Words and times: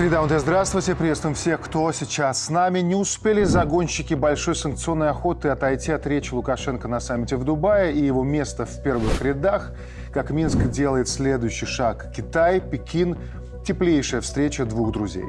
Среда 0.00 0.22
УНТ, 0.22 0.32
здравствуйте. 0.40 0.94
Приветствуем 0.94 1.34
всех, 1.34 1.60
кто 1.60 1.92
сейчас 1.92 2.46
с 2.46 2.48
нами. 2.48 2.78
Не 2.78 2.94
успели 2.94 3.44
загонщики 3.44 4.14
большой 4.14 4.56
санкционной 4.56 5.10
охоты 5.10 5.48
отойти 5.48 5.92
от 5.92 6.06
речи 6.06 6.32
Лукашенко 6.32 6.88
на 6.88 7.00
саммите 7.00 7.36
в 7.36 7.44
Дубае 7.44 7.92
и 7.92 8.06
его 8.06 8.24
место 8.24 8.64
в 8.64 8.82
первых 8.82 9.20
рядах. 9.20 9.72
Как 10.10 10.30
Минск 10.30 10.56
делает 10.70 11.06
следующий 11.06 11.66
шаг. 11.66 12.14
Китай, 12.16 12.62
Пекин. 12.62 13.18
Теплейшая 13.66 14.22
встреча 14.22 14.64
двух 14.64 14.90
друзей 14.90 15.26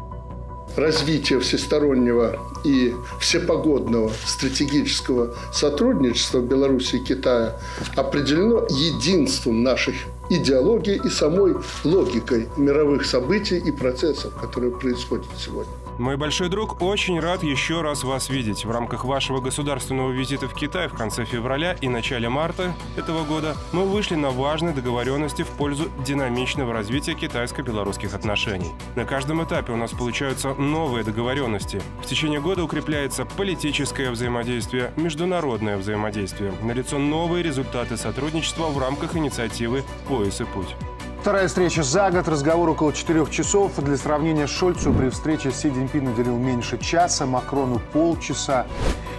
развитие 0.78 1.42
всестороннего 1.42 2.40
и 2.64 2.94
всепогодного 3.20 4.10
стратегического 4.26 5.36
сотрудничества 5.52 6.40
Беларуси 6.40 6.96
и 6.96 7.04
Китая 7.04 7.58
определено 7.98 8.66
единством 8.70 9.64
наших 9.64 9.96
идеологии 10.36 11.02
и 11.04 11.10
самой 11.10 11.56
логикой 11.84 12.48
мировых 12.58 13.06
событий 13.06 13.58
и 13.58 13.72
процессов, 13.72 14.34
которые 14.36 14.72
происходят 14.72 15.28
сегодня. 15.38 15.81
Мой 15.98 16.18
большой 16.18 16.50
друг, 16.50 16.82
очень 16.82 17.20
рад 17.20 17.44
еще 17.44 17.82
раз 17.82 18.04
вас 18.04 18.30
видеть. 18.30 18.66
В 18.66 18.72
рамках 18.72 19.06
вашего 19.06 19.40
государственного 19.40 20.12
визита 20.12 20.48
в 20.48 20.54
Китай 20.54 20.88
в 20.88 20.94
конце 20.94 21.26
февраля 21.26 21.74
и 21.74 21.88
начале 21.88 22.30
марта 22.30 22.74
этого 22.98 23.24
года 23.24 23.56
мы 23.72 23.86
вышли 23.86 24.16
на 24.16 24.32
важные 24.32 24.74
договоренности 24.74 25.44
в 25.44 25.50
пользу 25.50 25.90
динамичного 26.06 26.74
развития 26.74 27.14
китайско-белорусских 27.14 28.14
отношений. 28.16 28.72
На 28.96 29.06
каждом 29.06 29.44
этапе 29.44 29.74
у 29.74 29.78
нас 29.78 29.92
получаются 29.92 30.54
новые 30.54 31.04
договоренности. 31.04 31.82
В 32.02 32.08
течение 32.08 32.42
года 32.42 32.64
укрепляется 32.64 33.26
политическое 33.26 34.10
взаимодействие, 34.10 34.94
международное 34.96 35.78
взаимодействие. 35.78 36.54
Налицо 36.64 36.98
новые 36.98 37.44
результаты 37.44 37.98
сотрудничества 37.98 38.68
в 38.68 38.78
рамках 38.80 39.16
инициативы 39.16 39.84
«Пояс 40.08 40.42
и 40.42 40.46
путь». 40.46 40.76
Вторая 41.22 41.48
встреча 41.48 41.84
за 41.84 42.10
год, 42.10 42.28
разговор 42.28 42.68
около 42.70 42.92
четырех 42.92 43.30
часов. 43.30 43.76
Для 43.78 43.96
сравнения, 43.96 44.48
Шольцу 44.48 44.92
при 44.92 45.10
встрече 45.10 45.52
Си 45.52 45.70
Цзиньпин 45.70 46.08
уделил 46.08 46.36
меньше 46.36 46.80
часа, 46.80 47.28
Макрону 47.28 47.80
полчаса. 47.94 48.66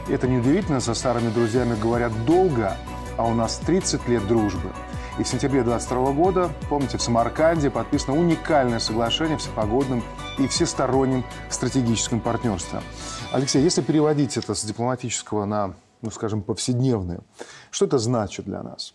Это 0.08 0.26
неудивительно, 0.26 0.80
со 0.80 0.94
старыми 0.94 1.30
друзьями 1.30 1.78
говорят 1.80 2.12
долго, 2.24 2.76
а 3.16 3.24
у 3.24 3.34
нас 3.34 3.58
30 3.58 4.08
лет 4.08 4.26
дружбы. 4.26 4.72
И 5.20 5.22
в 5.22 5.28
сентябре 5.28 5.62
2022 5.62 6.12
года, 6.12 6.50
помните, 6.68 6.98
в 6.98 7.02
Самарканде 7.02 7.70
подписано 7.70 8.18
уникальное 8.18 8.80
соглашение 8.80 9.38
всепогодным 9.38 10.02
и 10.38 10.48
всесторонним 10.48 11.22
стратегическим 11.50 12.18
партнерством. 12.18 12.82
Алексей, 13.30 13.62
если 13.62 13.80
переводить 13.80 14.36
это 14.36 14.56
с 14.56 14.64
дипломатического 14.64 15.44
на, 15.44 15.74
ну, 16.00 16.10
скажем, 16.10 16.42
повседневное, 16.42 17.20
что 17.70 17.84
это 17.84 17.98
значит 17.98 18.44
для 18.44 18.64
нас? 18.64 18.92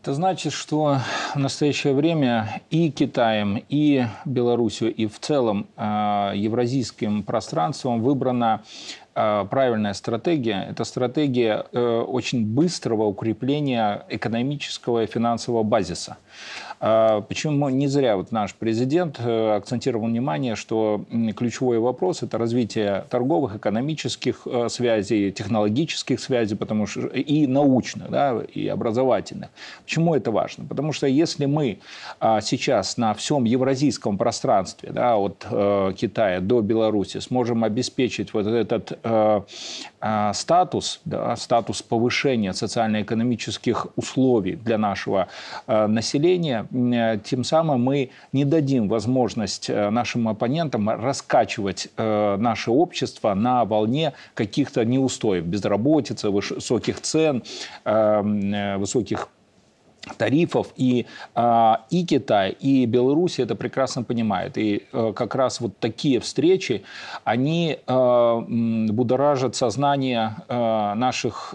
Это 0.00 0.14
значит, 0.14 0.52
что 0.52 1.00
в 1.34 1.38
настоящее 1.38 1.92
время 1.92 2.62
и 2.70 2.88
Китаем, 2.88 3.64
и 3.68 4.06
Белоруссию, 4.24 4.94
и 4.94 5.06
в 5.06 5.18
целом 5.18 5.66
э, 5.76 6.32
евразийским 6.36 7.24
пространством 7.24 8.00
выбрана 8.00 8.62
э, 9.16 9.44
правильная 9.50 9.94
стратегия. 9.94 10.68
Это 10.70 10.84
стратегия 10.84 11.66
э, 11.72 12.00
очень 12.06 12.46
быстрого 12.46 13.06
укрепления 13.06 14.04
экономического 14.08 15.02
и 15.02 15.06
финансового 15.06 15.64
базиса. 15.64 16.16
А, 16.80 17.22
почему 17.22 17.68
не 17.68 17.88
зря 17.88 18.16
вот 18.16 18.30
наш 18.30 18.54
президент 18.54 19.18
э, 19.18 19.56
акцентировал 19.56 20.06
внимание, 20.06 20.54
что 20.54 21.04
ключевой 21.36 21.78
вопрос– 21.78 22.22
это 22.22 22.38
развитие 22.38 23.04
торговых, 23.10 23.56
экономических 23.56 24.42
э, 24.46 24.68
связей, 24.68 25.32
технологических 25.32 26.20
связей 26.20 26.54
потому 26.54 26.86
что, 26.86 27.06
и 27.08 27.46
научных, 27.46 28.10
да, 28.10 28.40
и 28.54 28.68
образовательных. 28.68 29.50
Почему 29.84 30.14
это 30.14 30.30
важно? 30.30 30.64
Потому 30.66 30.92
что 30.92 31.06
если 31.06 31.46
мы 31.46 31.78
а, 32.20 32.40
сейчас 32.40 32.96
на 32.96 33.14
всем 33.14 33.44
евразийском 33.44 34.16
пространстве, 34.16 34.90
да, 34.92 35.16
от 35.16 35.46
э, 35.50 35.92
Китая 35.96 36.40
до 36.40 36.60
Беларуси, 36.60 37.18
сможем 37.18 37.64
обеспечить 37.64 38.32
вот 38.32 38.46
этот 38.46 38.98
а, 39.02 39.44
статус, 40.32 41.00
да, 41.04 41.34
статус 41.36 41.82
повышения 41.82 42.52
социально-экономических 42.52 43.88
условий 43.96 44.54
для 44.54 44.78
нашего 44.78 45.28
населения, 45.66 46.67
тем 46.70 47.44
самым 47.44 47.82
мы 47.82 48.10
не 48.32 48.44
дадим 48.44 48.88
возможность 48.88 49.70
э, 49.70 49.90
нашим 49.90 50.28
оппонентам 50.28 50.88
раскачивать 50.88 51.88
э, 51.96 52.36
наше 52.38 52.70
общество 52.70 53.34
на 53.34 53.64
волне 53.64 54.12
каких-то 54.34 54.84
неустоев, 54.84 55.44
безработицы, 55.44 56.30
высоких 56.30 57.00
цен, 57.00 57.42
высоких 57.84 59.28
тарифов. 60.16 60.68
И, 60.76 61.06
а, 61.34 61.82
и 61.90 62.04
Китай, 62.04 62.50
и 62.50 62.86
Беларусь 62.86 63.38
это 63.38 63.54
прекрасно 63.54 64.02
понимают. 64.02 64.56
И 64.56 64.84
э, 64.92 65.12
как 65.14 65.34
раз 65.34 65.60
вот 65.60 65.78
такие 65.78 66.20
встречи, 66.20 66.82
они 67.24 67.78
э, 67.86 68.40
будоражат 68.90 69.56
сознание 69.56 70.36
э, 70.48 70.94
наших, 70.94 71.54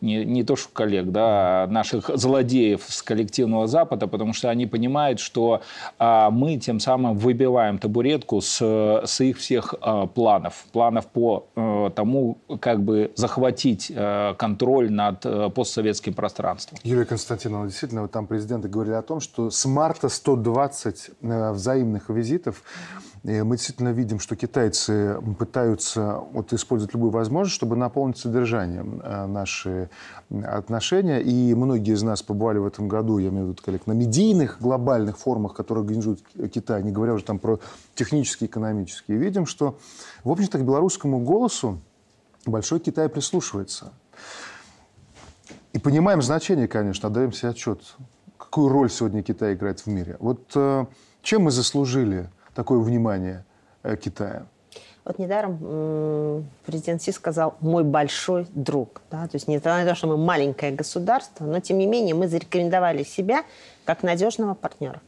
не, 0.00 0.24
не 0.24 0.44
то 0.44 0.56
что 0.56 0.68
коллег, 0.72 1.06
да, 1.06 1.64
а 1.64 1.66
наших 1.66 2.10
злодеев 2.14 2.82
с 2.86 3.02
коллективного 3.02 3.66
Запада, 3.66 4.06
потому 4.06 4.32
что 4.32 4.50
они 4.50 4.66
понимают, 4.66 5.20
что 5.20 5.62
а, 5.98 6.30
мы 6.30 6.56
тем 6.56 6.80
самым 6.80 7.16
выбиваем 7.16 7.78
табуретку 7.78 8.40
с, 8.40 8.60
с 9.04 9.20
их 9.20 9.38
всех 9.38 9.74
планов. 10.14 10.64
Планов 10.72 11.06
по 11.06 11.46
тому, 11.94 12.38
как 12.60 12.82
бы 12.82 13.10
захватить 13.16 13.92
контроль 14.36 14.90
над 14.90 15.54
постсоветским 15.54 16.14
пространством. 16.14 16.69
Юлия 16.82 17.04
Константиновна, 17.04 17.68
действительно, 17.68 18.02
вот 18.02 18.12
там 18.12 18.26
президенты 18.26 18.68
говорили 18.68 18.94
о 18.94 19.02
том, 19.02 19.20
что 19.20 19.50
с 19.50 19.64
марта 19.64 20.08
120 20.08 21.10
э, 21.20 21.52
взаимных 21.52 22.08
визитов. 22.08 22.62
И 23.22 23.42
мы 23.42 23.56
действительно 23.56 23.90
видим, 23.90 24.18
что 24.18 24.34
китайцы 24.34 25.20
пытаются 25.38 26.22
вот, 26.32 26.52
использовать 26.52 26.94
любую 26.94 27.10
возможность, 27.10 27.54
чтобы 27.54 27.76
наполнить 27.76 28.16
содержанием 28.18 29.00
э, 29.02 29.26
наши 29.26 29.90
отношения. 30.30 31.20
И 31.20 31.54
многие 31.54 31.92
из 31.92 32.02
нас 32.02 32.22
побывали 32.22 32.58
в 32.58 32.66
этом 32.66 32.88
году, 32.88 33.18
я 33.18 33.28
имею 33.28 33.46
в 33.46 33.48
виду 33.50 33.62
коллег, 33.62 33.86
на 33.86 33.92
медийных 33.92 34.58
глобальных 34.60 35.18
форумах, 35.18 35.54
которые 35.54 35.82
организует 35.82 36.20
Китай, 36.52 36.82
не 36.82 36.92
говоря 36.92 37.14
уже 37.14 37.24
там 37.24 37.38
про 37.38 37.58
технические, 37.94 38.48
экономические. 38.48 39.18
Видим, 39.18 39.44
что, 39.44 39.78
в 40.24 40.30
общем-то, 40.30 40.58
к 40.58 40.64
белорусскому 40.64 41.20
голосу 41.20 41.80
Большой 42.46 42.80
Китай 42.80 43.08
прислушивается. 43.08 43.92
И 45.72 45.78
понимаем 45.78 46.20
значение, 46.20 46.66
конечно, 46.66 47.08
отдаем 47.08 47.32
себе 47.32 47.50
отчет, 47.50 47.80
какую 48.36 48.68
роль 48.68 48.90
сегодня 48.90 49.22
Китай 49.22 49.54
играет 49.54 49.80
в 49.80 49.86
мире. 49.86 50.16
Вот 50.18 50.50
э, 50.56 50.86
чем 51.22 51.42
мы 51.42 51.50
заслужили 51.52 52.28
такое 52.54 52.80
внимание 52.80 53.44
э, 53.82 53.96
Китая? 53.96 54.46
Вот 55.04 55.18
недаром 55.18 56.44
президент 56.66 57.02
Си 57.02 57.12
сказал 57.12 57.56
«мой 57.60 57.84
большой 57.84 58.46
друг». 58.54 59.00
Да? 59.10 59.26
То 59.26 59.36
есть 59.36 59.48
не 59.48 59.58
на 59.58 59.84
то, 59.84 59.94
что 59.94 60.06
мы 60.08 60.16
маленькое 60.16 60.72
государство, 60.72 61.44
но 61.44 61.60
тем 61.60 61.78
не 61.78 61.86
менее 61.86 62.14
мы 62.14 62.28
зарекомендовали 62.28 63.02
себя 63.02 63.44
как 63.84 64.02
надежного 64.02 64.54
партнера. 64.54 65.00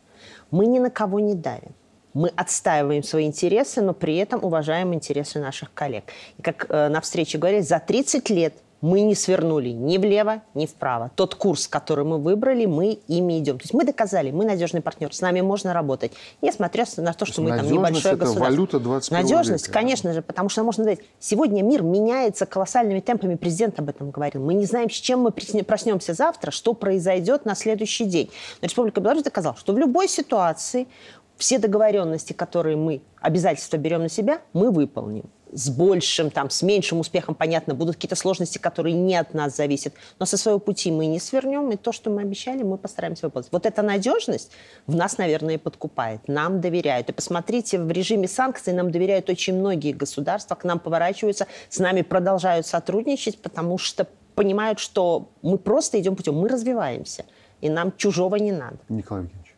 Мы 0.51 0.67
ни 0.67 0.79
на 0.79 0.91
кого 0.91 1.21
не 1.21 1.35
давим. 1.35 1.75
Мы 2.15 2.29
отстаиваем 2.37 3.03
свои 3.03 3.27
интересы, 3.27 3.81
но 3.81 3.95
при 3.95 4.17
этом 4.17 4.45
уважаем 4.45 4.93
интересы 4.95 5.39
наших 5.39 5.73
коллег. 5.73 6.05
И 6.39 6.43
как 6.43 6.67
э, 6.69 6.89
на 6.89 7.01
встрече 7.01 7.39
говорили, 7.39 7.63
за 7.63 7.79
30 7.79 8.29
лет 8.31 8.55
мы 8.83 9.03
не 9.03 9.15
свернули 9.15 9.69
ни 9.71 9.97
влево, 9.97 10.43
ни 10.55 10.67
вправо. 10.67 11.11
Тот 11.15 11.37
курс, 11.37 11.69
который 11.69 12.05
мы 12.05 12.19
выбрали, 12.19 12.67
мы 12.67 12.99
ими 13.07 13.39
идем. 13.39 13.59
То 13.59 13.63
есть 13.63 13.73
мы 13.75 13.85
доказали, 13.85 14.33
мы 14.33 14.45
надежный 14.45 14.83
партнер, 14.83 15.15
с 15.15 15.21
нами 15.21 15.41
можно 15.41 15.73
работать, 15.73 16.13
несмотря 16.43 16.85
на 16.97 17.13
то, 17.13 17.25
что 17.25 17.37
то 17.37 17.43
мы 17.43 17.57
там 17.57 17.71
небольшое 17.71 18.15
это 18.15 18.25
государство. 18.25 18.45
валюта 18.45 18.81
21 18.81 19.23
Надежность, 19.23 19.69
века. 19.69 19.79
конечно 19.79 20.13
же, 20.13 20.21
потому 20.21 20.49
что 20.49 20.65
можно 20.65 20.83
сказать, 20.83 21.01
сегодня 21.21 21.63
мир 21.63 21.83
меняется 21.83 22.45
колоссальными 22.45 22.99
темпами, 22.99 23.37
президент 23.37 23.79
об 23.79 23.89
этом 23.89 24.11
говорил. 24.11 24.43
Мы 24.43 24.55
не 24.55 24.67
знаем, 24.67 24.91
с 24.91 24.95
чем 24.95 25.21
мы 25.21 25.31
проснемся 25.31 26.13
завтра, 26.13 26.51
что 26.51 26.75
произойдет 26.75 27.45
на 27.45 27.55
следующий 27.55 28.05
день. 28.05 28.31
Но 28.61 28.67
Республика 28.67 29.01
Беларусь 29.01 29.23
доказала, 29.23 29.57
что 29.57 29.73
в 29.73 29.79
любой 29.79 30.09
ситуации 30.09 30.89
все 31.37 31.59
договоренности, 31.59 32.33
которые 32.33 32.77
мы, 32.77 33.01
обязательства 33.21 33.77
берем 33.77 34.03
на 34.03 34.09
себя, 34.09 34.41
мы 34.53 34.73
выполним 34.73 35.31
с 35.53 35.69
большим, 35.71 36.31
там, 36.31 36.51
с 36.51 36.63
меньшим 36.63 37.01
успехом, 37.01 37.35
понятно, 37.35 37.75
будут 37.75 37.97
какие-то 37.97 38.17
сложности, 38.17 38.59
которые 38.59 38.95
не 38.95 39.17
от 39.17 39.35
нас 39.35 39.57
зависят. 39.57 39.95
Но 40.19 40.27
со 40.27 40.37
своего 40.37 40.59
пути 40.59 40.91
мы 40.91 41.07
не 41.07 41.21
свернем, 41.21 41.71
и 41.71 41.77
то, 41.77 41.93
что 41.93 42.11
мы 42.11 42.23
обещали, 42.23 42.63
мы 42.63 42.79
постараемся 42.79 43.27
выполнить. 43.27 43.49
Вот 43.53 43.67
эта 43.67 43.83
надежность 43.83 44.53
в 44.87 44.95
нас, 44.95 45.19
наверное, 45.19 45.59
подкупает. 45.59 46.27
Нам 46.27 46.61
доверяют. 46.61 47.11
И 47.11 47.13
посмотрите, 47.13 47.79
в 47.79 47.91
режиме 47.91 48.29
санкций 48.29 48.73
нам 48.73 48.91
доверяют 48.91 49.29
очень 49.29 49.55
многие 49.55 49.93
государства, 49.93 50.55
к 50.55 50.65
нам 50.65 50.81
поворачиваются, 50.81 51.47
с 51.69 51.79
нами 51.79 52.03
продолжают 52.03 52.67
сотрудничать, 52.67 53.39
потому 53.39 53.79
что 53.79 54.07
понимают, 54.35 54.79
что 54.79 55.29
мы 55.43 55.59
просто 55.59 56.01
идем 56.01 56.17
путем, 56.17 56.35
мы 56.37 56.49
развиваемся, 56.49 57.25
и 57.61 57.69
нам 57.69 57.93
чужого 57.97 58.37
не 58.37 58.53
надо. 58.53 58.79
Николай 58.89 59.25
Евгеньевич. 59.25 59.55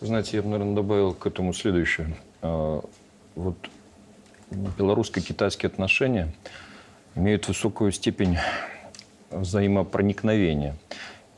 Знаете, 0.00 0.36
я 0.36 0.42
бы, 0.42 0.48
наверное, 0.48 0.74
добавил 0.74 1.14
к 1.14 1.26
этому 1.26 1.52
следующее. 1.52 2.16
А, 2.40 2.80
вот 3.34 3.56
белорусско-китайские 4.78 5.68
отношения 5.68 6.32
имеют 7.14 7.48
высокую 7.48 7.92
степень 7.92 8.36
взаимопроникновения. 9.30 10.76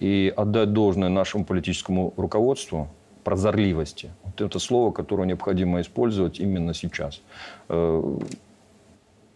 И 0.01 0.33
отдать 0.37 0.73
должное 0.73 1.09
нашему 1.09 1.45
политическому 1.45 2.13
руководству 2.17 2.89
прозорливости. 3.23 4.11
Вот 4.25 4.41
это 4.41 4.59
слово, 4.59 4.93
которое 4.93 5.27
необходимо 5.27 5.81
использовать 5.81 6.41
именно 6.41 6.75
сейчас. 6.75 7.23
Э, 7.69 8.19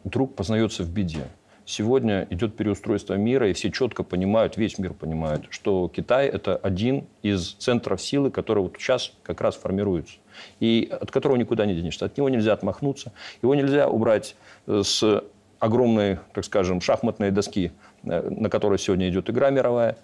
друг 0.04 0.34
познается 0.34 0.82
в 0.82 0.90
беде. 0.90 1.24
Сегодня 1.70 2.26
идет 2.30 2.56
переустройство 2.56 3.12
мира, 3.12 3.50
и 3.50 3.52
все 3.52 3.70
четко 3.70 4.02
понимают, 4.02 4.56
весь 4.56 4.78
мир 4.78 4.94
понимает, 4.94 5.48
что 5.50 5.86
Китай– 5.94 6.26
это 6.28 6.56
один 6.56 7.04
из 7.20 7.52
центров 7.58 8.00
силы, 8.00 8.30
который 8.30 8.60
вот 8.60 8.76
сейчас 8.78 9.12
как 9.22 9.42
раз 9.42 9.54
формируется. 9.54 10.14
И 10.60 10.88
от 10.90 11.10
которого 11.10 11.36
никуда 11.36 11.66
не 11.66 11.74
денешься. 11.74 12.06
От 12.06 12.16
него 12.16 12.30
нельзя 12.30 12.54
отмахнуться. 12.54 13.12
Его 13.42 13.54
нельзя 13.54 13.86
убрать 13.86 14.34
э, 14.66 14.80
с 14.82 15.22
огромной, 15.58 16.20
так 16.32 16.46
скажем, 16.46 16.80
шахматной 16.80 17.32
доски, 17.32 17.72
э, 18.02 18.30
на 18.30 18.48
которой 18.48 18.78
сегодня 18.78 19.10
идет 19.10 19.28
игра 19.28 19.50
мировая. 19.50 19.98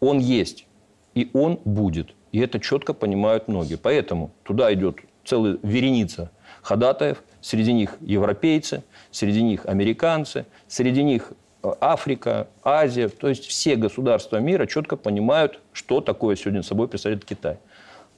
Он 0.00 0.18
есть, 0.18 0.66
и 1.14 1.30
он 1.32 1.60
будет. 1.64 2.12
И 2.32 2.40
это 2.40 2.58
четко 2.58 2.92
понимают 2.92 3.46
многие. 3.46 3.76
Поэтому 3.76 4.32
туда 4.42 4.74
идет 4.74 4.96
целая 5.24 5.58
вереница 5.62 6.32
ходатаев, 6.62 7.22
среди 7.40 7.72
них 7.72 7.96
европейцы, 8.00 8.82
среди 9.10 9.42
них 9.42 9.66
американцы, 9.66 10.46
среди 10.66 11.02
них 11.02 11.32
э, 11.62 11.72
Африка, 11.80 12.48
Азия, 12.62 13.08
то 13.08 13.28
есть 13.28 13.44
все 13.46 13.76
государства 13.76 14.38
мира 14.38 14.66
четко 14.66 14.96
понимают, 14.96 15.60
что 15.72 16.00
такое 16.00 16.36
сегодня 16.36 16.62
собой 16.62 16.88
представляет 16.88 17.24
Китай. 17.24 17.58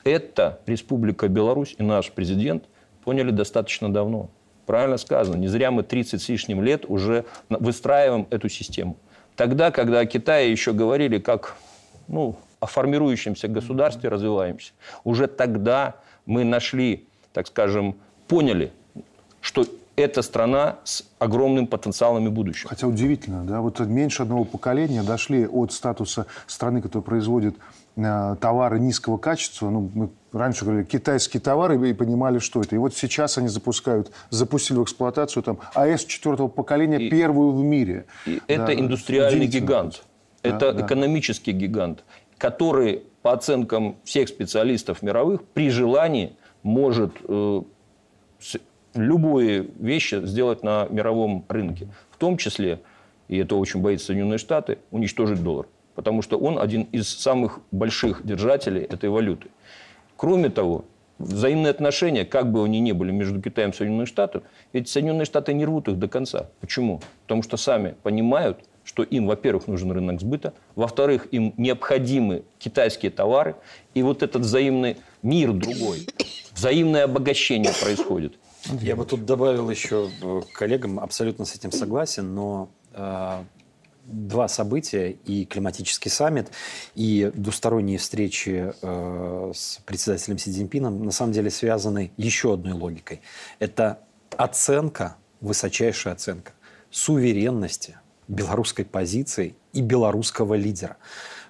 Это 0.05 0.61
Республика 0.67 1.29
Беларусь 1.29 1.75
и 1.79 1.83
наш 1.83 2.13
президент 2.13 2.65
поняли 3.05 3.31
достаточно 3.31 3.93
давно. 3.93 4.31
Правильно 4.65 4.97
сказано, 4.97 5.37
не 5.37 5.49
зря 5.49 5.71
мы 5.71 5.83
30 5.83 6.21
с 6.21 6.29
лишним 6.29 6.63
лет 6.63 6.85
уже 6.89 7.25
выстраиваем 7.49 8.27
эту 8.31 8.49
систему. 8.49 8.97
Тогда, 9.37 9.71
когда 9.71 10.01
о 10.01 10.07
Китае 10.07 10.51
еще 10.51 10.73
говорили 10.73 11.19
как 11.19 11.57
ну, 12.09 12.37
о 12.61 12.67
формирующемся 12.67 13.49
государстве, 13.49 14.09
развиваемся, 14.09 14.73
уже 15.05 15.27
тогда 15.27 15.97
мы 16.25 16.45
нашли, 16.45 17.07
так 17.33 17.47
скажем, 17.47 17.97
поняли, 18.27 18.73
что 19.41 19.67
это 19.97 20.21
страна 20.23 20.77
с 20.85 21.05
огромным 21.19 21.67
потенциалом 21.67 22.27
и 22.27 22.31
будущим. 22.31 22.69
Хотя 22.69 22.87
удивительно, 22.87 23.45
да, 23.45 23.61
вот 23.61 23.81
меньше 23.81 24.23
одного 24.23 24.45
поколения 24.45 25.03
дошли 25.03 25.47
от 25.47 25.73
статуса 25.73 26.27
страны, 26.47 26.83
которая 26.83 27.03
производит 27.03 27.57
э, 27.97 28.37
товары 28.39 28.79
низкого 28.79 29.17
качества. 29.17 29.71
Ну, 29.71 29.91
мы 29.95 30.11
раньше 30.33 30.65
говорили 30.67 30.85
китайские 30.85 31.41
товары 31.41 31.89
и 31.89 31.95
понимали, 31.95 32.39
что 32.39 32.61
это. 32.61 32.75
И 32.75 32.79
вот 32.79 32.95
сейчас 32.95 33.39
они 33.39 33.49
запускают, 33.49 34.13
запустили 34.29 34.77
в 34.79 34.85
эксплуатацию 34.85 35.43
там 35.43 35.59
АЭС 35.75 36.05
четвертого 36.05 36.49
поколения, 36.49 36.99
и, 36.99 37.09
первую 37.09 37.53
в 37.53 37.63
мире. 37.63 38.05
И 38.27 38.43
да, 38.47 38.55
это 38.55 38.79
индустриальный 38.79 39.47
гигант. 39.47 40.03
Да, 40.43 40.51
это 40.51 40.73
да. 40.75 40.87
экономический 40.87 41.53
гигант, 41.53 42.05
который, 42.37 43.03
по 43.23 43.33
оценкам 43.33 43.97
всех 44.05 44.29
специалистов 44.29 45.01
мировых, 45.01 45.43
при 45.43 45.71
желании 45.71 46.37
может 46.63 47.13
э, 47.27 47.63
любые 48.95 49.69
вещи 49.79 50.25
сделать 50.25 50.63
на 50.63 50.87
мировом 50.91 51.45
рынке. 51.49 51.89
В 52.11 52.17
том 52.17 52.37
числе, 52.37 52.81
и 53.29 53.37
это 53.39 53.57
очень 53.57 53.81
боится 53.81 54.07
Соединенные 54.07 54.39
Штаты, 54.39 54.79
уничтожить 54.91 55.43
доллар. 55.43 55.67
Потому 55.95 56.23
что 56.23 56.39
он 56.39 56.59
один 56.59 56.83
из 56.93 57.09
самых 57.09 57.61
больших 57.71 58.25
держателей 58.25 58.83
этой 58.83 59.09
валюты. 59.09 59.49
Кроме 60.17 60.51
того, 60.51 60.85
взаимные 61.19 61.71
отношения, 61.71 62.25
как 62.25 62.53
бы 62.53 62.65
они 62.65 62.81
ни 62.81 62.93
были 62.93 63.11
между 63.11 63.41
Китаем 63.41 63.71
и 63.71 63.73
Соединенными 63.73 64.07
Штатами, 64.07 64.45
эти 64.73 64.89
Соединенные 64.89 65.25
Штаты 65.25 65.55
не 65.55 65.65
рвут 65.65 65.89
их 65.89 65.99
до 65.99 66.09
конца. 66.09 66.51
Почему? 66.61 67.01
Потому 67.23 67.43
что 67.43 67.57
сами 67.57 67.95
понимают, 68.03 68.61
что 68.85 69.03
им, 69.03 69.27
во-первых, 69.27 69.67
нужен 69.67 69.91
рынок 69.91 70.21
сбыта, 70.21 70.55
во-вторых, 70.77 71.27
им 71.33 71.53
необходимы 71.57 72.45
китайские 72.59 73.11
товары, 73.11 73.57
и 73.95 74.03
вот 74.03 74.23
этот 74.23 74.43
взаимный 74.43 74.99
мир 75.23 75.53
другой, 75.53 76.07
взаимное 76.57 77.05
обогащение 77.05 77.73
происходит. 77.81 78.39
Я 78.81 78.97
бы 78.97 79.05
тут 79.05 79.25
добавил 79.25 79.71
еще 79.71 80.11
э, 80.21 80.41
коллегам, 80.53 80.99
абсолютно 80.99 81.45
с 81.45 81.55
этим 81.55 81.71
согласен, 81.71 82.35
но 82.35 82.69
э, 82.93 83.45
два 84.07 84.49
события, 84.49 85.11
и 85.11 85.45
климатический 85.45 86.11
саммит, 86.11 86.51
и 86.95 87.31
двусторонние 87.35 87.99
встречи 87.99 88.73
э, 88.81 89.53
с 89.55 89.81
председателем 89.85 90.39
Си 90.39 90.51
Цзиньпином 90.51 91.05
на 91.05 91.13
самом 91.13 91.33
деле 91.33 91.51
связаны 91.51 92.11
еще 92.17 92.55
одной 92.55 92.73
логикой. 92.73 93.21
Это 93.61 94.01
оценка, 94.37 95.17
высочайшая 95.41 96.15
оценка 96.15 96.53
суверенности 96.91 97.99
белорусской 98.27 98.85
позиции 98.85 99.55
и 99.73 99.81
белорусского 99.81 100.55
лидера. 100.55 100.97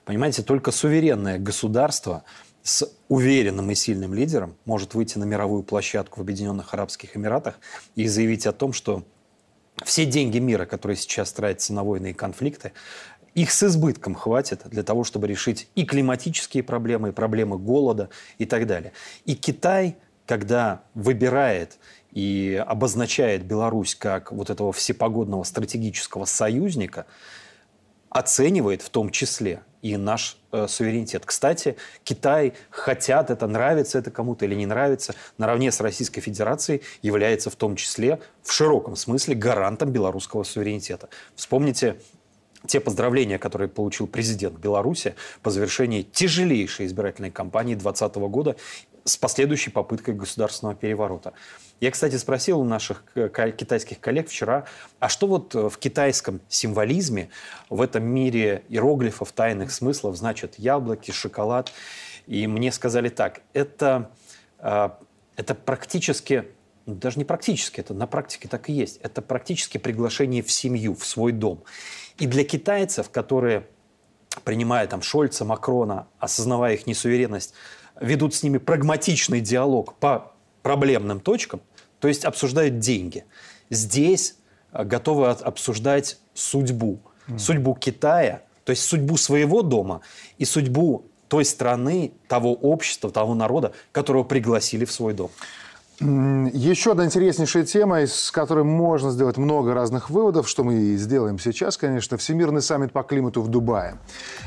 Понимаете, 0.04 0.42
только 0.42 0.70
суверенное 0.70 1.38
государство– 1.38 2.24
с 2.66 2.92
уверенным 3.08 3.70
и 3.70 3.76
сильным 3.76 4.12
лидером 4.12 4.56
может 4.64 4.94
выйти 4.94 5.18
на 5.18 5.24
мировую 5.24 5.62
площадку 5.62 6.18
в 6.18 6.22
Объединенных 6.22 6.74
Арабских 6.74 7.16
Эмиратах 7.16 7.60
и 7.94 8.08
заявить 8.08 8.44
о 8.44 8.52
том, 8.52 8.72
что 8.72 9.04
все 9.84 10.04
деньги 10.04 10.38
мира, 10.38 10.66
которые 10.66 10.96
сейчас 10.96 11.32
тратятся 11.32 11.72
на 11.72 11.84
войны 11.84 12.10
и 12.10 12.12
конфликты, 12.12 12.72
их 13.34 13.52
с 13.52 13.62
избытком 13.62 14.16
хватит 14.16 14.62
для 14.64 14.82
того, 14.82 15.04
чтобы 15.04 15.28
решить 15.28 15.68
и 15.76 15.84
климатические 15.84 16.64
проблемы, 16.64 17.10
и 17.10 17.12
проблемы 17.12 17.56
голода 17.56 18.08
и 18.38 18.46
так 18.46 18.66
далее. 18.66 18.92
И 19.26 19.36
Китай, 19.36 19.96
когда 20.26 20.82
выбирает 20.94 21.78
и 22.10 22.60
обозначает 22.66 23.44
Беларусь 23.44 23.94
как 23.94 24.32
вот 24.32 24.50
этого 24.50 24.72
всепогодного 24.72 25.44
стратегического 25.44 26.24
союзника, 26.24 27.06
оценивает 28.10 28.82
в 28.82 28.90
том 28.90 29.10
числе 29.10 29.62
и 29.82 29.96
наш 29.96 30.38
э, 30.52 30.66
суверенитет. 30.68 31.24
Кстати, 31.24 31.76
Китай 32.04 32.54
хотят 32.70 33.30
это, 33.30 33.46
нравится 33.46 33.98
это 33.98 34.10
кому-то 34.10 34.44
или 34.44 34.54
не 34.54 34.66
нравится, 34.66 35.14
наравне 35.38 35.70
с 35.72 35.80
Российской 35.80 36.20
Федерацией 36.20 36.82
является 37.02 37.50
в 37.50 37.56
том 37.56 37.76
числе 37.76 38.20
в 38.42 38.52
широком 38.52 38.96
смысле 38.96 39.34
гарантом 39.34 39.90
белорусского 39.90 40.42
суверенитета. 40.42 41.08
Вспомните 41.34 41.96
те 42.66 42.80
поздравления, 42.80 43.38
которые 43.38 43.68
получил 43.68 44.06
президент 44.06 44.58
Беларуси 44.58 45.14
по 45.42 45.50
завершении 45.50 46.02
тяжелейшей 46.02 46.86
избирательной 46.86 47.30
кампании 47.30 47.74
2020 47.74 48.16
года 48.30 48.56
с 49.06 49.16
последующей 49.16 49.70
попыткой 49.70 50.14
государственного 50.14 50.76
переворота. 50.76 51.32
Я, 51.80 51.90
кстати, 51.90 52.16
спросил 52.16 52.60
у 52.60 52.64
наших 52.64 53.04
китайских 53.14 54.00
коллег 54.00 54.28
вчера, 54.28 54.66
а 54.98 55.08
что 55.08 55.28
вот 55.28 55.54
э, 55.54 55.68
в 55.68 55.78
китайском 55.78 56.40
символизме, 56.48 57.30
в 57.70 57.80
этом 57.80 58.04
мире 58.04 58.64
иероглифов, 58.68 59.30
тайных 59.32 59.70
смыслов 59.70 60.16
значит 60.16 60.58
яблоки, 60.58 61.12
шоколад? 61.12 61.72
И 62.26 62.48
мне 62.48 62.72
сказали 62.72 63.08
так, 63.08 63.42
это, 63.52 64.10
э, 64.58 64.88
это 65.36 65.54
практически, 65.54 66.48
ну, 66.86 66.96
даже 66.96 67.18
не 67.18 67.24
практически, 67.24 67.80
это 67.80 67.94
на 67.94 68.08
практике 68.08 68.48
так 68.48 68.68
и 68.68 68.72
есть, 68.72 68.98
это 69.02 69.22
практически 69.22 69.78
приглашение 69.78 70.42
в 70.42 70.50
семью, 70.50 70.96
в 70.96 71.06
свой 71.06 71.30
дом. 71.30 71.62
И 72.18 72.26
для 72.26 72.42
китайцев, 72.42 73.10
которые 73.10 73.68
принимая 74.44 74.86
там 74.86 75.02
Шольца, 75.02 75.44
Макрона, 75.44 76.08
осознавая 76.18 76.74
их 76.74 76.86
несуверенность, 76.86 77.54
ведут 78.00 78.34
с 78.34 78.42
ними 78.42 78.58
прагматичный 78.58 79.40
диалог 79.40 79.94
по 79.94 80.32
проблемным 80.62 81.20
точкам, 81.20 81.60
то 82.00 82.08
есть 82.08 82.24
обсуждают 82.24 82.78
деньги. 82.78 83.24
Здесь 83.70 84.36
э, 84.72 84.84
готовы 84.84 85.28
обсуждать 85.28 86.18
судьбу. 86.34 87.00
Mm. 87.28 87.38
Судьбу 87.38 87.74
Китая, 87.74 88.42
то 88.64 88.70
есть 88.70 88.82
судьбу 88.82 89.16
своего 89.16 89.62
дома 89.62 90.00
и 90.38 90.44
судьбу 90.44 91.04
той 91.28 91.44
страны, 91.44 92.12
того 92.28 92.52
общества, 92.54 93.10
того 93.10 93.34
народа, 93.34 93.72
которого 93.92 94.22
пригласили 94.24 94.84
в 94.84 94.92
свой 94.92 95.12
дом. 95.14 95.30
Еще 95.98 96.92
одна 96.92 97.06
интереснейшая 97.06 97.64
тема, 97.64 98.02
из 98.02 98.30
которой 98.30 98.64
можно 98.64 99.10
сделать 99.10 99.38
много 99.38 99.72
разных 99.72 100.10
выводов, 100.10 100.46
что 100.46 100.62
мы 100.62 100.74
и 100.74 100.96
сделаем 100.98 101.38
сейчас, 101.38 101.78
конечно, 101.78 102.18
Всемирный 102.18 102.60
саммит 102.60 102.92
по 102.92 103.02
климату 103.02 103.40
в 103.40 103.48
Дубае. 103.48 103.96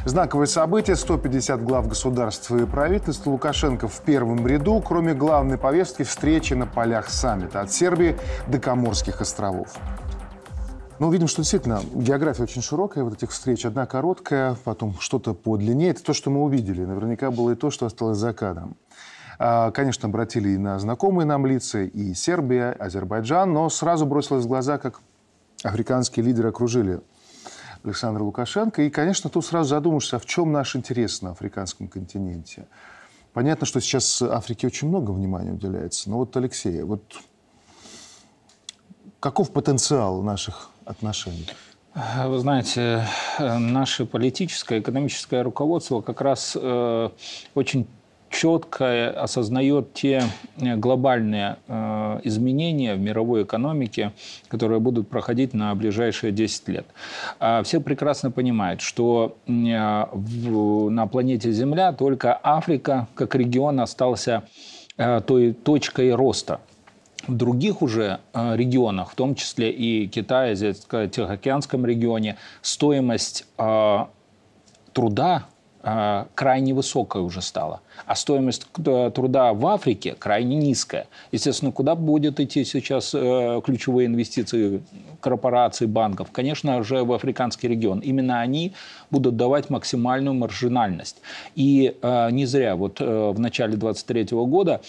Знаковое 0.06 0.46
событие, 0.46 0.96
150 0.96 1.63
глав 1.63 1.88
государств 1.88 2.51
и 2.51 2.68
правительств, 2.68 3.25
Лукашенко 3.25 3.88
в 3.88 4.00
первом 4.01 4.46
ряду, 4.46 4.79
кроме 4.79 5.15
главной 5.15 5.58
повестки 5.58 6.03
встречи 6.03 6.53
на 6.53 6.68
полях 6.68 7.10
саммита 7.10 7.62
от 7.62 7.72
Сербии 7.72 8.15
до 8.48 8.60
Коморских 8.60 9.20
островов. 9.20 9.70
Ну, 11.00 11.10
видим, 11.10 11.27
что 11.27 11.41
действительно 11.41 11.82
география 11.96 12.44
очень 12.44 12.62
широкая 12.62 13.06
вот 13.06 13.13
этих 13.13 13.32
встреч. 13.32 13.65
Одна 13.65 13.86
короткая, 13.86 14.56
потом 14.65 14.96
что-то 15.00 15.34
подлиннее. 15.34 15.91
Это 15.91 16.03
то, 16.03 16.13
что 16.13 16.29
мы 16.29 16.44
увидели. 16.44 16.84
Наверняка 16.84 17.32
было 17.32 17.51
и 17.51 17.56
то, 17.56 17.72
что 17.72 17.86
осталось 17.86 18.18
за 18.18 18.34
кадром. 18.34 18.75
А, 19.41 19.72
конечно, 19.72 20.10
обратили 20.10 20.50
и 20.50 20.58
на 20.58 20.77
знакомые 20.79 21.25
нам 21.25 21.46
лица, 21.46 21.84
и 21.84 22.13
Сербия, 22.13 22.72
Азербайджан, 22.74 23.53
но 23.53 23.69
сразу 23.69 24.05
бросилось 24.05 24.43
в 24.43 24.48
глаза, 24.50 24.77
как 24.77 25.00
африканские 25.63 26.25
лидеры 26.25 26.50
окружили 26.50 27.00
Александра 27.84 28.22
Лукашенко. 28.22 28.81
И, 28.81 28.89
конечно, 28.89 29.29
тут 29.29 29.46
сразу 29.46 29.69
задумаешься, 29.69 30.17
а 30.17 30.19
в 30.19 30.25
чем 30.25 30.51
наш 30.51 30.75
интерес 30.75 31.22
на 31.22 31.31
африканском 31.31 31.88
континенте? 31.88 32.67
Понятно, 33.31 33.65
что 33.65 33.79
сейчас 33.79 34.22
Африке 34.22 34.67
очень 34.67 34.89
много 34.89 35.12
внимания 35.12 35.53
уделяется. 35.53 36.10
Но 36.10 36.17
вот, 36.17 36.36
Алексей, 36.36 36.81
вот 36.84 37.01
каков 39.22 39.51
потенциал 39.51 40.22
наших 40.22 40.69
отношений? 40.84 41.48
Вы 42.25 42.39
знаете, 42.39 43.05
наше 43.39 44.05
политическое, 44.05 44.79
экономическое 44.79 45.43
руководство 45.43 46.01
как 46.01 46.22
раз 46.22 46.58
э, 46.60 47.10
очень 47.55 47.88
четко 48.29 49.09
осознает 49.12 49.93
те 49.93 50.24
э, 50.57 50.75
глобальные 50.75 51.57
э, 51.67 52.19
изменения 52.24 52.95
в 52.95 53.00
мировой 53.00 53.43
экономике, 53.43 54.13
которые 54.48 54.79
будут 54.79 55.09
проходить 55.09 55.53
на 55.53 55.74
ближайшие 55.75 56.31
10 56.31 56.67
лет. 56.69 56.86
А 57.39 57.63
все 57.63 57.81
прекрасно 57.81 58.31
понимают, 58.31 58.81
что 58.81 59.38
э, 59.48 59.51
на 59.51 61.07
планете 61.07 61.51
Земля 61.51 61.91
только 61.93 62.39
Африка 62.41 63.07
как 63.15 63.36
регион 63.36 63.79
остался 63.79 64.43
той 65.25 65.53
точкой 65.53 66.13
роста. 66.13 66.59
В 67.25 67.33
других 67.33 67.81
уже 67.81 68.19
регионах, 68.33 69.12
в 69.12 69.15
том 69.15 69.33
числе 69.36 69.71
и 69.71 70.07
Китае, 70.07 70.55
Тихоокеанском 70.55 71.86
регионе, 71.86 72.36
стоимость 72.62 73.45
труда 74.93 75.45
крайне 76.36 76.74
высокая 76.74 77.24
уже 77.24 77.41
стала 77.41 77.79
а 78.06 78.15
стоимость 78.15 78.65
труда 78.74 79.53
в 79.53 79.65
Африке 79.68 80.15
крайне 80.18 80.56
низкая. 80.56 81.08
Естественно, 81.32 81.72
куда 81.72 81.96
будет 81.96 82.39
идти 82.39 82.63
сейчас 82.65 83.13
э, 83.13 83.62
ключевые 83.63 84.08
инвестиции 84.08 84.82
корпораций, 85.22 85.88
банков? 85.88 86.29
Конечно 86.32 86.84
же, 86.84 87.03
в 87.03 87.13
африканский 87.13 87.68
регион. 87.68 88.00
Именно 88.00 88.41
они 88.41 88.74
будут 89.12 89.36
давать 89.36 89.70
максимальную 89.70 90.34
маржинальность. 90.34 91.22
И 91.56 91.96
э, 92.01 92.32
не 92.32 92.46
зря 92.46 92.75
вот 92.75 93.01
э, 93.01 93.32
в 93.32 93.39
начале 93.39 93.75
2023 93.75 94.38
года 94.38 94.82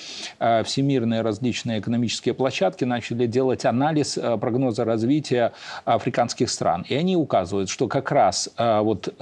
всемирные 0.65 1.23
различные 1.23 1.81
экономические 1.81 2.35
площадки 2.35 2.85
начали 2.85 3.27
делать 3.27 3.65
анализ 3.65 4.19
прогноза 4.41 4.85
развития 4.85 5.53
африканских 5.85 6.51
стран. 6.51 6.85
И 6.89 6.95
они 6.95 7.17
указывают, 7.17 7.69
что 7.69 7.89
как 7.89 8.11
раз 8.11 8.51
вот 8.57 9.15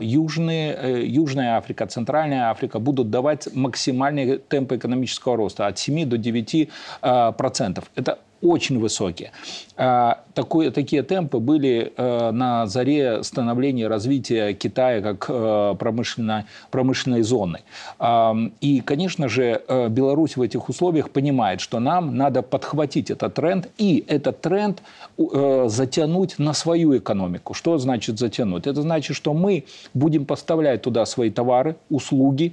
южные, 0.00 1.04
Южная 1.06 1.56
Африка, 1.56 1.86
Центральная 1.86 2.50
Африка 2.50 2.78
будут 2.78 3.10
давать 3.10 3.33
давать 3.34 3.54
максимальные 3.54 4.38
темпы 4.38 4.76
экономического 4.76 5.36
роста 5.36 5.66
от 5.66 5.78
7 5.78 6.08
до 6.08 6.18
9 6.18 6.68
а, 7.02 7.32
процентов. 7.32 7.84
Это 7.96 8.18
очень 8.42 8.78
высокие. 8.78 9.30
А, 9.76 10.18
такое, 10.34 10.70
такие 10.70 11.02
темпы 11.02 11.38
были 11.38 11.94
э, 11.96 12.30
на 12.30 12.66
заре 12.66 13.22
становления 13.22 13.88
развития 13.88 14.52
Китая 14.52 15.00
как 15.00 15.78
промышленной, 15.78 16.44
промышленной 16.70 17.22
зоны. 17.22 17.60
И, 18.60 18.82
конечно 18.84 19.28
же, 19.28 19.62
Беларусь 19.88 20.36
в 20.36 20.42
этих 20.42 20.68
условиях 20.68 21.08
понимает, 21.08 21.62
что 21.62 21.80
нам 21.80 22.16
надо 22.18 22.42
подхватить 22.42 23.10
этот 23.10 23.34
тренд 23.34 23.68
и 23.78 24.04
этот 24.06 24.42
тренд 24.42 24.82
затянуть 25.16 26.38
на 26.38 26.52
свою 26.52 26.98
экономику. 26.98 27.54
Что 27.54 27.78
значит 27.78 28.18
затянуть? 28.18 28.66
Это 28.66 28.82
значит, 28.82 29.16
что 29.16 29.32
мы 29.32 29.64
будем 29.94 30.26
поставлять 30.26 30.82
туда 30.82 31.06
свои 31.06 31.30
товары, 31.30 31.76
услуги, 31.88 32.52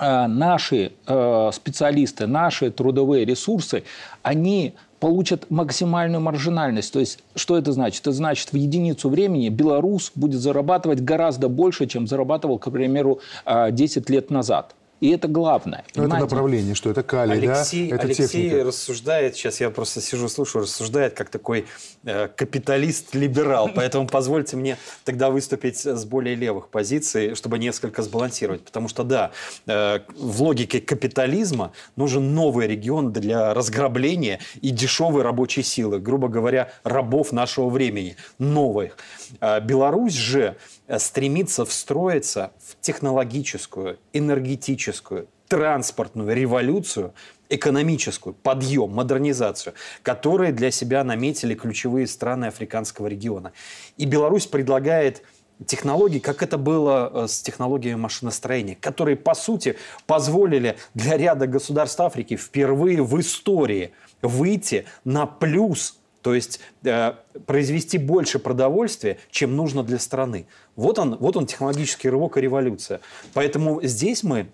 наши 0.00 0.92
э, 1.06 1.50
специалисты, 1.52 2.26
наши 2.26 2.70
трудовые 2.70 3.24
ресурсы, 3.24 3.84
они 4.22 4.74
получат 5.00 5.50
максимальную 5.50 6.20
маржинальность. 6.20 6.92
То 6.92 7.00
есть, 7.00 7.18
что 7.34 7.58
это 7.58 7.72
значит? 7.72 8.02
Это 8.02 8.12
значит, 8.12 8.52
в 8.52 8.56
единицу 8.56 9.08
времени 9.08 9.48
белорус 9.48 10.12
будет 10.14 10.40
зарабатывать 10.40 11.00
гораздо 11.00 11.48
больше, 11.48 11.86
чем 11.86 12.06
зарабатывал, 12.06 12.58
к 12.58 12.70
примеру, 12.70 13.20
10 13.44 14.08
э, 14.08 14.12
лет 14.12 14.30
назад. 14.30 14.74
И 15.02 15.08
это 15.08 15.26
главное. 15.26 15.84
Но 15.96 16.04
это 16.04 16.16
направление, 16.16 16.76
что 16.76 16.88
это 16.88 17.02
калий, 17.02 17.32
Алексей, 17.32 17.90
да? 17.90 17.96
Это 17.96 18.04
Алексей 18.04 18.28
техника. 18.28 18.64
рассуждает, 18.64 19.34
сейчас 19.34 19.60
я 19.60 19.68
просто 19.70 20.00
сижу, 20.00 20.28
слушаю, 20.28 20.62
рассуждает 20.62 21.14
как 21.14 21.28
такой 21.28 21.66
э, 22.04 22.28
капиталист-либерал. 22.28 23.70
Поэтому 23.74 24.06
позвольте 24.06 24.56
мне 24.56 24.78
тогда 25.04 25.30
выступить 25.30 25.84
с 25.84 26.04
более 26.04 26.36
левых 26.36 26.68
позиций, 26.68 27.34
чтобы 27.34 27.58
несколько 27.58 28.00
сбалансировать. 28.02 28.64
Потому 28.64 28.86
что, 28.86 29.02
да, 29.02 29.32
э, 29.66 29.98
в 30.16 30.40
логике 30.40 30.80
капитализма 30.80 31.72
нужен 31.96 32.32
новый 32.32 32.68
регион 32.68 33.12
для 33.12 33.54
разграбления 33.54 34.38
и 34.60 34.70
дешевой 34.70 35.22
рабочей 35.22 35.64
силы. 35.64 35.98
Грубо 35.98 36.28
говоря, 36.28 36.70
рабов 36.84 37.32
нашего 37.32 37.70
времени. 37.70 38.14
Новых. 38.38 38.96
Э, 39.40 39.60
Беларусь 39.60 40.14
же 40.14 40.56
стремится 40.98 41.64
встроиться 41.64 42.52
в 42.58 42.80
технологическую, 42.80 43.98
энергетическую, 44.12 45.28
транспортную 45.48 46.34
революцию, 46.34 47.12
экономическую, 47.48 48.34
подъем, 48.34 48.90
модернизацию, 48.90 49.74
которые 50.02 50.52
для 50.52 50.70
себя 50.70 51.04
наметили 51.04 51.54
ключевые 51.54 52.06
страны 52.06 52.46
африканского 52.46 53.06
региона. 53.06 53.52
И 53.98 54.06
Беларусь 54.06 54.46
предлагает 54.46 55.22
технологий, 55.66 56.20
как 56.20 56.42
это 56.42 56.58
было 56.58 57.10
э, 57.12 57.28
с 57.28 57.42
технологиями 57.42 57.98
машиностроения, 57.98 58.76
которые, 58.80 59.16
по 59.16 59.34
сути, 59.34 59.76
позволили 60.06 60.76
для 60.94 61.16
ряда 61.16 61.46
государств 61.46 62.00
Африки 62.00 62.36
впервые 62.36 63.02
в 63.02 63.20
истории 63.20 63.92
выйти 64.22 64.86
на 65.04 65.26
плюс 65.26 65.98
то 66.22 66.34
есть 66.34 66.60
э, 66.84 67.12
произвести 67.46 67.98
больше 67.98 68.38
продовольствия, 68.38 69.18
чем 69.30 69.56
нужно 69.56 69.82
для 69.82 69.98
страны. 69.98 70.46
Вот 70.76 70.98
он, 70.98 71.16
вот 71.16 71.36
он 71.36 71.46
технологический 71.46 72.08
рывок 72.08 72.36
и 72.36 72.40
революция. 72.40 73.00
Поэтому 73.34 73.82
здесь 73.82 74.22
мы 74.22 74.46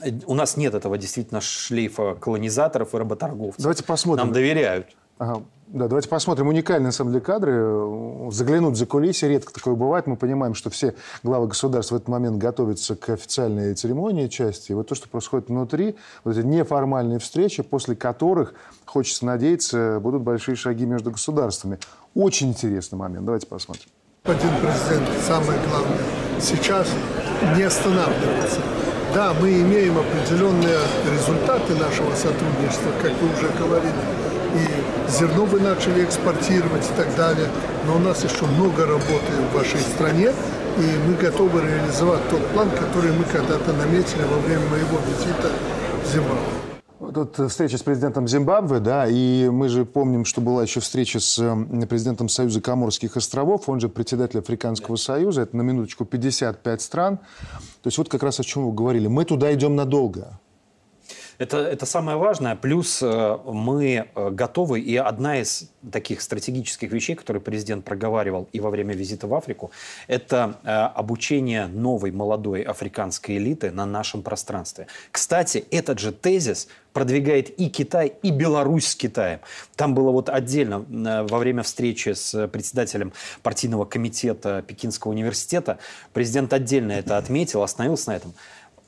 э, 0.00 0.10
у 0.26 0.34
нас 0.34 0.56
нет 0.56 0.74
этого 0.74 0.96
действительно 0.96 1.40
шлейфа 1.40 2.14
колонизаторов 2.14 2.94
и 2.94 2.98
работорговцев. 2.98 3.60
Давайте 3.60 3.84
посмотрим. 3.84 4.26
Нам 4.26 4.32
доверяют. 4.32 4.86
Ага. 5.18 5.42
Да, 5.74 5.88
давайте 5.88 6.08
посмотрим 6.08 6.46
уникальные, 6.46 6.86
на 6.86 6.92
самом 6.92 7.10
деле, 7.10 7.24
кадры. 7.24 8.30
Заглянуть 8.30 8.76
за 8.76 8.86
кулисы, 8.86 9.26
редко 9.26 9.52
такое 9.52 9.74
бывает. 9.74 10.06
Мы 10.06 10.14
понимаем, 10.14 10.54
что 10.54 10.70
все 10.70 10.94
главы 11.24 11.48
государств 11.48 11.90
в 11.90 11.96
этот 11.96 12.06
момент 12.06 12.38
готовятся 12.38 12.94
к 12.94 13.08
официальной 13.08 13.74
церемонии 13.74 14.28
части. 14.28 14.70
И 14.70 14.74
вот 14.76 14.86
то, 14.86 14.94
что 14.94 15.08
происходит 15.08 15.48
внутри, 15.48 15.96
вот 16.22 16.36
эти 16.36 16.46
неформальные 16.46 17.18
встречи, 17.18 17.64
после 17.64 17.96
которых, 17.96 18.54
хочется 18.84 19.26
надеяться, 19.26 19.98
будут 20.00 20.22
большие 20.22 20.54
шаги 20.54 20.86
между 20.86 21.10
государствами. 21.10 21.80
Очень 22.14 22.50
интересный 22.50 22.96
момент. 22.96 23.26
Давайте 23.26 23.48
посмотрим. 23.48 23.86
Господин 24.22 24.54
президент, 24.60 25.08
самое 25.26 25.58
главное 25.68 25.98
сейчас 26.40 26.86
не 27.56 27.64
останавливаться. 27.64 28.60
Да, 29.12 29.34
мы 29.40 29.50
имеем 29.50 29.98
определенные 29.98 30.78
результаты 31.12 31.74
нашего 31.74 32.14
сотрудничества, 32.14 32.92
как 33.02 33.10
вы 33.20 33.32
уже 33.32 33.48
говорили 33.58 34.23
и 34.54 35.10
зерно 35.10 35.44
вы 35.44 35.60
начали 35.60 36.04
экспортировать 36.04 36.84
и 36.84 36.96
так 36.96 37.14
далее. 37.16 37.48
Но 37.86 37.96
у 37.96 37.98
нас 37.98 38.24
еще 38.24 38.46
много 38.46 38.86
работы 38.86 39.32
в 39.50 39.54
вашей 39.54 39.80
стране, 39.80 40.30
и 40.78 41.08
мы 41.08 41.14
готовы 41.14 41.60
реализовать 41.62 42.28
тот 42.30 42.44
план, 42.48 42.70
который 42.70 43.12
мы 43.12 43.24
когда-то 43.24 43.72
наметили 43.72 44.22
во 44.22 44.38
время 44.38 44.66
моего 44.68 44.98
визита 45.08 45.50
в 46.04 46.12
Зимбабве. 46.12 46.64
Тут 47.12 47.50
встреча 47.50 47.78
с 47.78 47.82
президентом 47.82 48.26
Зимбабве, 48.26 48.80
да, 48.80 49.06
и 49.06 49.48
мы 49.48 49.68
же 49.68 49.84
помним, 49.84 50.24
что 50.24 50.40
была 50.40 50.62
еще 50.62 50.80
встреча 50.80 51.20
с 51.20 51.36
президентом 51.88 52.28
Союза 52.28 52.60
Коморских 52.60 53.16
островов, 53.16 53.68
он 53.68 53.78
же 53.78 53.88
председатель 53.88 54.40
Африканского 54.40 54.96
Союза, 54.96 55.42
это 55.42 55.56
на 55.56 55.62
минуточку 55.62 56.04
55 56.04 56.82
стран. 56.82 57.18
То 57.82 57.88
есть 57.88 57.98
вот 57.98 58.08
как 58.08 58.22
раз 58.22 58.40
о 58.40 58.42
чем 58.42 58.66
вы 58.66 58.72
говорили. 58.72 59.06
Мы 59.06 59.24
туда 59.26 59.52
идем 59.52 59.76
надолго. 59.76 60.40
Это, 61.38 61.58
это 61.58 61.86
самое 61.86 62.16
важное. 62.16 62.54
Плюс 62.54 63.02
э, 63.02 63.38
мы 63.44 64.06
э, 64.14 64.30
готовы, 64.30 64.80
и 64.80 64.96
одна 64.96 65.40
из 65.40 65.70
таких 65.90 66.20
стратегических 66.20 66.92
вещей, 66.92 67.14
которые 67.14 67.42
президент 67.42 67.84
проговаривал 67.84 68.48
и 68.52 68.60
во 68.60 68.70
время 68.70 68.94
визита 68.94 69.26
в 69.26 69.34
Африку, 69.34 69.70
это 70.06 70.58
э, 70.62 70.70
обучение 70.70 71.66
новой 71.66 72.12
молодой 72.12 72.62
африканской 72.62 73.36
элиты 73.38 73.70
на 73.72 73.84
нашем 73.84 74.22
пространстве. 74.22 74.86
Кстати, 75.10 75.64
этот 75.70 75.98
же 75.98 76.12
тезис 76.12 76.68
продвигает 76.92 77.50
и 77.58 77.68
Китай, 77.68 78.12
и 78.22 78.30
Беларусь 78.30 78.86
с 78.86 78.94
Китаем. 78.94 79.40
Там 79.74 79.94
было 79.94 80.12
вот 80.12 80.28
отдельно 80.28 80.84
во 81.28 81.38
время 81.38 81.64
встречи 81.64 82.10
с 82.10 82.46
председателем 82.46 83.12
партийного 83.42 83.84
комитета 83.84 84.62
Пекинского 84.62 85.10
университета, 85.10 85.78
президент 86.12 86.52
отдельно 86.52 86.92
это 86.92 87.18
отметил, 87.18 87.64
остановился 87.64 88.10
на 88.10 88.16
этом. 88.16 88.34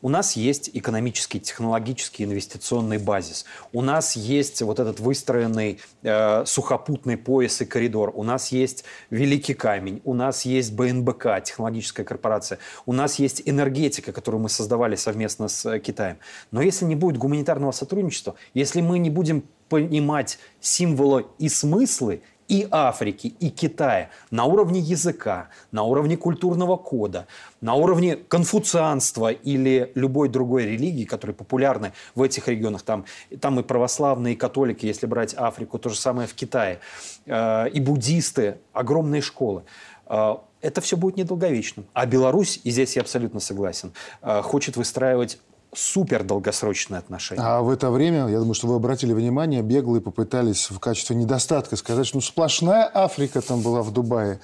У 0.07 0.09
нас 0.09 0.37
есть 0.37 0.71
экономический, 0.73 1.41
технологический, 1.41 2.23
инвестиционный 2.23 2.99
базис. 2.99 3.45
У 3.73 3.83
нас 3.83 4.15
есть 4.15 4.63
вот 4.63 4.79
этот 4.79 5.01
выстроенный 5.01 5.81
э, 6.05 6.45
сухопутный 6.47 7.17
пояс 7.17 7.61
и 7.61 7.65
коридор. 7.65 8.13
У 8.15 8.23
нас 8.23 8.53
есть 8.53 8.85
Великий 9.11 9.55
Камень. 9.55 10.01
У 10.05 10.15
нас 10.15 10.45
есть 10.45 10.75
БНБК, 10.75 11.43
технологическая 11.43 12.05
корпорация. 12.05 12.61
У 12.87 12.93
нас 12.93 13.19
есть 13.19 13.43
энергетика, 13.47 14.13
которую 14.13 14.41
мы 14.43 14.49
создавали 14.49 14.95
совместно 14.95 15.49
с 15.49 15.67
э, 15.67 15.81
Китаем. 15.81 16.19
Но 16.53 16.63
если 16.63 16.85
не 16.85 16.95
будет 16.95 17.19
гуманитарного 17.19 17.73
сотрудничества, 17.73 18.37
если 18.55 18.83
мы 18.83 19.01
не 19.01 19.11
будем 19.11 19.43
понимать 19.69 20.39
символы 20.61 21.27
и 21.41 21.49
смыслы 21.49 22.23
и 22.49 22.67
Африки, 22.71 23.35
и 23.41 23.51
Китая 23.51 24.11
на 24.31 24.45
уровне 24.45 24.81
языка, 24.81 25.49
на 25.73 25.83
уровне 25.83 26.17
культурного 26.17 26.77
кода, 26.77 27.27
на 27.61 27.75
уровне 27.75 28.17
конфуцианства 28.17 29.31
или 29.31 29.91
любой 29.95 30.29
другой 30.29 30.67
религии, 30.67 31.05
которые 31.05 31.35
популярны 31.35 31.93
в 32.15 32.23
этих 32.23 32.49
регионах. 32.49 32.83
Там, 32.83 33.05
там 33.41 33.61
и 33.61 33.63
православные, 33.63 34.35
и 34.35 34.37
католики, 34.37 34.87
если 34.87 35.07
брать 35.07 35.35
Африку, 35.35 35.79
то 35.79 35.89
же 35.89 35.97
самое 35.97 36.29
в 36.29 36.35
Китае, 36.35 36.81
э, 37.27 37.69
и 37.71 37.81
буддисты, 37.81 38.59
огромные 38.73 39.23
школы. 39.23 39.65
Э, 40.07 40.37
это 40.61 40.81
все 40.81 40.97
будет 40.97 41.17
недолговечным. 41.17 41.87
А 41.93 42.07
Беларусь, 42.07 42.61
и 42.65 42.71
здесь 42.71 42.97
я 42.97 43.03
абсолютно 43.03 43.41
согласен, 43.41 43.93
э, 44.23 44.43
хочет 44.43 44.77
выстраивать 44.77 45.39
супер 45.76 46.24
долгосрочные 46.24 47.00
отношения. 47.00 47.42
А 47.42 47.62
в 47.62 47.70
это 47.70 47.92
время, 47.92 48.28
я 48.28 48.40
думаю, 48.40 48.54
что 48.54 48.68
вы 48.68 48.76
обратили 48.76 49.14
внимание, 49.14 49.62
беглые 49.62 50.02
попытались 50.02 50.70
в 50.70 50.80
качестве 50.80 51.16
недостатка 51.16 51.76
сказать, 51.78 52.08
что 52.08 52.18
ну, 52.18 52.22
сплошная 52.22 52.90
Африка 52.94 53.42
там 53.42 53.62
была 53.62 53.82
в 53.82 53.92
Дубае. 53.92 54.40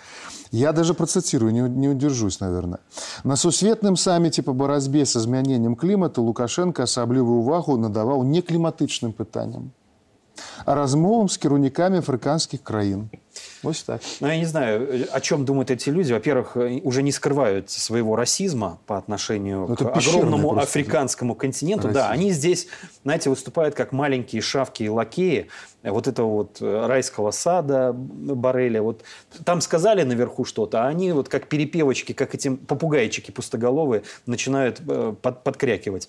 Я 0.52 0.72
даже 0.72 0.94
процитирую, 0.94 1.52
не, 1.52 1.62
не 1.62 1.90
удержусь, 1.90 2.40
наверное. 2.40 2.80
На 3.24 3.36
сусветным 3.36 3.98
саміті 3.98 4.42
по 4.42 4.54
боротьбе 4.54 5.06
з 5.06 5.18
змяненнем 5.18 5.76
клімату 5.76 6.24
Лукашенко 6.24 6.84
асаблівую 6.84 7.40
увагу 7.40 7.78
надаваў 7.78 8.24
не 8.24 8.42
кліматычным 8.42 9.12
пытанням, 9.12 9.72
а 10.66 10.76
размовам 10.76 11.30
з 11.30 11.38
кіраўнікамі 11.38 11.98
афрыканскіх 12.00 12.64
краін. 12.64 13.10
Вот 13.63 13.83
так. 13.87 14.01
Ну, 14.21 14.27
я 14.29 14.37
не 14.39 14.45
знаю, 14.45 15.07
о 15.13 15.21
чем 15.21 15.45
думают 15.45 15.71
эти 15.71 15.89
люди. 15.89 16.13
Во-первых, 16.13 16.57
уже 16.57 17.03
не 17.03 17.13
скрывают 17.13 17.71
своего 17.71 18.17
расизма 18.17 18.79
по 18.87 18.99
отношению 18.99 19.67
Ну, 19.69 19.77
к 19.77 19.83
огромному 19.83 20.51
просто 20.51 20.69
африканскому 20.69 21.35
континенту. 21.35 21.89
Да, 21.89 22.09
расизм. 22.09 22.13
они 22.13 22.31
здесь, 22.33 22.67
знаете, 23.05 23.31
выступают 23.31 23.75
как 23.75 23.93
маленькие 23.93 24.43
шавки 24.43 24.83
и 24.83 24.89
лакеи 24.89 25.49
вот 25.83 26.07
этого 26.07 26.29
вот 26.29 26.59
э, 26.61 26.87
райского 26.87 27.31
сада 27.31 27.93
Барреля. 27.93 28.83
Вот 28.83 29.03
там 29.45 29.61
сказали 29.61 30.03
наверху 30.03 30.45
что-то, 30.45 30.85
а 30.85 30.89
они 30.89 31.13
вот 31.13 31.29
как 31.29 31.49
перепевочки, 31.49 32.13
как 32.13 32.35
эти 32.35 32.51
попугайчики 32.55 33.31
пустоголовые 33.31 34.03
начинают 34.27 34.81
э, 34.87 35.15
под- 35.21 35.43
подкрякивать 35.43 36.09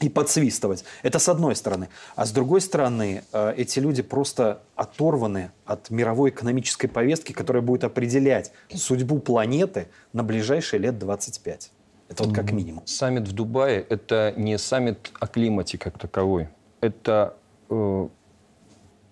и 0.00 0.08
подсвистывать. 0.08 0.84
Это 1.02 1.18
с 1.18 1.28
одной 1.28 1.56
стороны. 1.56 1.88
А 2.14 2.24
с 2.24 2.30
другой 2.30 2.60
стороны, 2.60 3.24
э, 3.32 3.54
эти 3.56 3.80
люди 3.80 4.02
просто 4.02 4.62
оторваны 4.76 5.50
от 5.64 5.90
мировой 5.90 6.30
экономической 6.30 6.88
повестки, 6.88 7.32
которая 7.32 7.62
будет 7.62 7.84
определять 7.84 8.52
судьбу 8.74 9.18
планеты 9.18 9.88
на 10.12 10.22
ближайшие 10.22 10.80
лет 10.80 10.98
25. 10.98 11.72
Это 12.08 12.24
вот 12.24 12.34
как 12.34 12.52
минимум. 12.52 12.86
Саммит 12.86 13.28
в 13.28 13.32
Дубае– 13.32 13.84
это 13.88 14.32
не 14.36 14.56
саммит 14.58 15.10
о 15.20 15.26
климате 15.26 15.78
как 15.78 15.98
таковой. 15.98 16.48
Это 16.80 17.36
э, 17.68 18.08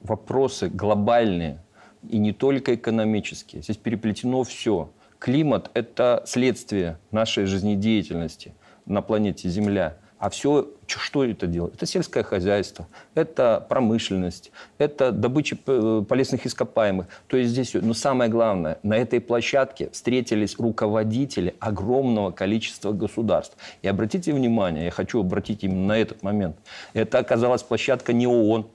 вопросы 0.02 0.69
глобальные 0.69 1.62
и 2.09 2.19
не 2.19 2.33
только 2.33 2.75
экономические. 2.75 3.62
Здесь 3.62 3.76
переплетено 3.76 4.45
все. 4.45 4.90
Климат– 5.19 5.71
это 5.75 6.23
следствие 6.26 6.99
нашей 7.11 7.47
жизнедеятельности 7.47 8.55
на 8.87 9.02
планете 9.02 9.49
Земля. 9.49 9.99
А 10.19 10.31
все, 10.31 10.69
что 10.87 11.25
это 11.25 11.47
делает? 11.47 11.75
Это 11.75 11.85
сельское 11.85 12.23
хозяйство, 12.23 12.87
это 13.15 13.65
промышленность, 13.69 14.51
это 14.79 15.13
добыча 15.13 15.59
э, 15.67 16.05
полезных 16.09 16.47
ископаемых. 16.47 17.07
То 17.27 17.37
есть 17.37 17.51
здесь, 17.51 17.75
но 17.75 17.93
самое 17.93 18.31
главное, 18.31 18.79
на 18.83 18.97
этой 18.97 19.21
площадке 19.21 19.91
встретились 19.91 20.59
руководители 20.59 21.55
огромного 21.61 22.31
количества 22.31 22.93
государств. 22.93 23.59
И 23.83 23.89
обратите 23.89 24.33
внимание, 24.33 24.87
я 24.87 24.91
хочу 24.91 25.21
обратить 25.21 25.65
именно 25.65 25.87
на 25.87 25.99
этот 25.99 26.23
момент. 26.23 26.57
Это 26.95 27.19
оказалась 27.19 27.63
площадка 27.63 28.15
не 28.15 28.27
ООН, 28.27 28.67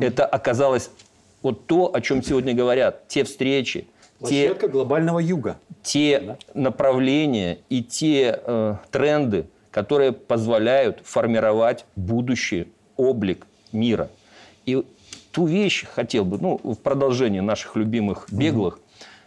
это 0.00 0.26
оказалось 0.26 0.90
вот 1.42 1.66
то, 1.66 1.92
о 1.92 2.00
чем 2.00 2.22
сегодня 2.22 2.54
говорят, 2.54 3.08
те 3.08 3.24
встречи, 3.24 3.88
те 4.20 4.46
Площадка 4.46 4.68
глобального 4.68 5.18
юга. 5.18 5.56
те 5.82 6.36
направления 6.54 7.58
и 7.68 7.82
те 7.82 8.40
э, 8.44 8.76
тренды, 8.92 9.46
которые 9.72 10.12
позволяют 10.12 11.00
формировать 11.02 11.84
будущий 11.96 12.68
облик 12.96 13.46
мира. 13.72 14.10
И 14.66 14.84
ту 15.32 15.46
вещь 15.46 15.86
хотел 15.86 16.24
бы, 16.24 16.38
ну, 16.38 16.60
в 16.62 16.76
продолжение 16.76 17.42
наших 17.42 17.74
любимых 17.74 18.26
беглых, 18.30 18.78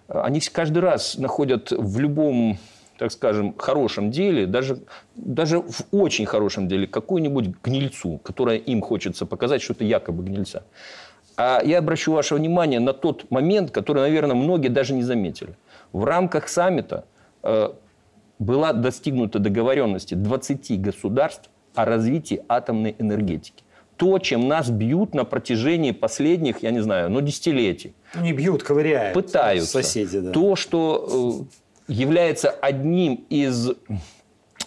э, 0.07 0.17
они 0.21 0.39
каждый 0.39 0.79
раз 0.79 1.17
находят 1.17 1.71
в 1.71 1.99
любом 1.99 2.57
так 2.97 3.11
скажем, 3.11 3.53
хорошем 3.57 4.09
деле, 4.09 4.45
даже, 4.45 4.79
даже 5.15 5.59
в 5.59 5.83
очень 5.91 6.25
хорошем 6.25 6.69
деле, 6.69 6.87
какую-нибудь 6.87 7.49
гнильцу, 7.61 8.21
которая 8.23 8.55
им 8.55 8.81
хочется 8.81 9.25
показать, 9.25 9.61
что 9.61 9.73
это 9.73 9.83
якобы 9.83 10.23
гнильца. 10.23 10.63
А 11.35 11.61
я 11.61 11.79
обращу 11.79 12.13
ваше 12.13 12.35
внимание 12.35 12.79
на 12.79 12.93
тот 12.93 13.29
момент, 13.31 13.71
который, 13.71 13.99
наверное, 13.99 14.35
многие 14.35 14.69
даже 14.69 14.93
не 14.93 15.03
заметили. 15.03 15.57
В 15.91 16.05
рамках 16.05 16.47
саммита 16.47 17.03
э, 17.43 17.73
была 18.39 18.73
достигнута 18.73 19.39
договоренности 19.39 20.13
20 20.13 20.81
государств 20.81 21.49
о 21.73 21.85
развитии 21.85 22.41
атомной 22.47 22.95
энергетики. 22.99 23.63
То, 23.97 24.19
чем 24.19 24.47
нас 24.47 24.69
бьют 24.69 25.13
на 25.13 25.23
протяжении 25.23 25.91
последних, 25.91 26.63
я 26.63 26.71
не 26.71 26.81
знаю, 26.81 27.09
ну, 27.09 27.21
десятилетий. 27.21 27.93
Не 28.15 28.33
бьют, 28.33 28.61
ковыряют. 28.61 29.13
Пытаются. 29.13 29.71
Соседи, 29.71 30.19
да. 30.19 30.31
То, 30.31 30.57
что 30.57 31.47
э, 31.87 31.93
является 31.93 32.49
одним 32.49 33.25
из 33.29 33.71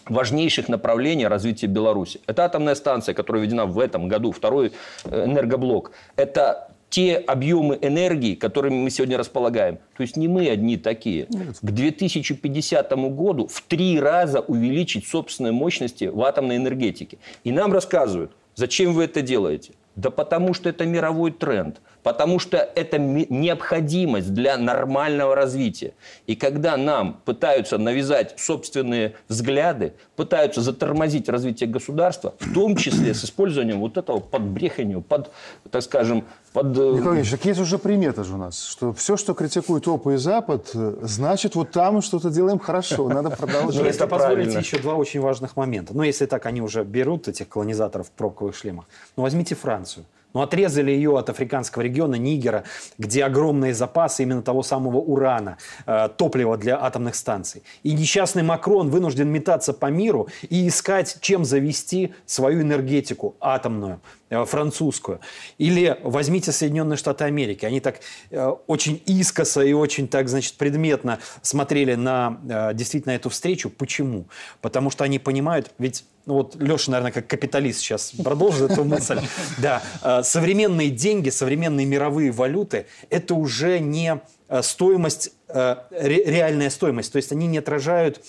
важнейших 0.07 0.71
направлений 0.71 1.27
развития 1.27 1.67
Беларуси. 1.67 2.21
Это 2.27 2.45
атомная 2.45 2.75
станция, 2.75 3.15
которая 3.15 3.43
введена 3.43 3.67
в 3.67 3.79
этом 3.79 4.09
году, 4.09 4.33
второй 4.33 4.73
э, 5.05 5.25
энергоблок. 5.27 5.93
Это 6.17 6.71
те 6.91 7.17
объемы 7.17 7.79
энергии, 7.81 8.35
которыми 8.35 8.77
мы 8.77 8.91
сегодня 8.91 9.19
располагаем. 9.19 9.79
То 9.97 10.03
есть 10.03 10.17
не 10.17 10.29
мы 10.29 10.49
одни 10.49 10.77
такие. 10.77 11.27
К 11.27 11.71
2050 11.71 12.93
году 13.15 13.47
в 13.47 13.61
три 13.63 14.01
раза 14.01 14.41
увеличить 14.41 15.07
собственные 15.07 15.53
мощности 15.53 16.05
в 16.05 16.23
атомной 16.23 16.57
энергетике. 16.57 17.19
И 17.45 17.53
нам 17.53 17.73
рассказывают, 17.73 18.33
зачем 18.55 18.95
вы 18.95 19.05
это 19.05 19.23
делаете? 19.23 19.73
Да 19.97 20.11
потому 20.11 20.55
что 20.55 20.69
это 20.69 20.87
мировой 20.87 21.33
тренд. 21.33 21.81
Потому 22.09 22.39
что 22.39 22.57
это 22.57 22.97
необходимость 22.97 24.33
для 24.33 24.57
нормального 24.57 25.35
развития. 25.35 25.93
И 26.27 26.37
когда 26.37 26.79
нам 26.79 27.21
пытаются 27.27 27.77
навязать 27.77 28.33
собственные 28.39 29.13
взгляды, 29.29 29.93
пытаются 30.17 30.63
затормозить 30.63 31.29
развитие 31.29 31.69
государства, 31.69 32.33
в 32.39 32.55
том 32.55 32.77
числе 32.77 33.13
с 33.13 33.27
использованием 33.27 33.81
вот 33.81 33.99
этого 33.99 34.21
подбреханию, 34.21 35.03
под, 35.03 35.31
так 35.71 35.83
скажем, 35.83 36.25
под... 36.55 36.79
э, 36.79 36.93
Николай 36.93 37.19
Ильич, 37.19 37.31
так 37.31 37.45
есть 37.45 37.61
уже 37.61 37.77
примета 37.77 38.25
же 38.25 38.37
у 38.37 38.39
нас, 38.39 38.65
что 38.65 38.95
все, 38.95 39.19
что 39.19 39.35
критикует 39.35 39.87
ОПА 39.87 40.15
и 40.15 40.17
Запад, 40.17 40.71
значит, 40.73 41.57
вот 41.57 41.73
там 41.73 41.97
мы 41.97 42.01
что-то 42.01 42.31
делаем 42.31 42.59
хорошо, 42.59 43.07
надо 43.11 43.29
продолжать. 43.29 43.85
если 43.85 44.03
это 44.03 44.07
позволите, 44.07 44.59
еще 44.59 44.79
два 44.79 44.95
очень 44.95 45.21
важных 45.21 45.59
момента. 45.59 45.93
Ну, 45.93 46.03
если 46.05 46.25
так 46.25 46.47
они 46.47 46.63
уже 46.63 46.85
берут 46.85 47.29
этих 47.29 47.51
колонизаторов 47.51 48.07
в 48.07 48.13
пробковых 48.13 48.57
шлемах. 48.57 48.87
Ну, 49.15 49.25
возьмите 49.25 49.55
Францию. 49.55 50.07
Ну, 50.35 50.43
отрезали 50.43 50.91
ее 50.91 51.17
от 51.19 51.31
африканского 51.31 51.83
региона 51.83 52.17
Нигера, 52.17 52.65
где 52.99 53.25
огромные 53.25 53.73
запасы 53.73 54.25
именно 54.25 54.43
того 54.43 54.63
самого 54.63 54.99
урана, 54.99 55.57
э, 55.87 56.09
топлива 56.17 56.59
для 56.59 56.83
атомных 56.83 57.15
станций. 57.15 57.63
И 57.83 57.95
несчастный 57.95 58.43
Макрон 58.43 58.91
вынужден 58.91 59.29
метаться 59.29 59.73
по 59.73 59.87
миру 59.87 60.29
и 60.51 60.69
искать, 60.69 61.19
чем 61.23 61.47
завести 61.47 62.13
свою 62.27 62.61
энергетику 62.61 63.37
атомную, 63.41 64.01
э, 64.29 64.45
французскую. 64.45 65.21
Или 65.57 65.99
возьмите 66.03 66.53
Соединенные 66.53 66.99
Штаты 66.99 67.25
Америки. 67.25 67.65
Они 67.65 67.81
так 67.81 68.01
э, 68.31 68.49
очень 68.67 69.03
искоса 69.07 69.63
и 69.63 69.73
очень 69.73 70.09
так, 70.09 70.29
значит, 70.29 70.55
предметно 70.59 71.21
смотрели 71.41 71.95
на 71.95 72.39
действительно 72.75 73.13
эту 73.13 73.31
встречу. 73.31 73.71
Почему? 73.71 74.27
Потому 74.61 74.91
что 74.91 75.05
они 75.05 75.19
понимают, 75.19 75.71
ведь 75.79 76.05
ну 76.29 76.35
вот 76.35 76.57
Леша, 76.57 76.91
наверное, 76.91 77.11
как 77.11 77.27
капиталист 77.27 77.81
сейчас 77.81 78.13
продолжит 78.13 78.71
эту 78.71 78.85
мысль. 78.85 79.19
Да, 79.59 79.83
э, 80.03 80.23
современные 80.23 80.91
деньги, 80.91 81.31
современные 81.31 81.87
мировые 81.87 82.31
валюты– 82.33 82.85
это 83.11 83.35
уже 83.35 83.79
не 83.79 84.21
э, 84.49 84.63
стоимость, 84.63 85.33
э, 85.49 85.77
ре- 85.91 86.25
реальная 86.25 86.69
стоимость. 86.69 87.13
То 87.13 87.17
есть 87.17 87.33
они 87.33 87.47
не 87.47 87.57
отражают 87.57 88.21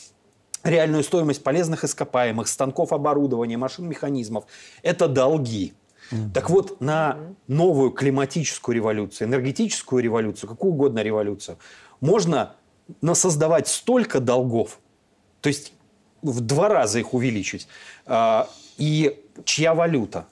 реальную 0.63 1.03
стоимость 1.03 1.43
полезных 1.43 1.83
ископаемых, 1.83 2.47
станков 2.47 2.93
оборудования, 2.93 3.57
машин, 3.57 3.85
механизмов. 3.89 4.45
Это 4.81 5.09
долги. 5.09 5.73
Так 6.33 6.49
вот, 6.49 6.79
на 6.79 7.17
новую 7.47 7.91
климатическую 7.91 8.75
революцию, 8.75 9.27
энергетическую 9.27 10.01
революцию, 10.01 10.49
какую 10.49 10.71
угодно 10.71 11.03
революцию, 11.03 11.57
можно 11.99 12.55
насоздавать 13.01 13.67
столько 13.67 14.19
долгов, 14.21 14.79
то 15.41 15.49
есть 15.49 15.73
в 16.21 16.41
два 16.41 16.69
раза 16.69 16.99
их 16.99 17.13
увеличить, 17.13 17.67
а, 18.05 18.47
и 18.77 19.19
чья 19.45 19.73
валюта 19.73 20.25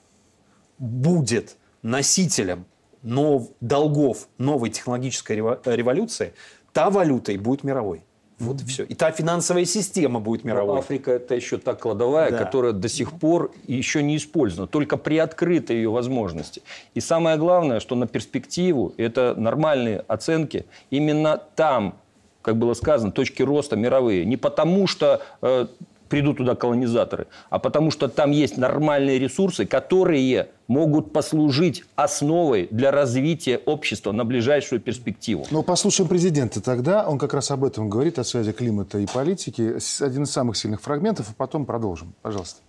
будет 0.78 1.56
носителем 1.82 2.64
нов- 3.02 3.50
долгов 3.60 4.28
новой 4.38 4.70
технологической 4.70 5.36
рево- 5.36 5.60
революции, 5.64 6.32
та 6.72 6.90
валюта 6.90 7.32
и 7.32 7.38
будет 7.38 7.64
мировой. 7.64 8.02
Вот 8.38 8.60
и 8.62 8.64
все. 8.64 8.84
И 8.84 8.94
та 8.94 9.10
финансовая 9.10 9.64
система 9.64 10.20
будет 10.20 10.44
Но 10.44 10.50
мировой. 10.50 10.78
Африка 10.78 11.10
это 11.10 11.34
еще 11.34 11.58
та 11.58 11.74
кладовая, 11.74 12.30
Да. 12.30 12.38
которая 12.38 12.72
до 12.72 12.88
сих 12.88 13.12
пор 13.18 13.52
еще 13.66 14.00
не 14.00 14.16
использована, 14.16 14.68
только 14.68 14.96
приоткрыты 14.96 15.72
ее 15.74 15.90
возможности. 15.90 16.62
И 16.94 17.00
самое 17.00 17.36
главное, 17.36 17.80
что 17.80 17.96
на 17.96 18.06
перспективу, 18.06 18.94
это 18.96 19.34
нормальные 19.36 20.04
оценки, 20.06 20.66
именно 20.90 21.36
там, 21.56 21.96
как 22.42 22.56
было 22.56 22.74
сказано, 22.74 23.12
точки 23.12 23.42
роста 23.42 23.76
мировые. 23.76 24.24
Не 24.24 24.36
потому, 24.36 24.86
что 24.86 25.22
э, 25.42 25.66
придут 26.08 26.38
туда 26.38 26.54
колонизаторы, 26.54 27.26
а 27.50 27.58
потому 27.58 27.90
что 27.90 28.08
там 28.08 28.30
есть 28.30 28.56
нормальные 28.56 29.18
ресурсы, 29.18 29.66
которые 29.66 30.48
могут 30.66 31.12
послужить 31.12 31.84
основой 31.96 32.68
для 32.70 32.90
развития 32.90 33.58
общества 33.64 34.12
на 34.12 34.24
ближайшую 34.24 34.80
перспективу. 34.80 35.46
Ну, 35.50 35.62
послушаем 35.62 36.08
президента 36.08 36.60
тогда. 36.60 37.06
Он 37.06 37.18
как 37.18 37.34
раз 37.34 37.50
об 37.50 37.64
этом 37.64 37.88
говорит, 37.88 38.18
о 38.18 38.24
связи 38.24 38.52
климата 38.52 38.98
и 38.98 39.06
политики. 39.06 39.76
Один 40.02 40.22
из 40.24 40.30
самых 40.30 40.56
сильных 40.56 40.80
фрагментов, 40.80 41.26
а 41.30 41.34
потом 41.36 41.66
продолжим. 41.66 42.14
Пожалуйста. 42.22 42.60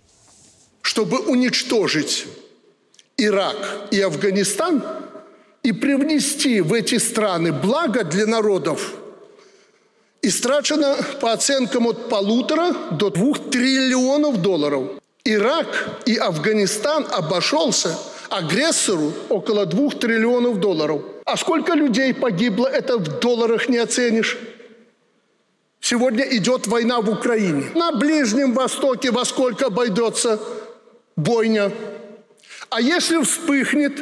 чтобы 0.82 1.18
уничтожить 1.18 2.26
Ирак 3.16 3.88
и 3.90 4.00
Афганистан 4.00 4.82
и 5.62 5.72
привнести 5.72 6.62
в 6.62 6.72
эти 6.72 6.96
страны 6.96 7.52
благо 7.52 8.02
для 8.02 8.26
народов, 8.26 8.94
истрачено 10.22 10.96
по 11.20 11.32
оценкам 11.32 11.86
от 11.86 12.08
полутора 12.08 12.74
до 12.92 13.10
двух 13.10 13.50
триллионов 13.50 14.40
долларов. 14.42 14.90
Ирак 15.24 16.00
и 16.06 16.16
Афганистан 16.16 17.06
обошелся 17.10 17.98
агрессору 18.30 19.12
около 19.28 19.66
двух 19.66 19.98
триллионов 19.98 20.60
долларов. 20.60 21.02
А 21.24 21.36
сколько 21.36 21.74
людей 21.74 22.14
погибло, 22.14 22.66
это 22.66 22.98
в 22.98 23.20
долларах 23.20 23.68
не 23.68 23.78
оценишь. 23.78 24.38
Сегодня 25.80 26.24
идет 26.36 26.66
война 26.66 27.00
в 27.00 27.10
Украине. 27.10 27.70
На 27.74 27.92
Ближнем 27.92 28.52
Востоке 28.52 29.10
во 29.10 29.24
сколько 29.24 29.66
обойдется 29.66 30.40
бойня? 31.16 31.72
А 32.68 32.80
если 32.80 33.22
вспыхнет 33.22 34.00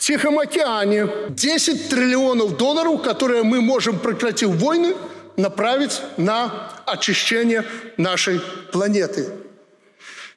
в 0.00 0.02
Тихом 0.02 0.38
океане 0.38 1.08
10 1.28 1.90
триллионов 1.90 2.56
долларов, 2.56 3.02
которые 3.02 3.42
мы 3.42 3.60
можем, 3.60 3.98
прекратив 3.98 4.48
войны, 4.52 4.94
направить 5.36 6.00
на 6.16 6.72
очищение 6.86 7.66
нашей 7.98 8.40
планеты. 8.72 9.28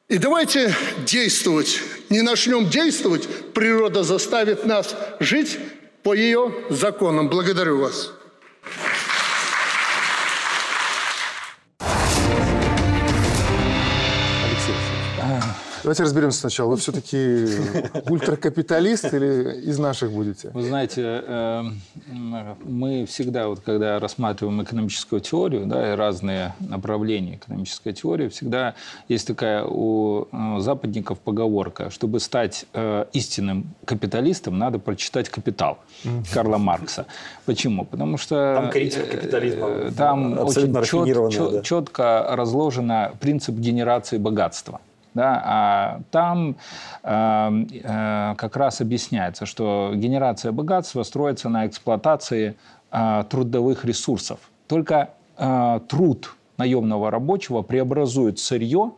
И 0.10 0.17
давайте 0.17 0.76
действовать. 1.06 1.80
Не 2.10 2.21
начнем 2.23 2.69
действовать, 2.69 3.26
природа 3.54 4.04
заставит 4.04 4.65
нас 4.65 4.97
жить 5.21 5.58
по 6.04 6.13
ее 6.13 6.54
законам. 6.69 7.30
Благодарю 7.30 7.80
вас. 7.80 8.12
Давайте 15.84 16.04
разберемся 16.04 16.39
сначала. 16.39 16.69
Вы 16.69 16.78
все-таки 16.78 17.46
ультракапиталист 18.10 19.13
или 19.13 19.60
из 19.69 19.80
наших 19.80 20.12
будете? 20.13 20.50
Вы 20.54 20.63
знаете, 20.63 21.02
эм, 21.28 21.82
мы 22.63 23.06
всегда, 23.06 23.50
вот, 23.50 23.60
когда 23.60 24.00
рассматриваем 24.00 24.63
экономическую 24.63 25.19
теорию, 25.19 25.65
да, 25.65 25.91
и 25.91 25.96
разные 25.98 26.54
направления 26.62 27.36
экономической 27.36 27.91
теории, 27.91 28.30
всегда 28.30 28.76
есть 29.10 29.28
такая 29.28 29.65
у 29.65 30.28
западников 30.60 31.19
поговорка, 31.19 31.89
чтобы 31.89 32.22
стать 32.22 32.65
э, 32.74 33.06
истинным 33.12 33.76
капиталистом, 33.84 34.58
надо 34.58 34.80
прочитать 34.80 35.28
«Капитал» 35.28 35.80
Карла 36.34 36.58
Маркса. 36.58 37.08
Почему? 37.46 37.84
Потому 37.84 38.17
что... 38.17 38.56
Там 38.56 38.72
критика 38.72 39.06
капитализма 39.06 39.67
э, 39.67 39.91
Там 39.98 40.39
очень 40.39 40.74
чет, 41.30 41.63
четко 41.63 42.26
разложено 42.30 43.12
принцип 43.19 43.56
генерации 43.56 44.17
богатства. 44.17 44.80
Да, 45.13 45.41
а 45.45 46.02
там 46.10 46.56
э, 47.04 47.65
э, 47.84 48.36
как 48.36 48.58
раз 48.58 48.82
объясняется, 48.82 49.45
что 49.45 49.91
генерация 49.93 50.52
богатства 50.52 51.04
строится 51.04 51.49
на 51.49 51.67
эксплуатации 51.67 52.56
э, 52.91 53.23
трудовых 53.30 53.86
ресурсов. 53.86 54.39
Только 54.67 55.12
э, 55.38 55.80
труд 55.88 56.36
наемного 56.58 57.12
рабочего 57.12 57.62
преобразует 57.62 58.39
сырье 58.39 58.93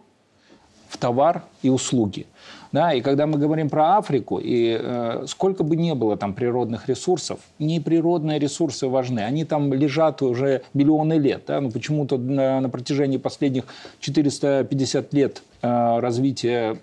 в 0.95 0.97
товар 0.97 1.43
и 1.61 1.69
услуги. 1.69 2.25
Да, 2.71 2.93
и 2.93 3.01
когда 3.01 3.25
мы 3.25 3.37
говорим 3.37 3.69
про 3.69 3.97
Африку, 3.97 4.37
и 4.37 4.77
э, 4.77 5.25
сколько 5.27 5.63
бы 5.63 5.77
ни 5.77 5.93
было 5.93 6.17
там 6.17 6.33
природных 6.33 6.89
ресурсов, 6.89 7.39
не 7.57 7.79
природные 7.79 8.37
ресурсы 8.37 8.87
важны. 8.87 9.21
Они 9.21 9.45
там 9.45 9.73
лежат 9.73 10.21
уже 10.21 10.61
миллионы 10.73 11.13
лет. 11.13 11.43
Да, 11.47 11.61
но 11.61 11.69
почему-то 11.69 12.17
на, 12.17 12.59
на 12.59 12.69
протяжении 12.69 13.17
последних 13.17 13.63
450 14.01 15.13
лет 15.13 15.41
э, 15.61 15.99
развития 15.99 16.77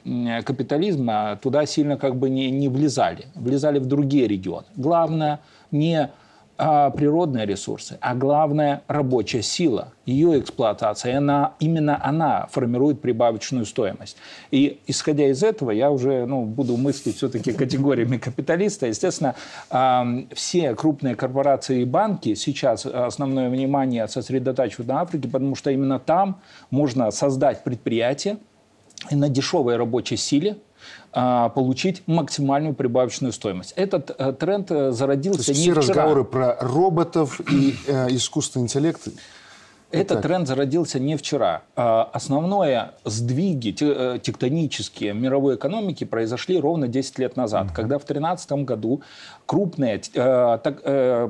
капитализма 0.44 1.38
туда 1.42 1.66
сильно 1.66 1.98
как 1.98 2.16
бы 2.16 2.31
не, 2.31 2.51
не 2.51 2.68
влезали. 2.68 3.27
Влезали 3.35 3.79
в 3.79 3.87
другие 3.87 4.27
регионы. 4.27 4.66
Главное 4.77 5.40
не 5.72 6.11
а, 6.64 6.90
природные 6.90 7.44
ресурсы, 7.44 7.98
а 8.01 8.14
главное 8.14 8.85
рабочая 8.87 9.42
сила, 9.42 9.88
ее 10.07 10.38
эксплуатация, 10.38 11.18
она, 11.18 11.55
именно 11.59 12.01
она 12.01 12.46
формирует 12.53 13.01
прибавочную 13.01 13.66
стоимость. 13.66 14.16
И 14.53 14.79
исходя 14.87 15.27
из 15.27 15.42
этого, 15.42 15.72
я 15.72 15.90
уже 15.90 16.25
ну, 16.25 16.44
буду 16.44 16.77
мыслить 16.77 17.16
все-таки 17.16 17.53
категориями 17.53 18.16
капиталиста. 18.16 18.87
Естественно, 18.87 19.35
все 20.33 20.77
крупные 20.77 21.16
корпорации 21.16 21.81
и 21.81 21.85
банки 21.85 22.35
сейчас 22.35 22.87
основное 22.87 23.51
внимание 23.51 24.07
сосредотачивают 24.07 24.87
на 24.87 25.01
Африке, 25.01 25.29
потому 25.29 25.57
что 25.57 25.72
именно 25.72 25.98
там 25.98 26.40
можно 26.70 27.11
создать 27.11 27.64
предприятие 27.64 28.37
на 29.11 29.29
дешевой 29.29 29.77
рабочей 29.77 30.16
силе, 30.16 30.53
а, 30.53 30.57
получить 31.11 32.03
максимальную 32.07 32.75
прибавочную 32.75 33.33
стоимость. 33.33 33.73
Этот 33.77 34.14
э, 34.18 34.33
тренд 34.33 34.71
э, 34.71 34.92
зародился 34.92 35.45
То 35.45 35.51
есть 35.53 35.66
не 35.66 35.73
все 35.73 35.81
вчера. 35.81 35.95
разговоры 35.95 36.25
про 36.25 36.57
роботов 36.61 37.40
и 37.51 37.77
э, 37.87 38.09
искусственный 38.14 38.64
интеллект 38.64 39.09
этот 39.92 40.18
так. 40.18 40.22
тренд 40.22 40.48
зародился 40.48 40.98
не 40.98 41.16
вчера. 41.16 41.62
А, 41.76 42.09
основное 42.12 42.92
сдвиги 43.05 43.74
э, 43.81 44.18
тектонические 44.20 45.12
мировой 45.12 45.57
экономики 45.57 46.05
произошли 46.05 46.59
ровно 46.59 46.88
10 46.88 47.18
лет 47.18 47.37
назад, 47.37 47.66
угу. 47.66 47.74
когда 47.74 47.98
в 47.98 48.05
2013 48.07 48.52
году 48.64 49.02
крупные 49.46 50.00
э, 50.14 50.59
э, 50.64 51.28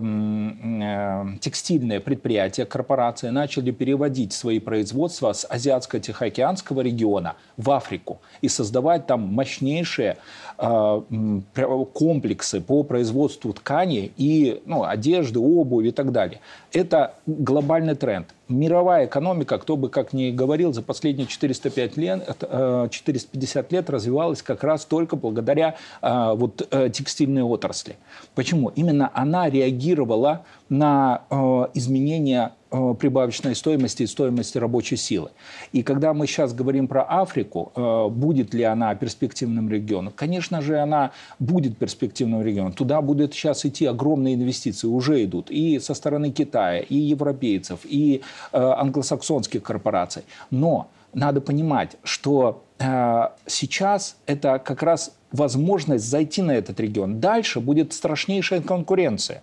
текстильные 1.40 2.01
предприятия, 2.01 2.64
корпорации 2.64 3.31
начали 3.31 3.72
переводить 3.72 4.33
свои 4.33 4.61
производства 4.61 5.33
с 5.33 5.44
Азиатско-Тихоокеанского 5.48 6.81
региона 6.83 7.35
в 7.57 7.70
Африку 7.70 8.20
и 8.42 8.48
создавать 8.48 9.07
там 9.07 9.22
мощнейшие 9.22 10.18
комплексы 11.93 12.61
по 12.61 12.83
производству 12.83 13.53
тканей 13.53 14.12
и 14.17 14.62
ну, 14.67 14.85
одежды, 14.85 15.38
обуви 15.41 15.88
и 15.88 15.93
так 15.93 16.12
далее. 16.12 16.41
Это 16.73 17.15
глобальный 17.27 17.95
тренд 17.95 18.29
мировая 18.53 19.07
экономика, 19.07 19.59
кто 19.59 19.77
бы 19.77 19.88
как 19.88 20.12
ни 20.12 20.31
говорил, 20.31 20.73
за 20.73 20.83
последние 20.83 21.27
405 21.27 21.97
лет, 21.97 22.37
450 22.91 23.73
э, 23.73 23.75
лет 23.75 23.91
развивалась 23.91 24.43
как 24.43 24.62
раз 24.62 24.85
только 24.85 25.17
благодаря 25.17 25.77
э, 26.01 26.33
вот, 26.35 26.67
э, 26.71 26.91
текстильной 26.91 27.43
отрасли. 27.43 27.97
Почему? 28.35 28.69
Именно 28.69 29.11
она 29.15 29.49
реагировала 29.49 30.45
на 30.69 31.23
изменения 31.75 32.53
прибавочной 32.99 33.55
стоимости 33.55 34.05
и 34.05 34.07
стоимости 34.07 34.59
рабочей 34.59 34.97
силы. 34.97 35.31
И 35.73 35.83
когда 35.83 36.15
мы 36.15 36.27
сейчас 36.27 36.55
говорим 36.55 36.89
про 36.89 37.03
Африку, 37.03 37.73
будет 38.11 38.55
ли 38.55 38.63
она 38.63 38.95
перспективным 38.95 39.69
регионом? 39.71 40.13
Конечно 40.17 40.63
же, 40.63 40.79
она 40.79 41.13
будет 41.39 41.77
перспективным 41.77 42.43
регионом. 42.43 42.73
Туда 42.73 43.03
будут 43.03 43.35
сейчас 43.35 43.65
идти 43.67 43.87
огромные 43.87 44.35
инвестиции, 44.35 44.87
уже 44.87 45.23
идут 45.25 45.51
и 45.51 45.79
со 45.79 45.95
стороны 45.95 46.31
Китая, 46.31 46.81
и 46.81 46.97
европейцев, 46.97 47.81
и 47.85 48.23
Э, 48.53 48.75
англосаксонских 48.77 49.63
корпораций. 49.63 50.25
Но 50.51 50.89
надо 51.15 51.41
понимать, 51.41 51.97
что 52.03 52.65
э, 52.79 53.29
сейчас 53.47 54.17
это 54.27 54.59
как 54.59 54.83
раз 54.83 55.15
возможность 55.33 56.05
зайти 56.09 56.42
на 56.42 56.53
этот 56.53 56.79
регион. 56.81 57.21
Дальше 57.21 57.61
будет 57.61 57.92
страшнейшая 57.92 58.61
конкуренция. 58.61 59.42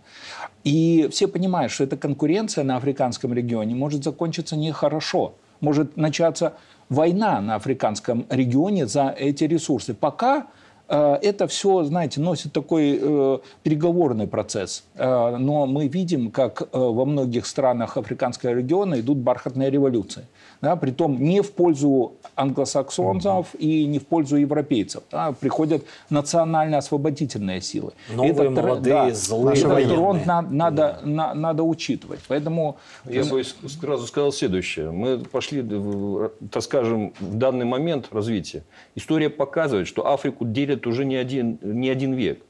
И 0.63 1.09
все 1.11 1.27
понимают, 1.27 1.71
что 1.71 1.83
эта 1.83 1.97
конкуренция 1.97 2.63
на 2.63 2.77
африканском 2.77 3.33
регионе 3.33 3.75
может 3.75 4.03
закончиться 4.03 4.55
нехорошо. 4.55 5.33
Может 5.61 5.97
начаться 5.97 6.53
война 6.89 7.41
на 7.41 7.55
африканском 7.55 8.25
регионе 8.29 8.87
за 8.87 9.09
эти 9.17 9.43
ресурсы. 9.43 9.93
Пока 9.93 10.47
Э, 10.89 11.17
это 11.21 11.47
все, 11.47 11.83
знаете, 11.83 12.19
носит 12.19 12.51
такой 12.51 12.99
э, 13.01 13.37
переговорный 13.63 14.27
процесс. 14.27 14.83
Э, 14.95 15.37
но 15.37 15.65
мы 15.67 15.87
видим, 15.87 16.31
как 16.31 16.67
во 16.73 17.05
многих 17.05 17.45
странах 17.45 17.97
африканского 17.97 18.51
региона 18.51 18.99
идут 18.99 19.19
бархатные 19.19 19.69
революции. 19.69 20.25
Да, 20.61 20.75
притом 20.75 21.17
не 21.21 21.41
в 21.41 21.53
пользу 21.53 22.15
англосаксонцев 22.35 23.53
угу. 23.53 23.57
и 23.59 23.85
не 23.85 23.99
в 23.99 24.05
пользу 24.05 24.35
европейцев. 24.35 25.03
Да, 25.09 25.31
приходят 25.31 25.83
национально-освободительные 26.09 27.61
силы. 27.61 27.93
Новые, 28.13 28.31
этот, 28.33 28.51
молодые, 28.51 28.93
да, 28.93 29.11
злые 29.13 29.57
этот 29.57 29.87
тренд 29.87 30.25
надо, 30.25 30.49
надо, 30.51 30.99
на, 31.03 31.33
надо 31.33 31.63
учитывать. 31.63 32.19
Поэтому... 32.27 32.77
Я 33.05 33.23
бы 33.23 33.43
сразу 33.43 34.05
сказал 34.05 34.33
следующее. 34.33 34.91
Мы 34.91 35.19
пошли, 35.19 35.65
так 36.51 36.63
скажем, 36.63 37.13
в 37.19 37.35
данный 37.35 37.65
момент 37.65 38.09
развития. 38.11 38.63
История 38.95 39.29
показывает, 39.29 39.87
что 39.87 40.11
Африку 40.11 40.45
делят 40.45 40.85
уже 40.87 41.05
не 41.05 41.15
один, 41.15 41.57
не 41.61 41.89
один 41.89 42.13
век. 42.13 42.41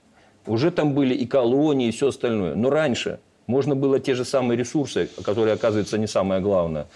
Уже 0.48 0.72
там 0.72 0.94
были 0.94 1.14
и 1.14 1.28
колонии, 1.28 1.90
и 1.90 1.92
все 1.92 2.08
остальное. 2.08 2.56
Но 2.56 2.72
раньше 2.72 3.20
можно 3.46 3.76
было 3.76 4.00
те 4.00 4.14
же 4.14 4.26
самые 4.26 4.58
ресурсы, 4.58 5.10
которые, 5.24 5.54
оказывается, 5.54 5.98
не 5.98 6.08
самое 6.08 6.42
главное, 6.42 6.88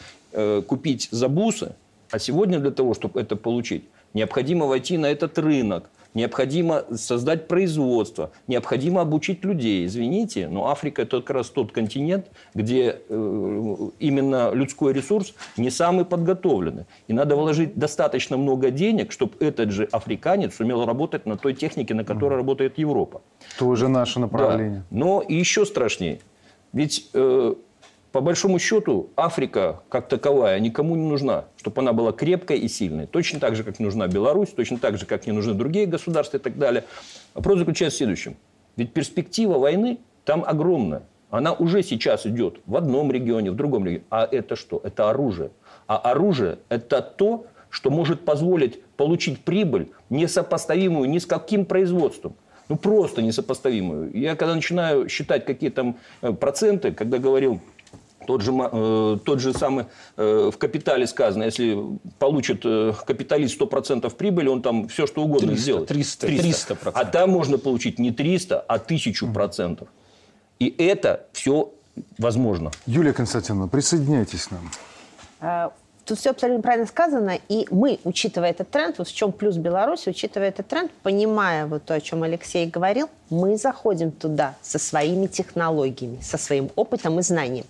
купить 0.68 1.08
за 1.12 1.28
бусы. 1.28 1.76
А 2.12 2.20
сегодня 2.20 2.60
для 2.60 2.72
того, 2.72 2.94
чтобы 2.94 3.20
это 3.22 3.36
получить, 3.36 3.86
необходимо 4.14 4.68
войти 4.68 4.98
на 4.98 5.08
этот 5.08 5.40
рынок, 5.40 5.90
необходимо 6.14 6.84
создать 6.96 7.48
производство, 7.48 8.32
необходимо 8.48 9.02
обучить 9.02 9.44
людей. 9.44 9.86
Извините, 9.86 10.48
но 10.48 10.68
Африка– 10.68 11.02
это 11.04 11.22
как 11.22 11.30
раз 11.32 11.50
тот 11.50 11.72
континент, 11.72 12.28
где 12.54 12.98
э, 13.10 13.76
именно 14.00 14.52
людской 14.54 14.94
ресурс 14.94 15.34
не 15.58 15.70
самый 15.70 16.06
подготовленный. 16.06 16.86
И 17.08 17.14
надо 17.14 17.36
вложить 17.36 17.76
достаточно 17.76 18.38
много 18.38 18.70
денег, 18.70 19.12
чтобы 19.12 19.34
этот 19.40 19.72
же 19.72 19.86
африканец 19.92 20.56
сумел 20.56 20.86
работать 20.86 21.26
на 21.26 21.38
той 21.38 21.54
технике, 21.54 21.94
на 21.94 22.04
которой 22.04 22.36
работает 22.36 22.78
Европа. 22.78 23.22
Тоже 23.58 23.88
наше 23.88 24.20
направление. 24.20 24.84
Да. 24.92 24.98
Но 24.98 25.24
еще 25.28 25.66
страшнее. 25.66 26.20
Ведь 26.74 27.10
э, 27.14 27.56
по 28.14 28.22
большому 28.22 28.60
счету, 28.60 29.10
Африка 29.16 29.82
как 29.90 30.08
таковая 30.08 30.60
никому 30.60 30.96
не 30.96 31.10
нужна, 31.10 31.46
чтобы 31.58 31.82
она 31.82 31.94
была 31.94 32.12
крепкой 32.12 32.60
и 32.60 32.68
сильной. 32.68 33.08
Точно 33.08 33.40
так 33.40 33.56
же, 33.56 33.64
как 33.64 33.80
нужна 33.80 34.08
Беларусь, 34.08 34.50
точно 34.50 34.78
так 34.78 35.00
же, 35.00 35.08
как 35.08 35.26
не 35.26 35.34
нужны 35.34 35.56
другие 35.56 35.88
государства 35.88 36.38
и 36.38 36.40
так 36.40 36.60
далее. 36.60 36.84
Вопрос 37.34 37.58
заключается 37.58 37.96
в 37.96 37.98
следующем. 37.98 38.38
Ведь 38.76 38.94
перспектива 38.94 39.58
войны 39.58 39.98
там 40.26 40.44
огромная. 40.46 41.02
Она 41.32 41.54
уже 41.54 41.82
сейчас 41.82 42.28
идет 42.28 42.60
в 42.68 42.78
одном 42.78 43.12
регионе, 43.12 43.50
в 43.50 43.56
другом 43.56 43.84
регионе. 43.84 44.06
А 44.12 44.30
это 44.32 44.56
что? 44.56 44.80
Это 44.84 45.10
оружие. 45.10 45.50
А 45.88 45.98
оружие– 45.98 46.60
это 46.70 47.02
то, 47.02 47.48
что 47.72 47.90
может 47.90 48.26
позволить 48.26 48.80
получить 48.96 49.40
прибыль, 49.40 49.92
несопоставимую 50.12 51.10
ни 51.10 51.18
с 51.18 51.26
каким 51.26 51.66
производством. 51.66 52.36
Ну, 52.70 52.78
просто 52.78 53.24
несопоставимую. 53.24 54.12
Я 54.18 54.36
когда 54.36 54.54
начинаю 54.54 55.10
считать 55.10 55.46
какие 55.46 55.72
там 55.72 55.98
э, 56.22 56.32
проценты, 56.32 56.92
когда 56.92 57.18
говорил 57.18 57.60
тот 58.26 58.42
же, 58.42 58.52
э, 58.52 59.18
тот 59.24 59.40
же 59.40 59.54
самый 59.54 59.86
э, 60.18 60.50
в 60.54 60.58
капитале 60.58 61.08
сказано, 61.08 61.44
если 61.44 61.78
получит 62.20 62.62
э, 62.66 62.94
капиталист 63.06 63.60
100% 63.60 64.10
прибыли, 64.16 64.48
он 64.48 64.62
там 64.62 64.88
все 64.88 65.08
что 65.08 65.24
угодно 65.24 65.50
300, 65.50 65.62
сделает. 65.62 65.88
300, 65.88 66.28
300. 66.28 66.74
300%. 66.74 66.92
А 66.94 67.06
там 67.06 67.30
можно 67.30 67.58
получить 67.58 68.00
не 68.00 68.12
300, 68.12 68.60
а 68.60 68.78
1000%. 68.78 69.88
И 70.60 70.76
это 70.78 71.28
все 71.34 71.74
возможно. 72.18 72.72
Юлия 72.86 73.14
Константиновна, 73.14 73.68
присоединяйтесь 73.68 74.46
к 74.48 74.52
нам. 74.52 74.72
А, 75.42 75.74
тут 76.06 76.20
все 76.20 76.32
абсолютно 76.32 76.62
правильно 76.62 76.88
сказано, 76.88 77.38
и 77.50 77.68
мы, 77.72 78.00
учитывая 78.04 78.50
этот 78.50 78.70
тренд, 78.70 78.98
вот 78.98 79.08
в 79.08 79.16
чем 79.16 79.32
плюс 79.32 79.58
Беларуси, 79.58 80.10
учитывая 80.10 80.50
этот 80.50 80.68
тренд, 80.68 80.92
понимая 81.04 81.66
вот 81.66 81.86
то, 81.86 81.94
о 81.94 82.02
чем 82.02 82.24
Алексей 82.24 82.66
говорил, 82.66 83.10
мы 83.30 83.58
заходим 83.58 84.12
туда 84.12 84.56
со 84.62 84.80
своими 84.80 85.28
технологиями, 85.28 86.20
со 86.22 86.38
своим 86.38 86.70
опытом 86.76 87.20
и 87.20 87.24
знанием 87.24 87.66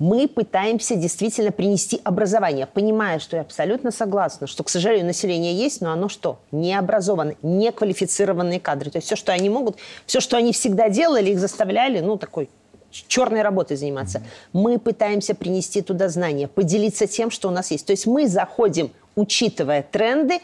мы 0.00 0.28
пытаемся 0.28 0.96
действительно 0.96 1.52
принести 1.52 2.00
образование, 2.04 2.66
понимая, 2.66 3.18
что 3.18 3.36
я 3.36 3.42
абсолютно 3.42 3.90
согласна, 3.90 4.46
что, 4.46 4.64
к 4.64 4.70
сожалению, 4.70 5.06
население 5.06 5.54
есть, 5.54 5.82
но 5.82 5.92
оно 5.92 6.08
что? 6.08 6.40
Не 6.50 6.74
образованное, 6.74 7.36
не 7.42 7.70
квалифицированные 7.70 8.60
кадры. 8.60 8.90
То 8.90 8.96
есть 8.96 9.06
все, 9.06 9.14
что 9.14 9.32
они 9.32 9.50
могут, 9.50 9.76
все, 10.06 10.20
что 10.20 10.38
они 10.38 10.54
всегда 10.54 10.88
делали, 10.88 11.30
их 11.30 11.38
заставляли, 11.38 12.00
ну, 12.00 12.16
такой 12.16 12.48
черной 12.90 13.42
работой 13.42 13.76
заниматься. 13.76 14.22
Мы 14.54 14.78
пытаемся 14.78 15.34
принести 15.34 15.82
туда 15.82 16.08
знания, 16.08 16.48
поделиться 16.48 17.06
тем, 17.06 17.30
что 17.30 17.48
у 17.48 17.50
нас 17.52 17.70
есть. 17.70 17.84
То 17.84 17.92
есть 17.92 18.06
мы 18.06 18.26
заходим, 18.26 18.90
учитывая 19.16 19.82
тренды, 19.82 20.40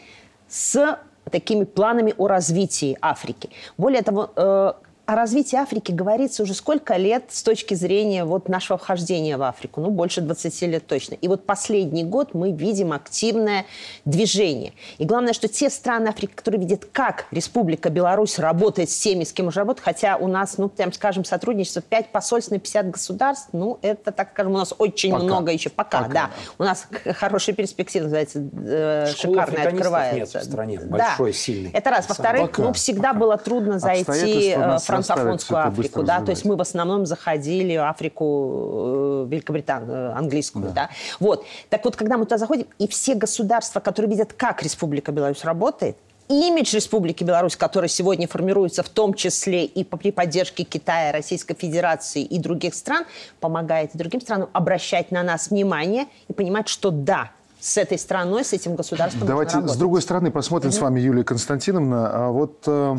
с 0.47 0.99
такими 1.31 1.63
планами 1.63 2.13
о 2.17 2.27
развитии 2.27 2.95
Африки. 3.01 3.49
Более 3.77 4.03
того, 4.03 4.29
э, 4.35 4.73
о 5.07 5.15
развитии 5.15 5.55
Африки 5.55 5.93
говорится 5.93 6.43
уже 6.43 6.53
сколько 6.53 6.97
лет 6.97 7.23
с 7.29 7.41
точки 7.41 7.75
зрения 7.75 8.25
вот 8.25 8.49
нашего 8.49 8.77
вхождения 8.77 9.37
в 9.37 9.43
Африку? 9.43 9.79
Ну, 9.79 9.89
больше 9.89 10.19
20 10.19 10.61
лет 10.63 10.85
точно. 10.85 11.13
И 11.13 11.29
вот 11.29 11.45
последний 11.45 12.03
год 12.03 12.33
мы 12.33 12.51
видим 12.51 12.91
активное 12.91 13.65
движение. 14.03 14.73
И 14.97 15.05
главное, 15.05 15.31
что 15.31 15.47
те 15.47 15.69
страны 15.69 16.09
Африки, 16.09 16.33
которые 16.35 16.59
видят, 16.59 16.83
как 16.91 17.27
Республика 17.31 17.89
Беларусь 17.89 18.37
работает 18.37 18.89
с 18.89 18.99
теми, 18.99 19.23
с 19.23 19.31
кем 19.31 19.47
уже 19.47 19.61
работает, 19.61 19.85
хотя 19.85 20.17
у 20.17 20.27
нас, 20.27 20.57
ну, 20.57 20.67
прям 20.67 20.91
скажем, 20.91 21.23
сотрудничество 21.23 21.81
5 21.81 22.11
посольств 22.11 22.51
на 22.51 22.59
50 22.59 22.89
государств, 22.89 23.47
ну, 23.53 23.79
это, 23.81 24.11
так 24.11 24.31
скажем, 24.33 24.55
у 24.55 24.57
нас 24.57 24.73
очень 24.77 25.13
пока. 25.13 25.23
много 25.23 25.53
еще. 25.53 25.69
Пока, 25.69 25.99
пока 25.99 26.09
да. 26.09 26.13
да. 26.13 26.29
У 26.57 26.63
нас 26.63 26.85
хорошая 27.15 27.55
перспектива, 27.55 28.03
называется, 28.03 28.39
э, 28.39 29.07
шикарная 29.15 29.69
открывается. 29.69 30.39
нет 30.39 30.45
в 30.45 30.49
стране, 30.51 30.79
большой, 30.81 31.31
да. 31.31 31.37
сильный. 31.37 31.71
Это 31.71 31.91
раз. 31.91 32.09
Во-вторых, 32.09 32.57
ну, 32.57 32.73
всегда 32.73 33.13
пока. 33.13 33.19
было 33.19 33.37
трудно 33.37 33.79
зайти 33.79 34.57
франкофонскую 35.01 35.67
Африку, 35.67 36.03
да, 36.03 36.21
то 36.21 36.31
есть 36.31 36.45
мы 36.45 36.55
в 36.55 36.61
основном 36.61 37.05
заходили 37.05 37.77
в 37.77 37.89
Африку 37.89 39.25
э, 39.25 39.27
Великобританию, 39.29 39.91
э, 39.91 40.11
английскую, 40.13 40.65
да. 40.65 40.71
да. 40.71 40.89
Вот. 41.19 41.45
Так 41.69 41.85
вот, 41.85 41.95
когда 41.95 42.17
мы 42.17 42.25
туда 42.25 42.37
заходим, 42.37 42.67
и 42.79 42.87
все 42.87 43.15
государства, 43.15 43.79
которые 43.79 44.11
видят, 44.11 44.33
как 44.33 44.63
Республика 44.63 45.11
Беларусь 45.11 45.43
работает, 45.43 45.97
имидж 46.29 46.75
Республики 46.75 47.23
Беларусь, 47.23 47.55
который 47.55 47.89
сегодня 47.89 48.27
формируется 48.27 48.83
в 48.83 48.89
том 48.89 49.13
числе 49.13 49.65
и 49.65 49.83
при 49.83 50.11
поддержке 50.11 50.63
Китая, 50.63 51.11
Российской 51.11 51.55
Федерации 51.55 52.23
и 52.23 52.39
других 52.39 52.75
стран, 52.75 53.05
помогает 53.39 53.95
и 53.95 53.97
другим 53.97 54.21
странам 54.21 54.49
обращать 54.53 55.11
на 55.11 55.23
нас 55.23 55.49
внимание 55.49 56.07
и 56.27 56.33
понимать, 56.33 56.67
что 56.67 56.91
да, 56.91 57.31
с 57.59 57.77
этой 57.77 57.97
страной, 57.97 58.45
с 58.45 58.53
этим 58.53 58.75
государством 58.75 59.27
Давайте 59.27 59.61
с 59.61 59.75
другой 59.75 60.01
стороны 60.01 60.31
посмотрим 60.31 60.69
mm-hmm. 60.69 60.73
с 60.73 60.79
вами, 60.79 60.99
Юлия 60.99 61.23
Константиновна. 61.23 62.27
А 62.27 62.29
вот 62.29 62.63
э, 62.67 62.97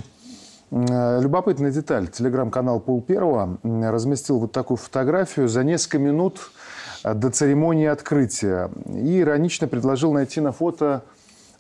любопытная 0.70 1.70
деталь. 1.70 2.08
Телеграм-канал 2.08 2.80
Пол 2.80 3.00
Первого 3.00 3.58
разместил 3.62 4.38
вот 4.38 4.52
такую 4.52 4.76
фотографию 4.76 5.48
за 5.48 5.64
несколько 5.64 5.98
минут 5.98 6.50
э, 7.04 7.14
до 7.14 7.30
церемонии 7.30 7.86
открытия. 7.86 8.70
И 8.86 9.20
иронично 9.20 9.68
предложил 9.68 10.12
найти 10.12 10.40
на 10.40 10.52
фото 10.52 11.04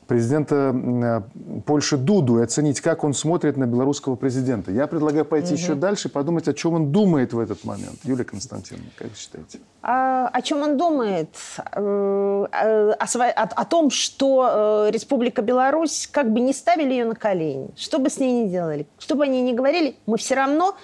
президента 0.08 0.74
э, 0.74 1.60
Польши 1.66 1.98
Дуду 1.98 2.38
и 2.38 2.42
оценить, 2.42 2.80
как 2.80 3.04
он 3.04 3.12
смотрит 3.12 3.56
на 3.58 3.66
белорусского 3.66 4.16
президента. 4.16 4.72
Я 4.72 4.86
предлагаю 4.86 5.26
пойти 5.26 5.52
угу. 5.52 5.60
еще 5.60 5.74
дальше 5.74 6.08
и 6.08 6.10
подумать, 6.10 6.48
о 6.48 6.54
чем 6.54 6.74
он 6.74 6.90
думает 6.90 7.34
в 7.34 7.38
этот 7.38 7.62
момент. 7.64 7.98
Юлия 8.04 8.24
Константиновна, 8.24 8.88
как 8.96 9.08
вы 9.08 9.16
считаете? 9.16 9.58
А, 9.82 10.28
о 10.28 10.42
чем 10.42 10.62
он 10.62 10.78
думает? 10.78 11.28
Э, 11.74 12.46
о, 12.50 12.96
о, 12.98 13.42
о 13.42 13.64
том, 13.66 13.90
что 13.90 14.86
э, 14.88 14.90
Республика 14.90 15.42
Беларусь, 15.42 16.08
как 16.10 16.32
бы 16.32 16.40
не 16.40 16.54
ставили 16.54 16.90
ее 16.90 17.04
на 17.04 17.14
колени, 17.14 17.68
что 17.76 17.98
бы 17.98 18.08
с 18.08 18.18
ней 18.18 18.44
ни 18.44 18.48
делали, 18.48 18.86
что 18.98 19.14
бы 19.14 19.24
они 19.24 19.42
ни 19.42 19.52
говорили, 19.52 19.94
мы 20.06 20.16
все 20.16 20.34
равно 20.34 20.74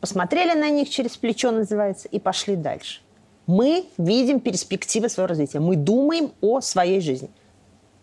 посмотрели 0.00 0.58
на 0.58 0.70
них 0.70 0.90
через 0.90 1.16
плечо, 1.16 1.52
называется, 1.52 2.08
и 2.08 2.18
пошли 2.18 2.56
дальше. 2.56 3.00
Мы 3.46 3.86
видим 3.96 4.40
перспективы 4.40 5.08
своего 5.08 5.28
развития. 5.28 5.60
Мы 5.60 5.76
думаем 5.76 6.32
о 6.40 6.60
своей 6.60 7.00
жизни. 7.00 7.30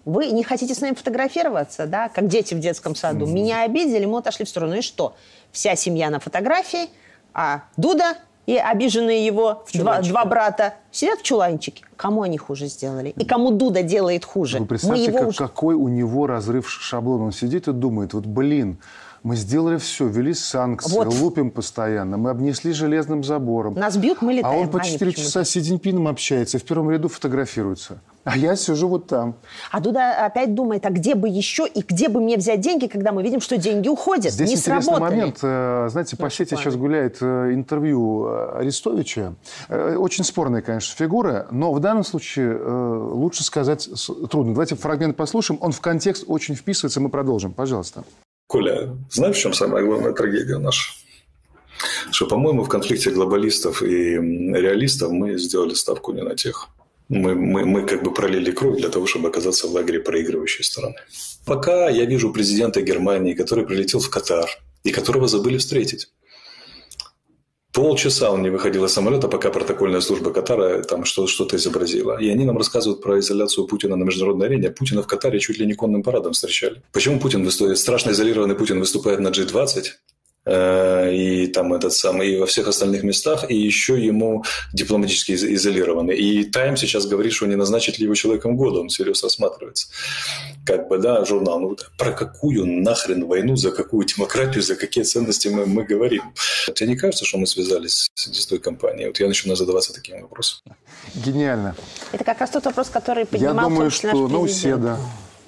Вы 0.07 0.27
не 0.27 0.41
хотите 0.41 0.73
с 0.73 0.79
нами 0.79 0.93
фотографироваться, 0.93 1.85
да, 1.85 2.07
как 2.07 2.27
дети 2.27 2.53
в 2.53 2.59
детском 2.59 2.95
саду. 2.95 3.25
Mm-hmm. 3.25 3.33
Меня 3.33 3.63
обидели, 3.63 4.05
мы 4.05 4.19
отошли 4.19 4.45
в 4.45 4.49
сторону. 4.49 4.77
И 4.77 4.81
что? 4.81 5.17
Вся 5.51 5.75
семья 5.75 6.09
на 6.09 6.21
фотографии, 6.21 6.89
а 7.33 7.63
Дуда 7.75 8.15
и 8.45 8.55
обиженные 8.55 9.25
его 9.25 9.65
два, 9.73 10.01
два 10.01 10.23
брата 10.23 10.75
сидят 10.91 11.19
в 11.19 11.23
чуланчике. 11.23 11.83
Кому 11.97 12.21
они 12.21 12.37
хуже 12.37 12.67
сделали? 12.67 13.09
И 13.17 13.25
кому 13.25 13.51
Дуда 13.51 13.83
делает 13.83 14.23
хуже? 14.23 14.59
Вы 14.59 14.65
представьте, 14.65 15.11
как, 15.11 15.27
уже... 15.27 15.37
какой 15.37 15.75
у 15.75 15.89
него 15.89 16.25
разрыв 16.25 16.69
шаблон. 16.69 17.23
Он 17.23 17.31
сидит 17.33 17.67
и 17.67 17.73
думает, 17.73 18.13
вот 18.13 18.25
блин, 18.25 18.79
мы 19.23 19.35
сделали 19.35 19.77
все, 19.77 20.07
ввели 20.07 20.33
санкции, 20.33 20.95
вот. 20.95 21.13
лупим 21.19 21.51
постоянно, 21.51 22.17
мы 22.17 22.29
обнесли 22.29 22.71
железным 22.71 23.25
забором. 23.25 23.73
Нас 23.73 23.97
бьют, 23.97 24.21
мы 24.21 24.31
летаем. 24.31 24.55
А 24.55 24.57
он 24.57 24.69
по 24.69 24.81
4 24.81 25.11
часа 25.11 25.43
с 25.43 25.49
Си 25.49 25.59
Цзиньпином 25.59 26.07
общается, 26.07 26.59
в 26.59 26.63
первом 26.63 26.91
ряду 26.91 27.09
фотографируется. 27.09 27.99
А 28.27 28.35
я 28.35 28.57
сижу 28.57 28.89
вот 28.89 29.07
там. 29.07 29.35
А 29.71 29.79
Дуда 29.79 30.25
опять 30.25 30.53
думает, 30.53 30.85
а 30.85 30.89
где 30.89 31.15
бы 31.15 31.29
еще 31.29 31.65
и 31.65 31.81
где 31.81 32.09
бы 32.09 32.19
мне 32.19 32.35
взять 32.35 32.59
деньги, 32.59 32.87
когда 32.87 33.13
мы 33.13 33.23
видим, 33.23 33.39
что 33.39 33.55
деньги 33.57 33.87
уходят, 33.87 34.33
Здесь 34.33 34.49
не 34.49 34.55
интересный 34.55 34.95
сработали. 34.95 35.17
момент. 35.17 35.39
Э, 35.41 35.87
знаете, 35.89 36.17
по 36.17 36.29
сети 36.29 36.55
сейчас 36.55 36.75
гуляет 36.75 37.19
э, 37.21 37.53
интервью 37.53 38.27
э, 38.27 38.59
Арестовича. 38.59 39.35
Очень 39.69 40.25
спорная, 40.25 40.61
конечно, 40.61 40.93
фигура, 40.93 41.47
но 41.51 41.71
в 41.71 41.79
данном 41.79 42.03
случае 42.03 42.57
лучше 42.57 43.45
сказать 43.45 43.89
трудно. 44.29 44.51
Давайте 44.51 44.75
фрагмент 44.75 45.15
послушаем. 45.15 45.59
Он 45.63 45.71
в 45.71 45.79
контекст 45.79 46.25
очень 46.27 46.55
вписывается. 46.55 46.99
Мы 46.99 47.07
продолжим. 47.07 47.53
Пожалуйста. 47.53 48.03
Коля, 48.47 48.89
знаешь, 49.09 49.37
в 49.37 49.39
чем 49.39 49.53
самая 49.53 49.85
главная 49.85 50.11
трагедия 50.11 50.57
наша? 50.57 50.91
Что, 52.11 52.25
по-моему, 52.25 52.63
в 52.63 52.67
конфликте 52.67 53.09
глобалистов 53.11 53.81
и 53.83 54.15
реалистов 54.15 55.11
мы 55.11 55.37
сделали 55.37 55.75
ставку 55.75 56.11
не 56.11 56.23
на 56.23 56.35
тех. 56.35 56.67
Мы, 57.09 57.35
мы, 57.35 57.65
мы 57.65 57.85
как 57.85 58.03
бы 58.03 58.13
пролили 58.13 58.51
кровь 58.51 58.77
для 58.77 58.89
того, 58.89 59.05
чтобы 59.05 59.29
оказаться 59.29 59.67
в 59.67 59.71
лагере 59.71 59.99
проигрывающей 59.99 60.63
стороны. 60.63 60.95
Пока 61.45 61.89
я 61.89 62.05
вижу 62.05 62.33
президента 62.33 62.81
Германии, 62.81 63.33
который 63.33 63.65
прилетел 63.65 63.99
в 63.99 64.09
Катар 64.09 64.49
и 64.83 64.91
которого 64.91 65.27
забыли 65.27 65.57
встретить. 65.57 66.09
Полчаса 67.71 68.31
он 68.31 68.41
не 68.41 68.49
выходил 68.49 68.85
из 68.85 68.91
самолета, 68.91 69.27
пока 69.27 69.51
протокольная 69.51 70.01
служба 70.01 70.33
Катара 70.33 70.81
там 70.83 71.05
что-то 71.05 71.55
изобразила. 71.55 72.19
И 72.19 72.27
они 72.27 72.43
нам 72.43 72.57
рассказывают 72.57 73.03
про 73.03 73.19
изоляцию 73.19 73.67
Путина 73.67 73.95
на 73.95 74.03
международной 74.03 74.47
арене. 74.47 74.71
Путина 74.71 75.03
в 75.03 75.07
Катаре 75.07 75.39
чуть 75.39 75.59
ли 75.59 75.65
не 75.65 75.75
конным 75.75 76.01
парадом 76.01 76.33
встречали. 76.33 76.81
Почему 76.91 77.19
Путин 77.19 77.43
выступает, 77.43 77.77
страшно 77.77 78.11
изолированный 78.11 78.55
Путин 78.55 78.79
выступает 78.79 79.19
на 79.19 79.27
G20, 79.27 79.83
Э, 79.83 80.16
и 80.47 81.47
там 81.53 81.73
этот 81.73 81.93
самый, 81.93 82.31
и 82.31 82.37
во 82.37 82.45
всех 82.45 82.67
остальных 82.67 83.03
местах, 83.03 83.49
и 83.49 83.55
еще 83.55 84.01
ему 84.03 84.43
дипломатически 84.73 85.33
изолированы. 85.33 86.11
И 86.11 86.45
Тайм 86.45 86.77
сейчас 86.77 87.05
говорит, 87.05 87.33
что 87.33 87.47
не 87.47 87.55
назначит 87.55 87.99
ли 87.99 88.05
его 88.05 88.15
человеком 88.15 88.55
года, 88.55 88.79
он 88.79 88.89
серьезно 88.89 89.27
осматривается. 89.27 89.87
Как 90.65 90.87
бы, 90.87 90.99
да, 90.99 91.25
журнал, 91.25 91.59
ну, 91.59 91.77
про 91.97 92.11
какую 92.11 92.65
нахрен 92.65 93.25
войну, 93.25 93.55
за 93.55 93.71
какую 93.71 94.05
демократию, 94.05 94.61
за 94.63 94.75
какие 94.75 95.03
ценности 95.03 95.49
мы, 95.49 95.65
мы 95.65 95.83
говорим? 95.83 96.23
Тебе 96.73 96.89
не 96.89 96.95
кажется, 96.95 97.25
что 97.25 97.37
мы 97.37 97.47
связались 97.47 98.09
с 98.15 98.45
той 98.45 98.59
компанией? 98.59 99.07
Вот 99.07 99.19
я 99.19 99.27
начинаю 99.27 99.57
задаваться 99.57 99.93
таким 99.93 100.21
вопросом. 100.21 100.61
Гениально. 101.15 101.75
Это 102.11 102.23
как 102.23 102.39
раз 102.39 102.51
тот 102.51 102.65
вопрос, 102.65 102.89
который 102.89 103.25
поднимал 103.25 103.55
Я 103.55 103.61
думаю, 103.63 103.91
что 103.91 104.27
Науседа, 104.27 104.97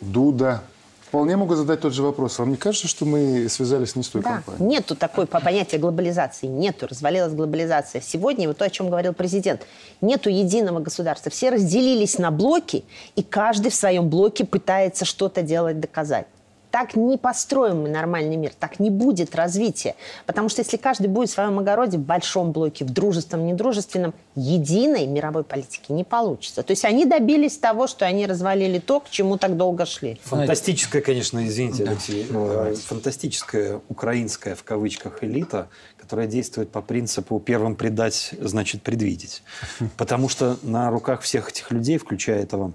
Дуда, 0.01 0.63
вполне 1.09 1.35
могут 1.35 1.57
задать 1.57 1.81
тот 1.81 1.93
же 1.93 2.03
вопрос. 2.03 2.37
Вам 2.37 2.51
не 2.51 2.57
кажется, 2.57 2.87
что 2.87 3.03
мы 3.03 3.49
связались 3.49 3.95
не 3.95 4.03
с 4.03 4.09
той 4.09 4.21
да. 4.21 4.35
компанией? 4.35 4.63
Нету 4.63 4.95
такой 4.95 5.25
понятия 5.25 5.79
глобализации. 5.79 6.45
Нету. 6.45 6.87
Развалилась 6.87 7.33
глобализация. 7.33 7.99
Сегодня, 7.99 8.47
вот 8.47 8.57
то, 8.57 8.65
о 8.65 8.69
чем 8.69 8.89
говорил 8.89 9.13
президент, 9.13 9.61
нету 10.01 10.29
единого 10.29 10.79
государства. 10.79 11.31
Все 11.31 11.49
разделились 11.49 12.19
на 12.19 12.29
блоки, 12.29 12.83
и 13.15 13.23
каждый 13.23 13.71
в 13.71 13.75
своем 13.75 14.07
блоке 14.07 14.45
пытается 14.45 15.03
что-то 15.03 15.41
делать, 15.41 15.79
доказать. 15.79 16.27
Так 16.71 16.95
не 16.95 17.17
построим 17.17 17.83
мы 17.83 17.89
нормальный 17.89 18.35
мир, 18.35 18.51
так 18.57 18.79
не 18.79 18.89
будет 18.89 19.35
развития. 19.35 19.95
Потому 20.25 20.49
что 20.49 20.61
если 20.61 20.77
каждый 20.77 21.07
будет 21.07 21.29
в 21.29 21.33
своем 21.33 21.57
огороде, 21.57 21.97
в 21.97 22.01
большом 22.01 22.51
блоке, 22.51 22.85
в 22.85 22.91
дружественном, 22.91 23.47
недружественном, 23.47 24.13
единой 24.35 25.07
мировой 25.07 25.43
политики 25.43 25.91
не 25.91 26.03
получится. 26.03 26.61
То 26.61 26.71
есть 26.71 26.85
они 26.85 27.05
добились 27.05 27.57
того, 27.57 27.87
что 27.87 28.05
они 28.05 28.27
развалили 28.27 28.79
то, 28.79 28.99
к 28.99 29.09
чему 29.09 29.37
так 29.37 29.57
долго 29.57 29.85
шли. 29.85 30.19
Фантастическая, 30.23 31.01
конечно, 31.01 31.45
извините, 31.45 31.85
да. 31.85 31.91
Алексей, 31.91 32.27
э, 32.29 32.75
фантастическая 32.75 33.81
украинская, 33.89 34.55
в 34.55 34.63
кавычках, 34.63 35.23
элита, 35.23 35.69
которая 35.97 36.27
действует 36.27 36.69
по 36.69 36.81
принципу 36.81 37.39
«первым 37.39 37.75
предать, 37.75 38.33
значит 38.39 38.83
предвидеть». 38.83 39.43
Потому 39.97 40.29
что 40.29 40.57
на 40.61 40.91
руках 40.91 41.21
всех 41.21 41.49
этих 41.49 41.71
людей, 41.71 41.97
включая 41.97 42.43
этого 42.43 42.73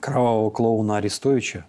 кровавого 0.00 0.50
клоуна 0.50 0.96
Арестовича, 0.96 1.66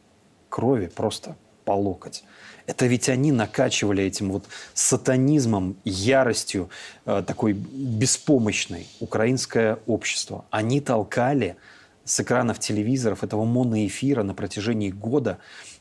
крови 0.51 0.87
просто 0.87 1.35
по 1.65 1.71
локоть. 1.71 2.23
Это 2.67 2.85
ведь 2.85 3.09
они 3.09 3.31
накачивали 3.31 4.03
этим 4.03 4.31
вот 4.31 4.45
сатанизмом, 4.73 5.75
яростью 5.83 6.69
э, 7.05 7.23
такой 7.25 7.53
беспомощной 7.53 8.87
украинское 8.99 9.79
общество. 9.87 10.45
Они 10.51 10.79
толкали 10.79 11.55
с 12.05 12.19
экранов 12.19 12.59
телевизоров 12.59 13.23
этого 13.23 13.45
моноэфира 13.45 14.23
на 14.23 14.33
протяжении 14.33 14.91
года 14.91 15.39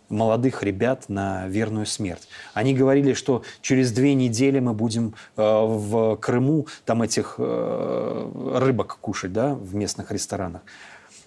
молодых 0.09 0.63
ребят 0.63 1.09
на 1.09 1.47
верную 1.47 1.87
смерть. 1.87 2.29
Они 2.55 2.75
говорили, 2.75 3.15
что 3.15 3.43
через 3.61 3.93
две 3.93 4.15
недели 4.15 4.59
мы 4.59 4.73
будем 4.73 5.15
э, 5.37 5.43
в 5.43 6.17
Крыму 6.17 6.67
там 6.85 7.03
этих 7.03 7.37
э, 7.39 8.59
рыбок 8.59 8.99
кушать, 9.01 9.33
да, 9.33 9.55
в 9.55 9.75
местных 9.75 10.11
ресторанах. 10.11 10.63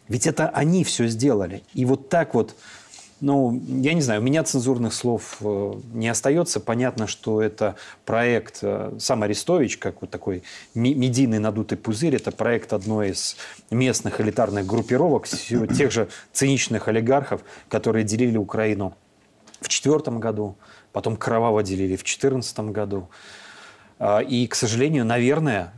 Ведь 0.10 0.28
это 0.28 0.50
они 0.50 0.84
все 0.84 1.08
сделали. 1.08 1.64
И 1.74 1.86
вот 1.86 2.10
так 2.10 2.34
вот 2.34 2.56
ну, 3.24 3.58
я 3.68 3.94
не 3.94 4.02
знаю, 4.02 4.20
у 4.20 4.24
меня 4.26 4.44
цензурных 4.44 4.94
слов 4.94 5.38
э, 5.40 5.74
не 5.94 6.10
остается. 6.10 6.60
Понятно, 6.60 7.08
что 7.08 7.42
это 7.42 7.78
проект, 8.04 8.60
э, 8.62 8.92
сам 9.00 9.24
Арестович, 9.24 9.78
как 9.78 10.02
вот 10.02 10.10
такой 10.10 10.44
медийный 10.74 11.40
надутый 11.40 11.78
пузырь, 11.78 12.18
это 12.18 12.32
проект 12.32 12.74
одной 12.74 13.12
из 13.12 13.38
местных 13.72 14.20
элитарных 14.20 14.66
группировок, 14.66 15.30
тех 15.30 15.90
же 15.90 16.10
циничных 16.34 16.90
олигархов, 16.90 17.46
которые 17.70 18.04
делили 18.04 18.38
Украину 18.38 18.94
в 19.62 19.70
2004 19.70 20.18
году, 20.18 20.58
потом 20.92 21.16
кроваво 21.16 21.64
делили 21.64 21.96
в 21.96 22.04
2014 22.04 22.60
году. 22.72 23.08
А, 24.00 24.20
и, 24.20 24.48
к 24.48 24.56
сожалению, 24.56 25.06
наверное, 25.06 25.72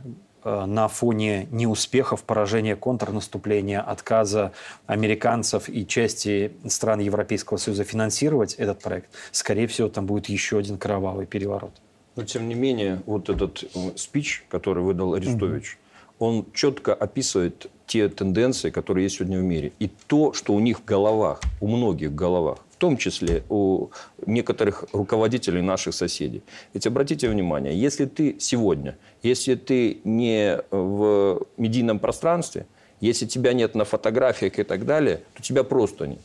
на 0.46 0.88
фоне 0.88 1.48
неуспехов, 1.50 2.22
поражения 2.22 2.76
контрнаступления, 2.76 3.80
отказа 3.80 4.52
американцев 4.86 5.68
и 5.68 5.86
части 5.86 6.52
стран 6.68 7.00
Европейского 7.00 7.56
Союза 7.56 7.84
финансировать 7.84 8.54
этот 8.54 8.80
проект, 8.80 9.10
скорее 9.32 9.66
всего, 9.66 9.88
там 9.88 10.06
будет 10.06 10.28
еще 10.28 10.58
один 10.58 10.78
кровавый 10.78 11.26
переворот. 11.26 11.72
Но, 12.16 12.24
тем 12.24 12.48
не 12.48 12.54
менее, 12.54 13.02
вот 13.06 13.28
этот 13.28 13.64
э, 13.74 13.90
спич, 13.96 14.44
который 14.48 14.82
выдал 14.82 15.14
Арестович, 15.14 15.78
угу. 16.18 16.26
он 16.26 16.46
четко 16.54 16.94
описывает 16.94 17.70
те 17.86 18.08
тенденции, 18.08 18.70
которые 18.70 19.04
есть 19.04 19.16
сегодня 19.16 19.38
в 19.38 19.42
мире. 19.42 19.72
И 19.78 19.90
то, 20.06 20.32
что 20.32 20.54
у 20.54 20.60
них 20.60 20.80
в 20.80 20.84
головах, 20.84 21.40
у 21.60 21.68
многих 21.68 22.10
в 22.10 22.14
головах, 22.14 22.58
в 22.76 22.78
том 22.78 22.98
числе 22.98 23.42
у 23.48 23.88
некоторых 24.26 24.84
руководителей 24.92 25.62
наших 25.62 25.94
соседей. 25.94 26.42
Ведь 26.74 26.86
обратите 26.86 27.28
внимание, 27.30 27.74
если 27.74 28.04
ты 28.04 28.36
сегодня, 28.38 28.98
если 29.22 29.54
ты 29.54 30.00
не 30.04 30.60
в 30.70 31.40
медийном 31.56 31.98
пространстве, 31.98 32.66
если 33.00 33.24
тебя 33.24 33.54
нет 33.54 33.74
на 33.74 33.86
фотографиях 33.86 34.58
и 34.58 34.62
так 34.62 34.84
далее, 34.84 35.22
то 35.34 35.42
тебя 35.42 35.64
просто 35.64 36.06
нет. 36.06 36.20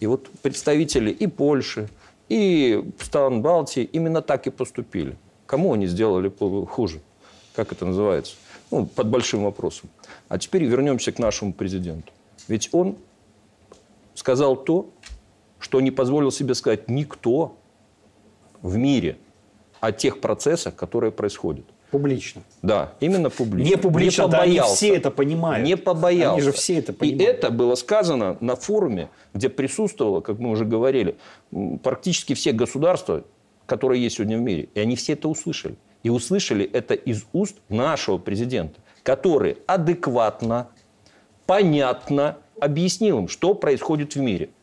И 0.00 0.06
вот 0.06 0.28
представители 0.42 1.10
и 1.10 1.28
Польши, 1.28 1.88
и 2.28 2.84
стран 3.00 3.40
Балтии 3.40 3.84
именно 3.84 4.22
так 4.22 4.48
и 4.48 4.50
поступили. 4.50 5.16
Кому 5.46 5.72
они 5.72 5.86
сделали 5.86 6.32
хуже? 6.66 7.00
Как 7.54 7.70
это 7.70 7.86
называется? 7.86 8.34
Ну, 8.72 8.86
под 8.86 9.06
большим 9.06 9.44
вопросом. 9.44 9.88
А 10.28 10.38
теперь 10.38 10.64
вернемся 10.64 11.12
к 11.12 11.20
нашему 11.20 11.52
президенту. 11.52 12.10
Ведь 12.48 12.70
он 12.72 12.96
сказал 14.14 14.56
то, 14.56 14.90
что 15.62 15.80
не 15.80 15.90
позволил 15.90 16.32
себе 16.32 16.54
сказать 16.54 16.90
никто 16.90 17.56
в 18.60 18.76
мире 18.76 19.16
о 19.80 19.92
тех 19.92 20.20
процессах, 20.20 20.74
которые 20.74 21.12
происходят. 21.12 21.64
Публично. 21.90 22.42
Да, 22.62 22.94
именно 23.00 23.30
публично. 23.30 23.68
Не 23.68 23.76
публично, 23.76 24.22
не 24.22 24.28
побоялся. 24.28 24.56
Да, 24.56 24.64
они 24.64 24.76
все 24.76 24.96
это 24.96 25.10
понимают. 25.10 25.66
Не 25.66 25.76
побоялся. 25.76 26.32
Они 26.32 26.40
же 26.40 26.52
все 26.52 26.78
это 26.78 26.92
понимают. 26.92 27.22
И 27.22 27.24
это 27.24 27.50
было 27.50 27.74
сказано 27.74 28.36
на 28.40 28.56
форуме, 28.56 29.08
где 29.34 29.48
присутствовало, 29.48 30.20
как 30.20 30.38
мы 30.38 30.50
уже 30.50 30.64
говорили, 30.64 31.16
практически 31.82 32.34
все 32.34 32.52
государства, 32.52 33.24
которые 33.66 34.02
есть 34.02 34.16
сегодня 34.16 34.38
в 34.38 34.40
мире. 34.40 34.68
И 34.74 34.80
они 34.80 34.96
все 34.96 35.12
это 35.12 35.28
услышали. 35.28 35.76
И 36.02 36.10
услышали 36.10 36.64
это 36.64 36.94
из 36.94 37.24
уст 37.32 37.58
нашего 37.68 38.18
президента, 38.18 38.80
который 39.02 39.58
адекватно, 39.66 40.68
понятно 41.46 42.38
объяснил 42.58 43.18
им, 43.18 43.28
что 43.28 43.54
происходит 43.54 44.16
в 44.16 44.20
мире– 44.20 44.50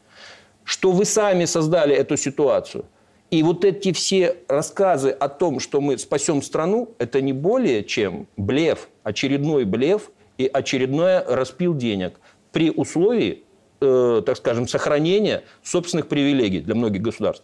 что 0.69 0.91
вы 0.91 1.03
сами 1.05 1.45
создали 1.45 1.95
эту 1.95 2.15
ситуацию. 2.15 2.86
И 3.32 3.41
вот 3.41 3.65
эти 3.65 3.91
все 3.91 4.36
рассказы 4.47 5.10
о 5.10 5.27
том, 5.27 5.60
что 5.60 5.82
мы 5.82 5.97
спасем 5.97 6.43
страну, 6.43 6.93
это 6.99 7.21
не 7.21 7.34
более 7.34 7.84
чем 7.84 8.27
блеф, 8.38 8.88
очередной 9.01 9.65
блеф 9.65 10.12
и 10.38 10.45
очередной 10.45 11.23
распил 11.23 11.73
денег 11.73 12.19
при 12.51 12.69
условии, 12.69 13.45
э, 13.82 14.21
так 14.23 14.38
скажем, 14.38 14.67
сохранения 14.67 15.41
собственных 15.63 16.08
привилегий 16.08 16.60
для 16.60 16.75
многих 16.75 17.01
государств. 17.01 17.43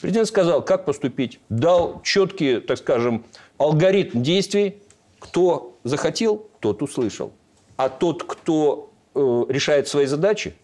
Президент 0.00 0.28
сказал, 0.28 0.64
как 0.64 0.84
поступить, 0.84 1.40
дал 1.48 2.00
четкий, 2.04 2.60
так 2.60 2.78
скажем, 2.78 3.24
алгоритм 3.58 4.22
действий. 4.22 4.80
Кто 5.18 5.76
захотел, 5.82 6.46
тот 6.60 6.82
услышал. 6.82 7.32
А 7.76 7.88
тот, 7.88 8.22
кто 8.22 8.92
э, 9.16 9.44
решает 9.48 9.88
свои 9.88 10.06
задачи, 10.06 10.54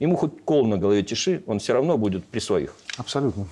Ему 0.00 0.16
хоть 0.16 0.42
кол 0.44 0.66
на 0.66 0.78
голове 0.78 1.02
тиши, 1.02 1.42
он 1.46 1.58
все 1.58 1.72
равно 1.72 1.98
будет 1.98 2.24
при 2.24 2.38
своих. 2.38 2.74
Абсолютно. 2.96 3.46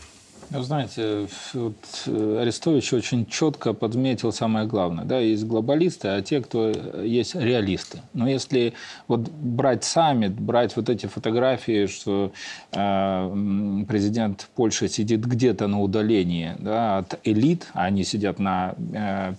Вы 0.51 0.63
знаете, 0.63 1.27
вот 1.55 1.75
э, 2.07 2.39
Арестович 2.41 2.93
очень 2.93 3.27
четко 3.27 3.73
подметил 3.73 4.33
самое 4.33 4.67
главное. 4.67 5.05
Да, 5.05 5.19
есть 5.19 5.45
глобалисты, 5.45 6.09
а 6.09 6.23
те, 6.23 6.41
кто 6.41 6.71
есть 7.03 7.35
реалисты. 7.35 7.99
Но 8.15 8.29
если 8.29 8.73
вот 9.09 9.21
брать 9.29 9.85
саммит, 9.85 10.39
брать 10.39 10.77
вот 10.77 10.89
эти 10.89 11.07
фотографии, 11.07 11.87
что 11.87 12.31
э, 12.73 13.85
президент 13.89 14.49
Польши 14.55 14.89
сидит 14.89 15.27
где-то 15.27 15.67
на 15.67 15.81
удалении 15.81 16.55
да, 16.59 16.99
от 16.99 17.19
элит, 17.25 17.67
а 17.75 17.85
они 17.85 18.05
сидят 18.05 18.39
на 18.39 18.75
э, 18.93 19.33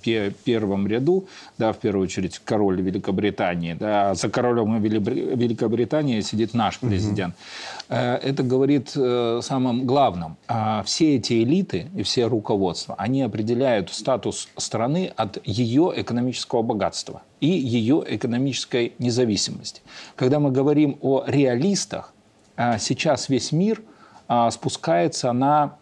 первом 0.43 0.87
ряду, 0.87 1.27
да, 1.57 1.71
в 1.71 1.77
первую 1.77 2.03
очередь 2.03 2.41
король 2.43 2.81
Великобритании, 2.81 3.73
да, 3.73 4.11
а 4.11 4.15
за 4.15 4.29
королем 4.29 4.81
Великобритании 4.81 6.19
сидит 6.21 6.53
наш 6.53 6.79
президент. 6.79 7.33
Угу. 7.33 7.76
Э, 7.89 8.15
это 8.15 8.43
говорит 8.43 8.91
э, 8.95 9.39
самым 9.41 9.85
главным. 9.85 10.37
Э, 10.47 10.81
все 10.85 11.15
эти 11.15 11.43
элиты 11.43 11.87
и 11.95 12.03
все 12.03 12.25
руководства, 12.25 12.95
они 12.97 13.21
определяют 13.21 13.89
статус 13.89 14.49
страны 14.57 15.11
от 15.15 15.39
ее 15.45 15.93
экономического 15.95 16.61
богатства 16.61 17.21
и 17.39 17.47
ее 17.47 18.03
экономической 18.05 18.93
независимости. 18.99 19.81
Когда 20.15 20.39
мы 20.39 20.51
говорим 20.51 20.97
о 21.01 21.23
реалистах, 21.27 22.13
а, 22.55 22.79
сейчас 22.79 23.29
весь 23.29 23.51
мир 23.51 23.81
а, 24.27 24.49
спускается 24.49 25.31
на 25.31 25.75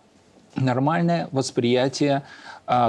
нормальное 0.55 1.29
восприятие 1.31 2.17
а, 2.17 2.23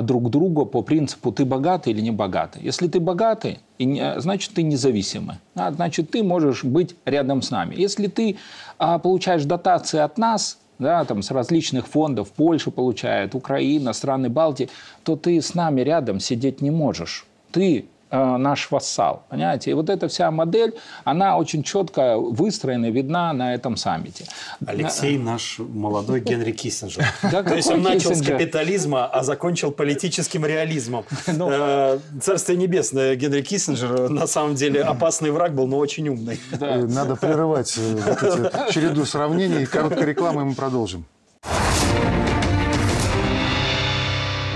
друг 0.03 0.31
друга 0.31 0.65
по 0.65 0.83
принципу 0.83 1.33
ты 1.33 1.45
богатый 1.45 1.93
или 1.93 2.01
не 2.01 2.11
богатый. 2.11 2.63
Если 2.63 2.89
ты 2.89 2.99
богатый, 3.01 3.59
значит 3.79 4.55
ты 4.55 4.63
независимый, 4.63 5.37
значит 5.55 6.11
ты 6.11 6.23
можешь 6.23 6.65
быть 6.65 6.97
рядом 7.05 7.43
с 7.43 7.51
нами. 7.51 7.75
Если 7.77 8.07
ты 8.07 8.37
получаешь 8.79 9.45
дотации 9.45 9.99
от 9.99 10.19
нас, 10.19 10.59
да, 10.79 11.05
там, 11.05 11.23
с 11.23 11.31
различных 11.31 11.87
фондов, 11.87 12.33
Польша 12.33 12.71
получает, 12.71 13.35
Украина, 13.35 13.95
страны 13.95 14.29
Балтии, 14.29 14.69
то 15.05 15.17
ты 15.17 15.41
с 15.41 15.55
нами 15.55 15.81
рядом 15.81 16.21
сидеть 16.21 16.61
не 16.61 16.71
можешь. 16.71 17.27
Ты 17.51 17.87
наш 18.11 18.71
вассал. 18.71 19.25
Понимаете? 19.29 19.71
И 19.71 19.75
вот 19.75 19.91
эта 19.91 20.09
вся 20.09 20.31
модель, 20.31 20.75
она 21.05 21.37
очень 21.37 21.63
четко 21.63 22.19
выстроена, 22.19 22.91
видна 22.91 23.33
на 23.33 23.55
этом 23.55 23.77
саммите. 23.77 24.27
Алексей 24.67 25.19
наш 25.19 25.59
молодой 25.59 26.21
Генри 26.21 26.53
Киссинджер. 26.53 27.05
То 27.31 27.55
есть 27.55 27.71
он 27.71 27.83
начал 27.83 28.15
с 28.15 28.23
капитализма, 28.23 29.07
а 29.07 29.23
закончил 29.23 29.73
политическим 29.73 30.45
реализмом. 30.47 31.05
Ну. 31.37 31.51
Э, 31.51 31.99
Царствие 32.23 32.57
небесное, 32.57 33.15
Генри 33.15 33.43
Киссинджер 33.43 34.09
на 34.09 34.27
самом 34.27 34.55
деле 34.55 34.83
опасный 34.95 35.31
враг 35.31 35.55
был, 35.55 35.67
но 35.67 35.77
очень 35.77 36.09
умный. 36.09 36.41
Надо 36.61 37.17
прерывать 37.17 37.77
э, 37.77 38.71
череду 38.73 39.05
сравнений. 39.05 39.67
Короткая 39.67 40.07
реклама, 40.07 40.43
и 40.43 40.45
мы 40.45 40.55
продолжим. 40.55 41.05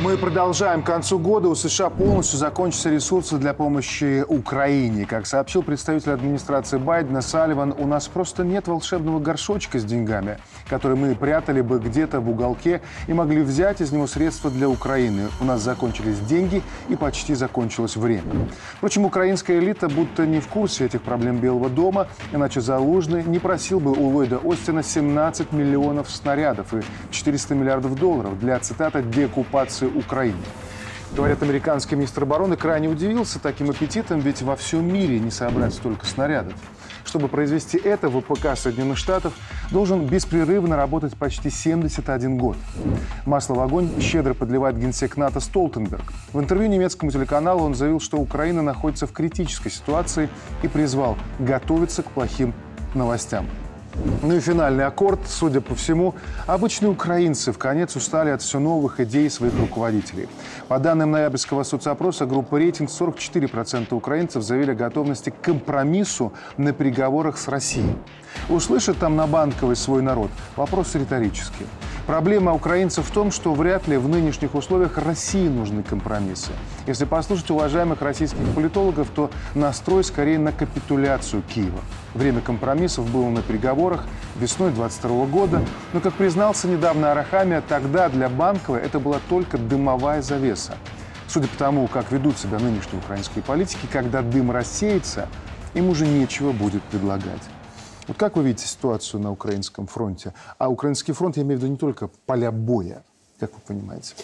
Мы 0.02 0.16
продолжаем. 0.16 0.82
К 0.82 0.86
концу 0.86 1.18
года 1.18 1.48
у 1.48 1.54
США 1.54 1.90
полностью 1.90 2.38
закончатся 2.38 2.88
ресурсы 2.88 3.36
для 3.36 3.52
помощи 3.52 4.24
Украине. 4.26 5.04
Как 5.04 5.26
сообщил 5.26 5.62
представитель 5.62 6.12
администрации 6.12 6.78
Байдена 6.78 7.20
Салливан, 7.20 7.74
у 7.76 7.86
нас 7.86 8.08
просто 8.08 8.42
нет 8.42 8.66
волшебного 8.66 9.20
горшочка 9.20 9.78
с 9.78 9.84
деньгами, 9.84 10.38
который 10.70 10.96
мы 10.96 11.14
прятали 11.14 11.60
бы 11.60 11.78
где-то 11.78 12.20
в 12.20 12.30
уголке 12.30 12.80
и 13.08 13.12
могли 13.12 13.42
взять 13.42 13.82
из 13.82 13.92
него 13.92 14.06
средства 14.06 14.50
для 14.50 14.70
Украины. 14.70 15.28
У 15.38 15.44
нас 15.44 15.60
закончились 15.60 16.18
деньги 16.20 16.62
и 16.88 16.96
почти 16.96 17.34
закончилось 17.34 17.96
время. 17.96 18.48
Впрочем, 18.76 19.04
украинская 19.04 19.58
элита 19.58 19.90
будто 19.90 20.26
не 20.26 20.40
в 20.40 20.48
курсе 20.48 20.86
этих 20.86 21.02
проблем 21.02 21.40
Белого 21.40 21.68
дома, 21.68 22.08
иначе 22.32 22.62
Залужный 22.62 23.22
не 23.22 23.38
просил 23.38 23.80
бы 23.80 23.92
у 23.92 24.08
Ллойда 24.08 24.40
Остина 24.42 24.82
17 24.82 25.52
миллионов 25.52 26.10
снарядов 26.10 26.72
и 26.72 26.80
400 27.10 27.54
миллиардов 27.54 27.96
долларов 27.96 28.40
для, 28.40 28.58
цитата, 28.60 29.02
декупации 29.02 29.89
Украине. 29.96 30.42
Говорят, 31.12 31.42
американский 31.42 31.96
министр 31.96 32.22
обороны 32.22 32.56
крайне 32.56 32.88
удивился 32.88 33.40
таким 33.40 33.70
аппетитом, 33.70 34.20
ведь 34.20 34.42
во 34.42 34.54
всем 34.54 34.92
мире 34.92 35.18
не 35.18 35.32
собрать 35.32 35.74
столько 35.74 36.06
снарядов. 36.06 36.54
Чтобы 37.04 37.26
произвести 37.26 37.76
это, 37.78 38.08
ВПК 38.08 38.56
Соединенных 38.56 38.96
Штатов 38.96 39.32
должен 39.72 40.06
беспрерывно 40.06 40.76
работать 40.76 41.16
почти 41.16 41.50
71 41.50 42.38
год. 42.38 42.56
Масло 43.26 43.54
в 43.54 43.60
огонь 43.60 44.00
щедро 44.00 44.34
подливает 44.34 44.78
генсек 44.78 45.16
НАТО 45.16 45.40
Столтенберг. 45.40 46.12
В 46.32 46.38
интервью 46.38 46.68
немецкому 46.68 47.10
телеканалу 47.10 47.64
он 47.64 47.74
заявил, 47.74 47.98
что 47.98 48.18
Украина 48.18 48.62
находится 48.62 49.08
в 49.08 49.12
критической 49.12 49.72
ситуации 49.72 50.28
и 50.62 50.68
призвал 50.68 51.16
готовиться 51.40 52.04
к 52.04 52.10
плохим 52.12 52.54
новостям. 52.94 53.46
Ну 54.22 54.36
и 54.36 54.40
финальный 54.40 54.84
аккорд, 54.84 55.20
судя 55.26 55.60
по 55.60 55.74
всему, 55.74 56.14
обычные 56.46 56.90
украинцы 56.90 57.52
в 57.52 57.58
конец 57.58 57.96
устали 57.96 58.30
от 58.30 58.40
все 58.40 58.58
новых 58.58 59.00
идей 59.00 59.28
своих 59.28 59.58
руководителей. 59.58 60.28
По 60.68 60.78
данным 60.78 61.10
ноябрьского 61.10 61.64
соцопроса 61.64 62.26
группы 62.26 62.58
«Рейтинг», 62.58 62.88
44% 62.88 63.92
украинцев 63.92 64.42
заявили 64.42 64.74
готовности 64.74 65.30
к 65.30 65.40
компромиссу 65.40 66.32
на 66.56 66.72
переговорах 66.72 67.36
с 67.36 67.48
Россией. 67.48 67.96
Услышит 68.48 68.98
там 68.98 69.16
на 69.16 69.26
Банковой 69.26 69.76
свой 69.76 70.02
народ? 70.02 70.30
Вопрос 70.56 70.94
риторический. 70.94 71.66
Проблема 72.06 72.52
украинцев 72.52 73.06
в 73.06 73.12
том, 73.12 73.30
что 73.30 73.54
вряд 73.54 73.86
ли 73.86 73.96
в 73.96 74.08
нынешних 74.08 74.56
условиях 74.56 74.98
России 74.98 75.46
нужны 75.46 75.84
компромиссы. 75.84 76.50
Если 76.86 77.04
послушать 77.04 77.50
уважаемых 77.50 78.02
российских 78.02 78.44
политологов, 78.54 79.08
то 79.14 79.30
настрой 79.54 80.02
скорее 80.02 80.38
на 80.38 80.50
капитуляцию 80.50 81.42
Киева. 81.42 81.80
Время 82.14 82.40
компромиссов 82.40 83.08
было 83.08 83.28
на 83.28 83.42
переговорах 83.42 84.06
весной 84.40 84.72
22 84.72 85.26
года, 85.26 85.62
но, 85.92 86.00
как 86.00 86.14
признался 86.14 86.66
недавно 86.66 87.12
Арахамия, 87.12 87.60
тогда 87.60 88.08
для 88.08 88.28
Банковой 88.28 88.80
это 88.80 88.98
была 88.98 89.20
только 89.28 89.56
дымовая 89.56 90.20
завеса. 90.20 90.74
Судя 91.28 91.46
по 91.46 91.56
тому, 91.58 91.86
как 91.86 92.10
ведут 92.10 92.38
себя 92.38 92.58
нынешние 92.58 93.00
украинские 93.00 93.44
политики, 93.44 93.86
когда 93.92 94.20
дым 94.20 94.50
рассеется, 94.50 95.28
им 95.74 95.88
уже 95.88 96.08
нечего 96.08 96.50
будет 96.50 96.82
предлагать. 96.82 97.42
Вот 98.10 98.18
как 98.18 98.34
вы 98.34 98.42
видите 98.42 98.66
ситуацию 98.66 99.20
на 99.20 99.30
украинском 99.30 99.86
фронте? 99.86 100.34
А 100.58 100.68
украинский 100.68 101.14
фронт, 101.14 101.36
я 101.36 101.44
имею 101.44 101.60
в 101.60 101.62
виду 101.62 101.70
не 101.70 101.78
только 101.78 102.08
поля 102.26 102.50
боя, 102.50 103.04
как 103.38 103.54
вы 103.54 103.60
понимаете? 103.64 104.14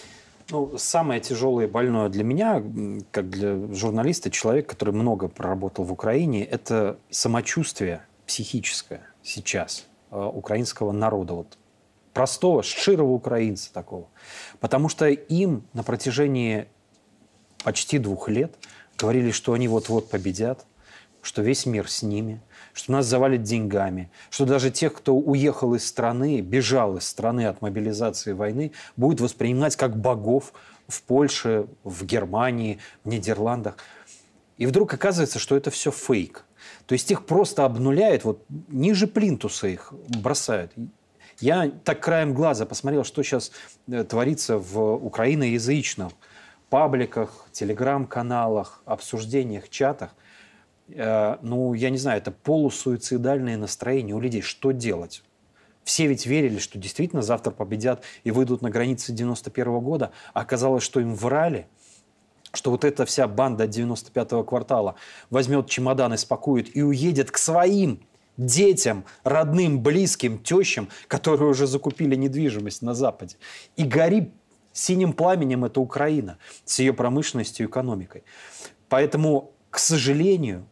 Ну, 0.50 0.76
самое 0.76 1.20
тяжелое 1.20 1.68
и 1.68 1.70
больное 1.70 2.08
для 2.08 2.24
меня, 2.24 2.60
как 3.12 3.30
для 3.30 3.72
журналиста, 3.72 4.28
человек, 4.28 4.68
который 4.68 4.92
много 4.92 5.28
проработал 5.28 5.84
в 5.84 5.92
Украине, 5.92 6.44
это 6.44 6.98
самочувствие 7.10 8.04
психическое 8.26 9.02
сейчас 9.22 9.86
э, 10.10 10.20
украинского 10.20 10.90
народа. 10.90 11.34
Вот 11.34 11.56
простого, 12.12 12.64
широго 12.64 13.12
украинца 13.12 13.72
такого. 13.72 14.08
Потому 14.58 14.88
что 14.88 15.06
им 15.06 15.62
на 15.74 15.84
протяжении 15.84 16.66
почти 17.62 18.00
двух 18.00 18.28
лет 18.28 18.52
говорили, 18.98 19.30
что 19.30 19.52
они 19.52 19.68
вот-вот 19.68 20.10
победят, 20.10 20.66
что 21.22 21.42
весь 21.42 21.66
мир 21.66 21.88
с 21.88 22.02
ними, 22.02 22.40
что 22.76 22.92
нас 22.92 23.06
завалит 23.06 23.42
деньгами, 23.42 24.10
что 24.28 24.44
даже 24.44 24.70
тех, 24.70 24.92
кто 24.92 25.16
уехал 25.16 25.74
из 25.74 25.86
страны, 25.86 26.42
бежал 26.42 26.98
из 26.98 27.08
страны 27.08 27.46
от 27.46 27.62
мобилизации 27.62 28.32
войны, 28.32 28.72
будет 28.96 29.20
воспринимать 29.22 29.76
как 29.76 29.96
богов 29.96 30.52
в 30.86 31.02
Польше, 31.02 31.68
в 31.84 32.04
Германии, 32.04 32.78
в 33.02 33.08
Нидерландах. 33.08 33.78
И 34.58 34.66
вдруг 34.66 34.92
оказывается, 34.92 35.38
что 35.38 35.56
это 35.56 35.70
все 35.70 35.90
фейк. 35.90 36.44
То 36.84 36.92
есть 36.92 37.10
их 37.10 37.24
просто 37.24 37.64
обнуляют, 37.64 38.24
вот 38.24 38.44
ниже 38.68 39.06
плинтуса 39.06 39.68
их 39.68 39.94
бросают. 40.08 40.70
Я 41.40 41.70
так 41.82 42.00
краем 42.00 42.34
глаза 42.34 42.66
посмотрел, 42.66 43.04
что 43.04 43.22
сейчас 43.22 43.52
э, 43.88 44.04
творится 44.04 44.58
в 44.58 44.96
украиноязычных 44.96 46.12
пабликах, 46.68 47.46
телеграм-каналах, 47.52 48.82
обсуждениях, 48.84 49.70
чатах– 49.70 50.14
ну, 50.88 51.74
я 51.74 51.90
не 51.90 51.98
знаю, 51.98 52.18
это 52.18 52.30
полусуицидальное 52.30 53.56
настроение 53.56 54.14
у 54.14 54.20
людей. 54.20 54.40
Что 54.40 54.70
делать? 54.70 55.22
Все 55.84 56.06
ведь 56.06 56.26
верили, 56.26 56.58
что 56.58 56.78
действительно 56.78 57.22
завтра 57.22 57.52
победят 57.52 58.02
и 58.24 58.30
выйдут 58.30 58.60
на 58.60 58.70
границы 58.70 59.12
91 59.12 59.66
-го 59.68 59.80
года. 59.80 60.10
А 60.34 60.40
оказалось, 60.40 60.82
что 60.82 61.00
им 61.00 61.14
врали, 61.14 61.68
что 62.52 62.70
вот 62.70 62.84
эта 62.84 63.04
вся 63.04 63.28
банда 63.28 63.66
95-го 63.66 64.42
квартала 64.42 64.96
возьмет 65.30 65.68
чемодан, 65.68 66.16
спакует 66.18 66.76
и 66.76 66.82
уедет 66.82 67.30
к 67.30 67.38
своим 67.38 68.00
детям, 68.36 69.04
родным, 69.24 69.80
близким, 69.80 70.38
тещам, 70.38 70.88
которые 71.08 71.50
уже 71.50 71.66
закупили 71.66 72.16
недвижимость 72.16 72.82
на 72.82 72.94
Западе. 72.94 73.36
И 73.76 73.84
гори 73.84 74.32
синим 74.72 75.12
пламенем 75.12 75.64
эта 75.64 75.80
Украина 75.80 76.38
с 76.64 76.78
ее 76.78 76.92
промышленностью 76.92 77.66
и 77.66 77.70
экономикой. 77.70 78.24
Поэтому, 78.88 79.52
к 79.70 79.78
сожалению, 79.78 80.66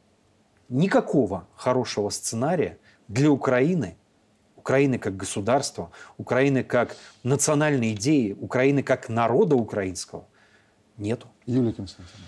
никакого 0.68 1.46
хорошего 1.56 2.10
сценария 2.10 2.78
для 3.08 3.30
Украины, 3.30 3.96
Украины 4.56 4.98
как 4.98 5.16
государства, 5.16 5.90
Украины 6.16 6.62
как 6.64 6.96
национальной 7.22 7.92
идеи, 7.92 8.36
Украины 8.40 8.82
как 8.82 9.08
народа 9.08 9.56
украинского 9.56 10.24
нету. 10.96 11.28
Юлия 11.46 11.72
Константиновна. 11.72 12.26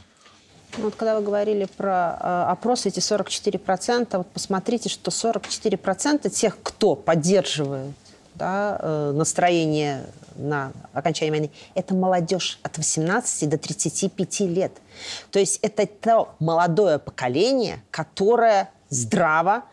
Ну, 0.77 0.85
вот 0.85 0.95
когда 0.95 1.19
вы 1.19 1.25
говорили 1.25 1.67
про 1.77 2.19
э, 2.21 2.51
опрос, 2.51 2.85
эти 2.85 2.99
44%, 2.99 4.19
вот 4.19 4.27
посмотрите, 4.27 4.91
что 4.91 5.11
44% 5.11 6.29
тех, 6.29 6.59
кто 6.63 6.95
поддерживает 6.95 7.95
да, 8.35 8.79
э, 8.81 9.13
настроение 9.13 10.07
на 10.39 10.73
окончание 10.93 11.33
войны, 11.33 11.51
это 11.75 11.95
молодежь 11.95 12.59
от 12.63 12.79
18 12.79 13.49
до 13.49 13.59
35 13.59 14.41
лет. 14.41 14.73
То 15.31 15.39
есть 15.39 15.59
это 15.63 15.87
то 15.87 16.35
молодое 16.39 16.99
поколение, 16.99 17.83
которое 17.91 18.71
здраво, 18.89 19.65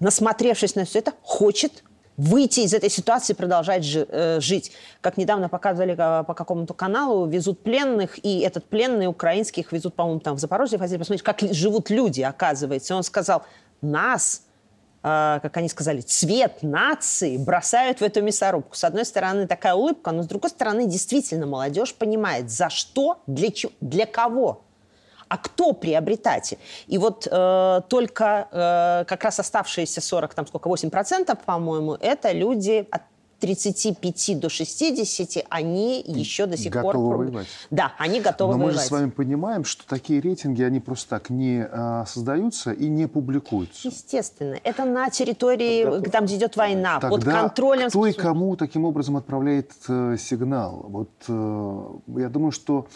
насмотревшись 0.00 0.74
на 0.74 0.84
все 0.84 1.00
это, 1.00 1.12
хочет 1.22 1.84
выйти 2.16 2.60
из 2.60 2.74
этой 2.74 2.90
ситуации 2.90 3.32
продолжать 3.32 3.84
жи- 3.84 4.06
э, 4.08 4.40
жить. 4.40 4.72
Как 5.00 5.16
недавно 5.16 5.48
показывали 5.48 5.94
э, 5.94 6.24
по 6.24 6.34
какому-то 6.34 6.74
каналу, 6.74 7.26
везут 7.26 7.62
пленных, 7.62 8.24
и 8.24 8.40
этот 8.40 8.64
пленный 8.66 9.06
украинских 9.06 9.72
везут, 9.72 9.94
по-моему, 9.94 10.20
там 10.20 10.36
в 10.36 10.38
Запорожье, 10.38 10.78
хотели 10.78 10.98
посмотреть, 10.98 11.22
как 11.22 11.40
живут 11.40 11.90
люди, 11.90 12.20
оказывается. 12.20 12.94
И 12.94 12.96
он 12.96 13.02
сказал, 13.02 13.44
нас 13.80 14.42
как 15.02 15.56
они 15.56 15.68
сказали, 15.68 16.00
цвет 16.00 16.62
нации 16.62 17.36
бросают 17.36 18.00
в 18.00 18.02
эту 18.02 18.22
мясорубку. 18.22 18.76
С 18.76 18.84
одной 18.84 19.04
стороны, 19.04 19.46
такая 19.48 19.74
улыбка, 19.74 20.12
но 20.12 20.22
с 20.22 20.26
другой 20.26 20.50
стороны, 20.50 20.86
действительно, 20.86 21.46
молодежь 21.46 21.94
понимает, 21.94 22.50
за 22.50 22.70
что, 22.70 23.20
для, 23.26 23.50
чего, 23.50 23.72
для 23.80 24.06
кого 24.06 24.62
а 25.32 25.38
кто 25.38 25.72
приобретатель? 25.72 26.58
И 26.88 26.98
вот 26.98 27.26
э, 27.30 27.80
только 27.88 28.48
э, 28.52 29.04
как 29.08 29.24
раз 29.24 29.40
оставшиеся 29.40 30.02
40, 30.02 30.34
там 30.34 30.46
сколько, 30.46 30.68
8%, 30.68 31.38
по-моему, 31.46 31.94
это 31.94 32.32
люди 32.32 32.86
от 32.90 33.00
35 33.42 34.38
до 34.38 34.48
60 34.48 35.44
они 35.48 36.00
еще 36.06 36.46
до 36.46 36.56
сих 36.56 36.72
готовы 36.72 36.92
пор... 36.92 37.16
воевать. 37.16 37.48
Да, 37.72 37.92
они 37.98 38.20
готовы 38.20 38.52
Но 38.52 38.58
мы 38.58 38.64
воевать. 38.66 38.82
же 38.82 38.86
с 38.86 38.90
вами 38.92 39.10
понимаем, 39.10 39.64
что 39.64 39.84
такие 39.84 40.20
рейтинги, 40.20 40.62
они 40.62 40.78
просто 40.78 41.10
так 41.10 41.28
не 41.28 41.66
а, 41.68 42.06
создаются 42.06 42.70
и 42.70 42.88
не 42.88 43.08
публикуются. 43.08 43.88
Естественно. 43.88 44.56
Это 44.62 44.84
на 44.84 45.10
территории, 45.10 46.08
там, 46.08 46.26
где 46.26 46.36
идет 46.36 46.54
война, 46.54 47.00
под 47.00 47.22
Тогда 47.22 47.40
контролем... 47.40 47.88
кто 47.88 48.06
и 48.06 48.12
кому 48.12 48.54
таким 48.54 48.84
образом 48.84 49.16
отправляет 49.16 49.72
э, 49.88 50.16
сигнал? 50.20 50.86
Вот 50.88 51.10
э, 51.26 52.20
я 52.20 52.28
думаю, 52.28 52.52
что 52.52 52.86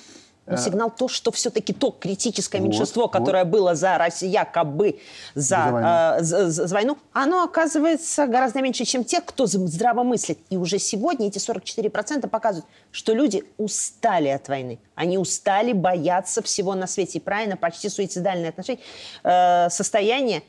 Но 0.47 0.57
сигнал 0.57 0.91
то, 0.91 1.09
что 1.09 1.33
все-таки 1.33 1.73
то 1.73 1.91
критическое 1.91 2.59
Вот, 2.59 2.69
меньшинство, 2.69 3.03
вот. 3.03 3.13
которое 3.13 3.45
было 3.45 3.75
за 3.75 3.99
Россию, 3.99 4.31
якобы 4.33 5.01
за, 5.35 5.57
За 5.67 5.73
войну. 5.73 5.89
э, 5.89 6.23
за- 6.23 6.51
за- 6.51 6.75
войну, 6.75 6.99
оно 7.13 7.43
оказывается 7.43 8.27
гораздо 8.29 8.63
меньше, 8.63 8.85
чем 8.85 9.03
те, 9.03 9.21
кто 9.21 9.47
здраво 9.47 10.05
мыслит. 10.05 10.39
И 10.51 10.57
уже 10.57 10.79
сегодня 10.79 11.27
эти 11.27 11.39
44% 11.39 12.29
показывают, 12.29 12.67
что 12.93 13.13
люди 13.13 13.43
устали 13.59 14.29
от 14.29 14.49
войны. 14.49 14.79
Они 14.95 15.19
устали 15.19 15.73
бояться 15.73 16.43
всего 16.43 16.75
на 16.77 16.87
свете. 16.87 17.19
И 17.19 17.21
правильно, 17.21 17.57
почти 17.57 17.89
суицидальное 17.89 18.51
отношение, 18.51 18.83
э, 19.25 19.69
состояние 19.71 20.43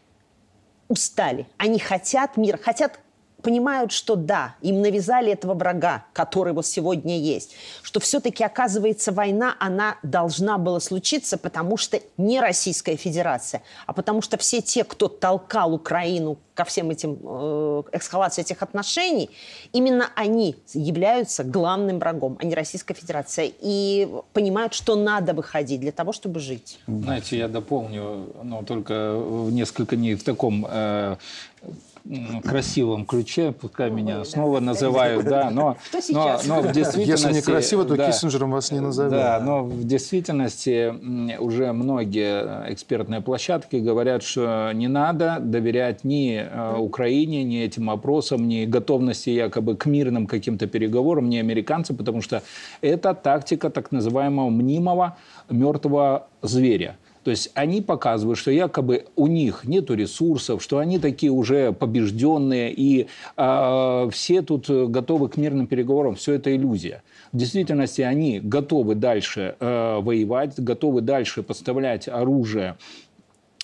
устали. 0.89 1.48
Они 1.58 1.80
хотят 1.80 2.38
мира, 2.38 2.58
хотят 2.58 3.00
понимают, 3.41 3.91
что 3.91 4.15
да, 4.15 4.55
им 4.61 4.81
навязали 4.81 5.31
этого 5.31 5.53
врага, 5.53 6.05
который 6.13 6.53
вот 6.53 6.65
сегодня 6.65 7.17
есть, 7.19 7.55
что 7.83 7.99
все-таки, 7.99 8.43
оказывается, 8.43 9.11
война, 9.11 9.55
она 9.59 9.97
должна 10.03 10.57
была 10.57 10.79
случиться, 10.79 11.38
потому 11.38 11.77
что 11.77 11.99
не 12.17 12.39
Российская 12.39 12.95
Федерация, 12.95 13.61
а 13.85 13.93
потому 13.93 14.21
что 14.21 14.38
все 14.38 14.61
те, 14.61 14.83
кто 14.83 15.07
толкал 15.07 15.73
Украину 15.73 16.38
ко 16.57 16.65
всем 16.65 16.89
этим 16.89 17.19
э, 17.23 17.83
эскалации 17.93 18.41
этих 18.41 18.63
отношений, 18.63 19.29
именно 19.73 20.09
они 20.15 20.55
являются 20.73 21.43
главным 21.43 21.99
врагом, 21.99 22.38
а 22.41 22.45
не 22.45 22.55
Российская 22.55 22.95
Федерация. 22.95 23.51
И 23.59 24.07
понимают, 24.33 24.73
что 24.73 24.95
надо 24.95 25.33
выходить 25.33 25.79
для 25.81 25.91
того, 25.91 26.13
чтобы 26.13 26.39
жить. 26.39 26.79
Знаете, 26.88 27.38
я 27.38 27.47
дополню, 27.47 28.33
но 28.43 28.63
только 28.63 29.21
несколько 29.51 29.95
не 29.95 30.15
в 30.15 30.23
таком 30.23 30.65
э, 30.67 31.17
красивом 32.43 33.05
ключе, 33.05 33.51
пускай 33.51 33.89
меня 33.89 34.24
снова 34.26 34.60
называют, 34.60 35.26
да, 35.26 35.49
но, 35.49 35.78
Кто 35.89 35.99
но, 36.10 36.39
но 36.45 36.62
в 36.62 36.72
действительности... 36.72 37.28
Если 37.28 37.34
не 37.34 37.41
красиво, 37.41 37.86
то 37.86 37.95
да, 37.95 38.08
Киссинджером 38.08 38.51
вас 38.51 38.72
не 38.72 38.80
назовет. 38.80 39.12
Да, 39.12 39.39
но 39.39 39.64
в 39.64 39.84
действительности 39.84 40.93
уже 41.39 41.72
многие 41.74 42.72
экспертные 42.72 43.22
площадки 43.22 43.78
говорят, 43.78 44.24
что 44.24 44.72
не 44.74 44.88
надо 44.88 45.38
доверять 45.39 46.03
ни 46.03 46.38
э, 46.38 46.78
Украине, 46.78 47.43
ни 47.43 47.62
этим 47.62 47.89
опросам, 47.89 48.47
ни 48.47 48.66
готовности 48.66 49.30
якобы 49.30 49.76
к 49.76 49.86
мирным 49.86 50.28
каким-то 50.28 50.68
переговорам, 50.68 51.30
ни 51.30 51.38
американцам, 51.38 51.97
потому 51.97 52.22
что 52.22 52.41
это 52.82 53.14
тактика 53.14 53.70
так 53.70 53.91
называемого 53.91 54.49
мнимого 54.49 55.18
мертвого 55.49 56.28
зверя. 56.41 56.97
То 57.28 57.32
есть 57.32 57.51
они 57.55 57.82
показывают, 57.82 58.39
что 58.39 58.51
якобы 58.51 59.03
у 59.17 59.28
них 59.28 59.65
нет 59.65 59.91
ресурсов, 59.91 60.63
что 60.63 60.78
они 60.78 60.97
такие 60.97 61.30
уже 61.30 61.73
побежденные, 61.73 62.71
и 62.73 63.07
э, 63.36 64.09
все 64.13 64.41
тут 64.41 64.69
готовы 64.69 65.28
к 65.28 65.36
мирным 65.36 65.67
переговорам. 65.67 66.15
Все 66.15 66.36
это 66.36 66.55
иллюзия. 66.55 67.03
В 67.34 67.38
действительности 67.38 67.99
они 67.99 68.39
готовы 68.39 68.95
дальше 68.95 69.57
э, 69.59 69.99
воевать, 69.99 70.57
готовы 70.57 71.01
дальше 71.01 71.43
поставлять 71.43 72.07
оружие 72.07 72.78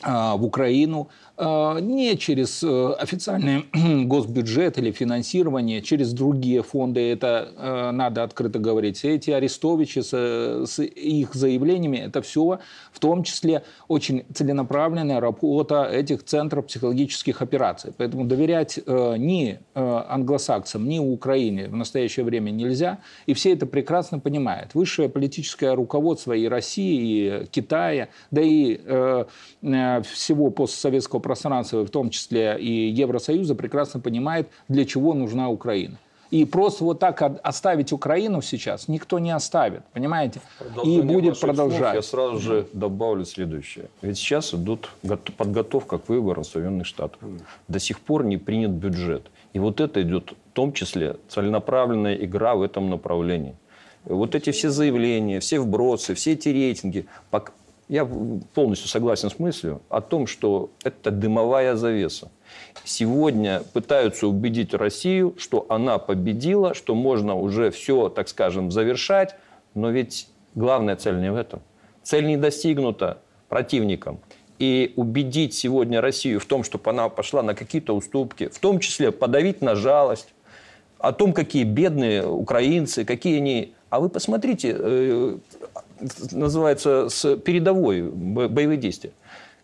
э, 0.03 0.09
в 0.09 0.43
Украину 0.43 1.07
не 1.39 2.15
через 2.17 2.61
э, 2.63 2.93
официальный 2.99 3.65
госбюджет 4.05 4.77
или 4.77 4.91
финансирование, 4.91 5.81
через 5.81 6.13
другие 6.13 6.61
фонды, 6.61 7.11
это 7.11 7.49
э, 7.57 7.91
надо 7.91 8.21
открыто 8.23 8.59
говорить. 8.59 9.03
Эти 9.03 9.31
арестовичи 9.31 9.99
с, 9.99 10.11
э, 10.13 10.65
с 10.67 10.83
их 10.83 11.33
заявлениями, 11.33 11.97
это 11.97 12.21
все 12.21 12.59
в 12.91 12.99
том 12.99 13.23
числе 13.23 13.63
очень 13.87 14.25
целенаправленная 14.31 15.19
работа 15.19 15.85
этих 15.85 16.23
центров 16.23 16.67
психологических 16.67 17.41
операций. 17.41 17.93
Поэтому 17.97 18.25
доверять 18.25 18.79
ни 18.85 19.59
англосаксам, 19.73 20.87
ни 20.87 20.99
Украине 20.99 21.67
в 21.67 21.75
настоящее 21.75 22.25
время 22.25 22.51
нельзя. 22.51 22.99
И 23.25 23.33
все 23.33 23.53
это 23.53 23.65
прекрасно 23.65 24.19
понимают. 24.19 24.75
Высшее 24.75 25.09
политическое 25.09 25.73
руководство 25.73 26.33
и 26.33 26.47
России, 26.47 27.43
и 27.43 27.45
Китая, 27.47 28.09
да 28.31 28.41
и 28.41 28.79
всего 30.03 30.49
постсоветского 30.51 31.19
пространства, 31.23 31.83
в 31.83 31.89
том 31.89 32.11
числе 32.11 32.57
и 32.59 32.89
Евросоюза, 32.89 33.55
прекрасно 33.55 33.99
понимает, 33.99 34.49
для 34.67 34.85
чего 34.85 35.15
нужна 35.15 35.49
Украина. 35.49 35.97
И 36.29 36.45
просто 36.45 36.83
вот 36.83 36.99
так 36.99 37.21
оставить 37.43 37.93
Украину 37.93 38.41
сейчас 38.41 38.87
никто 38.87 39.19
не 39.19 39.29
оставит, 39.29 39.83
понимаете? 39.93 40.41
И 40.83 40.99
будет 41.01 41.25
ваших 41.25 41.37
слов 41.37 41.39
продолжать. 41.39 41.95
Я 41.95 42.01
сразу 42.01 42.39
же 42.39 42.67
добавлю 42.73 43.23
следующее. 43.23 43.85
Ведь 44.01 44.17
сейчас 44.17 44.51
идут 44.53 44.89
гот- 45.03 45.31
подготовка 45.37 45.99
к 45.99 46.09
выборам 46.09 46.43
Соединенных 46.43 46.87
Штатов. 46.87 47.19
До 47.67 47.79
сих 47.79 47.99
пор 47.99 48.25
не 48.25 48.37
принят 48.37 48.71
бюджет. 48.71 49.27
И 49.53 49.59
вот 49.59 49.79
это 49.79 50.01
идет 50.01 50.31
в 50.31 50.53
том 50.53 50.73
числе 50.73 51.17
целенаправленная 51.29 52.15
игра 52.15 52.55
в 52.55 52.63
этом 52.63 52.89
направлении. 52.89 53.55
Вот 54.05 54.33
эти 54.33 54.49
все 54.49 54.71
заявления, 54.71 55.39
все 55.39 55.59
вбросы, 55.59 56.15
все 56.15 56.33
эти 56.33 56.49
рейтинги. 56.49 57.05
Я 57.89 58.05
полностью 58.05 58.87
согласен 58.87 59.29
с 59.29 59.39
мыслью 59.39 59.81
о 59.89 60.01
том, 60.01 60.25
что 60.25 60.71
это 60.83 61.11
дымовая 61.11 61.75
завеса. 61.75 62.31
Сегодня 62.85 63.61
пытаются 63.73 64.27
убедить 64.27 64.73
Россию, 64.73 65.35
что 65.37 65.65
она 65.69 65.97
победила, 65.97 66.73
что 66.73 66.95
можно 66.95 67.35
уже 67.35 67.71
все, 67.71 68.09
так 68.09 68.29
скажем, 68.29 68.71
завершать. 68.71 69.35
Но 69.73 69.89
ведь 69.89 70.29
главная 70.55 70.95
цель 70.95 71.19
не 71.19 71.31
в 71.31 71.35
этом. 71.35 71.61
Цель 72.03 72.25
не 72.25 72.37
достигнута 72.37 73.19
противником. 73.49 74.19
И 74.59 74.93
убедить 74.95 75.53
сегодня 75.53 75.99
Россию 75.99 76.39
в 76.39 76.45
том, 76.45 76.63
чтобы 76.63 76.89
она 76.89 77.09
пошла 77.09 77.43
на 77.43 77.53
какие-то 77.53 77.93
уступки, 77.93 78.47
в 78.47 78.59
том 78.59 78.79
числе 78.79 79.11
подавить 79.11 79.61
на 79.61 79.75
жалость, 79.75 80.33
о 81.03 81.11
том, 81.11 81.33
какие 81.33 81.65
бедные 81.65 82.25
украинцы, 82.25 83.03
какие 83.03 83.37
они... 83.37 83.73
А 83.89 83.99
вы 83.99 84.07
посмотрите, 84.07 84.73
э, 84.79 85.37
называется, 86.31 87.09
с 87.09 87.35
передовой 87.35 88.03
бо- 88.03 88.47
боевые 88.47 88.77
действия. 88.77 89.11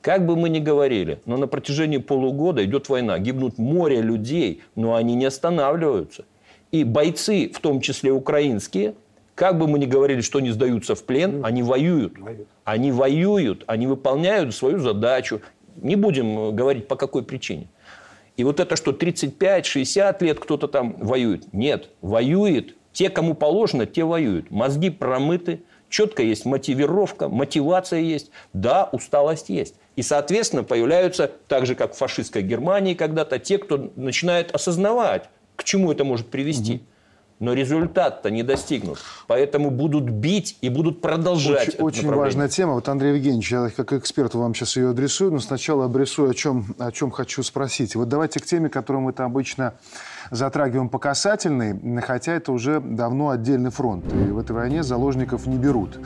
Как 0.01 0.25
бы 0.25 0.35
мы 0.35 0.49
ни 0.49 0.59
говорили, 0.59 1.21
но 1.25 1.37
на 1.37 1.47
протяжении 1.47 1.97
полугода 1.97 2.65
идет 2.65 2.89
война, 2.89 3.17
гибнут 3.19 3.57
море 3.57 4.01
людей, 4.01 4.61
но 4.75 4.95
они 4.95 5.15
не 5.15 5.25
останавливаются. 5.25 6.25
И 6.73 6.83
бойцы, 6.83 7.49
в 7.53 7.61
том 7.61 7.79
числе 7.79 8.11
украинские, 8.11 8.95
как 9.33 9.57
бы 9.57 9.65
мы 9.65 9.79
ни 9.79 9.85
говорили, 9.85 10.19
что 10.19 10.39
они 10.39 10.51
сдаются 10.51 10.93
в 10.93 11.05
плен, 11.05 11.45
они 11.45 11.63
воюют. 11.63 12.15
Они 12.65 12.91
воюют, 12.91 13.63
они 13.65 13.87
выполняют 13.87 14.53
свою 14.53 14.79
задачу. 14.79 15.39
Не 15.77 15.95
будем 15.95 16.37
э, 16.37 16.51
говорить, 16.51 16.89
по 16.89 16.97
какой 16.97 17.23
причине. 17.23 17.67
И 18.39 18.43
вот 18.45 18.61
это, 18.61 18.77
что 18.77 18.91
35-60 18.91 20.23
лет 20.23 20.39
кто-то 20.39 20.69
там 20.69 20.95
воюет. 20.97 21.51
Нет, 21.51 21.89
воюет. 22.01 22.77
Те, 22.93 23.09
кому 23.09 23.33
положено, 23.33 23.85
те 23.85 24.05
воюют. 24.05 24.49
Мозги 24.49 24.89
промыты, 24.89 25.63
четко 25.89 26.23
есть 26.23 26.45
мотивировка, 26.45 27.27
мотивация 27.27 27.99
есть. 27.99 28.31
Да, 28.53 28.87
усталость 28.93 29.49
есть. 29.49 29.75
И, 29.97 30.03
соответственно, 30.03 30.63
появляются, 30.63 31.29
так 31.49 31.65
же, 31.65 31.75
как 31.75 31.93
в 31.93 31.97
фашистской 31.97 32.41
Германии 32.41 32.93
когда-то, 32.93 33.39
те, 33.39 33.57
кто 33.57 33.91
начинает 33.97 34.55
осознавать, 34.55 35.29
к 35.57 35.65
чему 35.65 35.91
это 35.91 36.05
может 36.05 36.29
привести. 36.29 36.81
Но 37.39 37.53
результат-то 37.53 38.29
не 38.29 38.43
достигнут. 38.43 38.99
Поэтому 39.27 39.71
будут 39.71 40.09
бить 40.09 40.57
и 40.61 40.67
будут 40.67 41.01
продолжать. 41.01 41.69
Очень, 41.79 42.07
очень 42.07 42.11
важная 42.11 42.49
тема. 42.49 42.73
Вот, 42.73 42.89
Андрей 42.89 43.13
Евгеньевич, 43.13 43.51
я 43.51 43.69
как 43.69 43.93
эксперту 43.93 44.39
вам 44.39 44.53
сейчас 44.53 44.75
ее 44.75 44.89
адресую, 44.89 45.31
но 45.31 45.39
сначала 45.39 45.85
обрисую, 45.85 46.31
о 46.31 46.33
чем, 46.33 46.75
о 46.77 46.91
чем 46.91 47.11
хочу 47.11 47.41
спросить. 47.43 47.95
Вот 47.95 48.09
давайте 48.09 48.41
к 48.41 48.45
теме, 48.45 48.69
которую 48.69 49.03
мы-то 49.03 49.23
обычно 49.23 49.75
затрагиваем 50.31 50.89
по 50.89 50.99
касательной, 50.99 52.01
хотя 52.01 52.33
это 52.33 52.51
уже 52.51 52.81
давно 52.81 53.29
отдельный 53.29 53.71
фронт. 53.71 54.05
И 54.13 54.31
в 54.31 54.37
этой 54.37 54.51
войне 54.51 54.83
заложников 54.83 55.47
не 55.47 55.57
берут. 55.57 55.97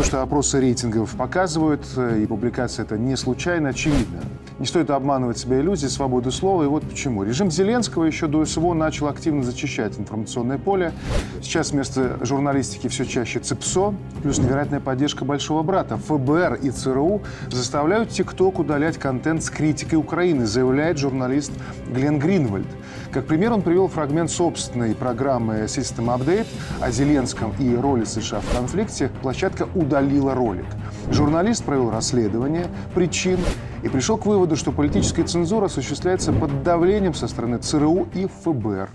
То, 0.00 0.06
что 0.06 0.22
опросы 0.22 0.58
рейтингов 0.58 1.14
показывают, 1.14 1.84
э, 1.94 2.22
и 2.22 2.26
публикация 2.26 2.86
это 2.86 2.96
не 2.96 3.18
случайно, 3.18 3.68
очевидно. 3.68 4.20
Не 4.58 4.64
стоит 4.64 4.88
обманывать 4.88 5.36
себя 5.36 5.60
иллюзией 5.60 5.90
свободы 5.90 6.30
слова, 6.30 6.62
и 6.62 6.66
вот 6.66 6.84
почему. 6.84 7.22
Режим 7.22 7.50
Зеленского 7.50 8.04
еще 8.04 8.26
до 8.26 8.46
СВО 8.46 8.72
начал 8.72 9.08
активно 9.08 9.42
зачищать 9.42 9.98
информационное 9.98 10.56
поле. 10.56 10.94
Сейчас 11.42 11.72
вместо 11.72 12.16
журналистики 12.24 12.88
все 12.88 13.04
чаще 13.04 13.40
ЦИПСО, 13.40 13.92
плюс 14.22 14.38
невероятная 14.38 14.80
поддержка 14.80 15.26
Большого 15.26 15.62
Брата. 15.62 15.98
ФБР 15.98 16.60
и 16.62 16.70
ЦРУ 16.70 17.20
заставляют 17.50 18.08
ТикТок 18.08 18.58
удалять 18.58 18.96
контент 18.96 19.44
с 19.44 19.50
критикой 19.50 19.98
Украины, 19.98 20.46
заявляет 20.46 20.96
журналист 20.96 21.52
Глен 21.92 22.18
Гринвальд. 22.18 22.68
Как 23.12 23.26
пример 23.26 23.52
он 23.52 23.62
привел 23.62 23.88
фрагмент 23.88 24.30
собственной 24.30 24.94
программы 24.94 25.64
System 25.64 26.16
Update 26.16 26.46
о 26.80 26.92
Зеленском 26.92 27.52
и 27.58 27.74
роли 27.74 28.04
США 28.04 28.40
в 28.40 28.54
конфликте. 28.54 29.10
Площадка 29.20 29.68
удалила 29.74 30.32
ролик. 30.32 30.66
Журналист 31.10 31.64
провел 31.64 31.90
расследование 31.90 32.68
причин 32.94 33.40
и 33.82 33.88
пришел 33.88 34.16
к 34.16 34.26
выводу, 34.26 34.54
что 34.54 34.70
политическая 34.70 35.24
цензура 35.24 35.66
осуществляется 35.66 36.32
под 36.32 36.62
давлением 36.62 37.14
со 37.14 37.26
стороны 37.26 37.58
ЦРУ 37.58 38.06
и 38.14 38.28
ФБР. 38.44 38.88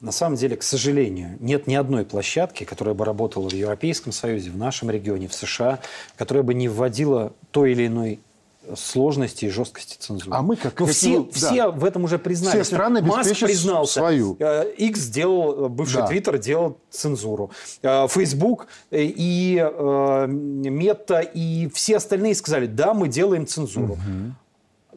На 0.00 0.12
самом 0.12 0.36
деле, 0.36 0.56
к 0.56 0.62
сожалению, 0.62 1.36
нет 1.40 1.66
ни 1.66 1.74
одной 1.74 2.06
площадки, 2.06 2.64
которая 2.64 2.94
бы 2.94 3.04
работала 3.04 3.50
в 3.50 3.52
Европейском 3.52 4.12
Союзе, 4.12 4.50
в 4.50 4.56
нашем 4.56 4.90
регионе, 4.90 5.28
в 5.28 5.34
США, 5.34 5.80
которая 6.16 6.42
бы 6.42 6.54
не 6.54 6.68
вводила 6.68 7.34
той 7.50 7.72
или 7.72 7.86
иной 7.86 8.20
сложности 8.76 9.46
и 9.46 9.48
жесткости 9.48 9.96
цензуры. 9.98 10.36
А 10.36 10.42
мы 10.42 10.56
как 10.56 10.78
ну, 10.80 10.86
это, 10.86 10.94
все, 10.94 11.20
да. 11.22 11.30
все 11.32 11.68
в 11.68 11.84
этом 11.84 12.04
уже 12.04 12.18
признались. 12.18 12.54
Все 12.54 12.74
страны 12.74 13.02
Маск 13.02 13.38
признался. 13.40 14.00
свою. 14.00 14.36
Э, 14.38 14.70
X 14.76 15.00
сделал, 15.00 15.66
э, 15.66 15.68
бывший 15.68 15.98
Да. 15.98 16.06
Твиттер 16.06 16.38
делал 16.38 16.78
цензуру. 16.90 17.50
Э, 17.82 18.06
Facebook 18.08 18.66
э, 18.90 19.02
и 19.02 19.58
э, 19.58 20.26
Мета 20.26 21.20
и 21.20 21.68
все 21.74 21.96
остальные 21.96 22.34
сказали, 22.34 22.66
да, 22.66 22.94
мы 22.94 23.08
делаем 23.08 23.46
цензуру. 23.46 23.98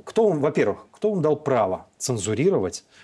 Кто 0.03 0.27
вам, 0.27 0.39
во-первых, 0.39 0.87
кто 0.91 1.11
вам 1.11 1.21
дал 1.21 1.35
право 1.35 1.85
цензурировать 1.97 2.83
э, 2.83 3.02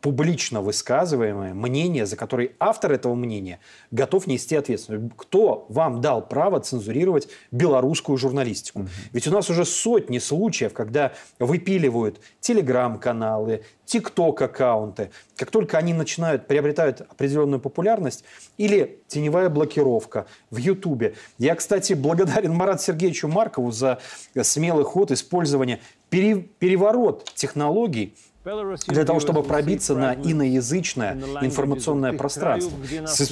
публично 0.00 0.60
высказываемое 0.60 1.54
мнение, 1.54 2.04
за 2.04 2.16
которое 2.16 2.52
автор 2.58 2.92
этого 2.92 3.14
мнения 3.14 3.60
готов 3.90 4.26
нести 4.26 4.56
ответственность? 4.56 5.14
Кто 5.16 5.66
вам 5.68 6.00
дал 6.00 6.26
право 6.26 6.60
цензурировать 6.60 7.28
белорусскую 7.50 8.18
журналистику? 8.18 8.86
Ведь 9.12 9.26
у 9.26 9.30
нас 9.30 9.48
уже 9.48 9.64
сотни 9.64 10.18
случаев, 10.18 10.72
когда 10.72 11.12
выпиливают 11.38 12.20
телеграм-каналы, 12.40 13.62
тикток-аккаунты. 13.86 15.10
Как 15.34 15.50
только 15.50 15.78
они 15.78 15.94
начинают, 15.94 16.46
приобретают 16.46 17.00
определенную 17.00 17.58
популярность, 17.58 18.22
или 18.58 19.00
теневая 19.06 19.48
блокировка 19.48 20.26
в 20.50 20.58
Ютубе. 20.58 21.14
Я, 21.38 21.54
кстати, 21.54 21.94
благодарен 21.94 22.52
Марату 22.52 22.82
Сергеевичу 22.82 23.28
Маркову 23.28 23.70
за 23.70 23.98
смелый 24.42 24.84
ход 24.84 25.10
использования 25.10 25.80
пере- 26.10 26.42
переворот 26.58 27.24
технологий 27.34 28.14
для 28.44 29.04
того, 29.04 29.20
чтобы 29.20 29.42
пробиться 29.42 29.94
на 29.94 30.14
иноязычное 30.14 31.14
информационное 31.42 32.12
пространство, 32.12 32.76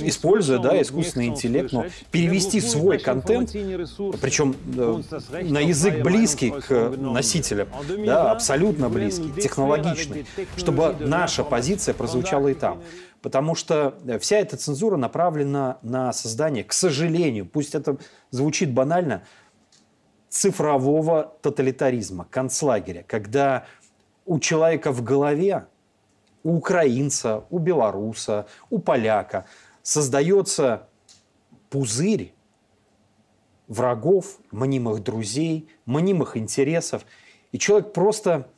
используя 0.04 0.58
да, 0.58 0.80
искусственный 0.82 1.26
интеллект, 1.26 1.72
но 1.72 1.86
перевести 2.10 2.60
свой 2.60 2.98
контент, 2.98 3.52
причем 4.20 4.56
э, 4.76 5.42
на 5.42 5.60
язык 5.60 6.02
близкий 6.02 6.50
к 6.50 6.90
носителям, 6.96 7.68
да, 8.04 8.32
абсолютно 8.32 8.88
близкий, 8.88 9.32
технологичный, 9.40 10.26
чтобы 10.56 10.96
наша 10.98 11.44
позиция 11.44 11.94
прозвучала 11.94 12.48
и 12.48 12.54
там. 12.54 12.82
Потому 13.22 13.54
что 13.54 13.94
э, 14.06 14.18
вся 14.18 14.38
эта 14.38 14.56
цензура 14.56 14.96
направлена 14.96 15.78
на 15.82 16.12
создание, 16.12 16.64
к 16.64 16.72
сожалению, 16.72 17.46
пусть 17.46 17.74
это 17.74 17.96
звучит 18.30 18.72
банально, 18.72 19.22
цифрового 20.28 21.34
тоталитаризма, 21.40 22.26
концлагеря, 22.30 23.04
когда 23.06 23.64
у 24.26 24.38
человека 24.38 24.92
в 24.92 25.02
голове, 25.02 25.66
у 26.42 26.56
украинца, 26.56 27.44
у 27.50 27.58
белоруса, 27.58 28.46
у 28.70 28.78
поляка 28.78 29.46
создается 29.82 30.88
пузырь 31.70 32.34
врагов, 33.68 34.38
мнимых 34.50 35.02
друзей, 35.02 35.68
мнимых 35.86 36.36
интересов. 36.36 37.04
И 37.52 37.58
человек 37.58 37.92
просто 37.92 38.48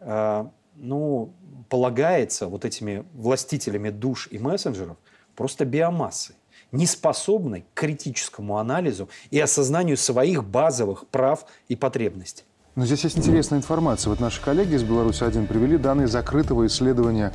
э, 0.00 0.46
ну, 0.76 1.32
полагается 1.68 2.46
вот 2.46 2.64
этими 2.64 3.04
властителями 3.12 3.90
душ 3.90 4.28
и 4.30 4.38
мессенджеров 4.38 4.96
просто 5.34 5.64
биомассой, 5.64 6.36
не 6.72 6.86
способной 6.86 7.62
к 7.62 7.80
критическому 7.80 8.58
анализу 8.58 9.08
и 9.30 9.38
осознанию 9.38 9.96
своих 9.96 10.44
базовых 10.44 11.06
прав 11.08 11.46
и 11.68 11.76
потребностей. 11.76 12.44
Но 12.76 12.84
здесь 12.84 13.04
есть 13.04 13.16
интересная 13.16 13.58
информация. 13.58 14.10
Вот 14.10 14.20
наши 14.20 14.38
коллеги 14.42 14.74
из 14.74 14.82
Беларуси-1 14.82 15.46
привели 15.46 15.78
данные 15.78 16.08
закрытого 16.08 16.66
исследования 16.66 17.32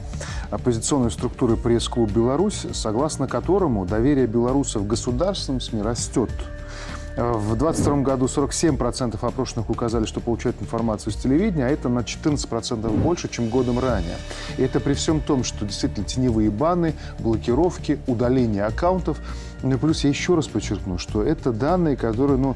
оппозиционной 0.51 1.09
структуры 1.09 1.57
пресс-клуб 1.57 2.11
«Беларусь», 2.11 2.67
согласно 2.73 3.27
которому 3.27 3.87
доверие 3.87 4.27
белорусов 4.27 4.83
в 4.83 4.87
государственном 4.87 5.59
СМИ 5.59 5.81
растет. 5.81 6.29
В 7.17 7.57
2022 7.57 7.97
году 8.03 8.25
47% 8.25 9.17
опрошенных 9.19 9.71
указали, 9.71 10.05
что 10.05 10.19
получают 10.19 10.61
информацию 10.61 11.11
с 11.11 11.15
телевидения, 11.15 11.65
а 11.65 11.69
это 11.69 11.89
на 11.89 12.01
14% 12.01 13.01
больше, 13.01 13.27
чем 13.27 13.49
годом 13.49 13.79
ранее. 13.79 14.17
И 14.59 14.61
это 14.61 14.79
при 14.79 14.93
всем 14.93 15.21
том, 15.21 15.43
что 15.43 15.65
действительно 15.65 16.05
теневые 16.05 16.51
баны, 16.51 16.93
блокировки, 17.17 17.99
удаление 18.05 18.65
аккаунтов. 18.65 19.17
Ну 19.63 19.73
и 19.73 19.77
плюс 19.77 20.03
я 20.03 20.11
еще 20.11 20.35
раз 20.35 20.47
подчеркну, 20.47 20.99
что 20.99 21.23
это 21.23 21.51
данные, 21.51 21.97
которые, 21.97 22.37
ну, 22.37 22.55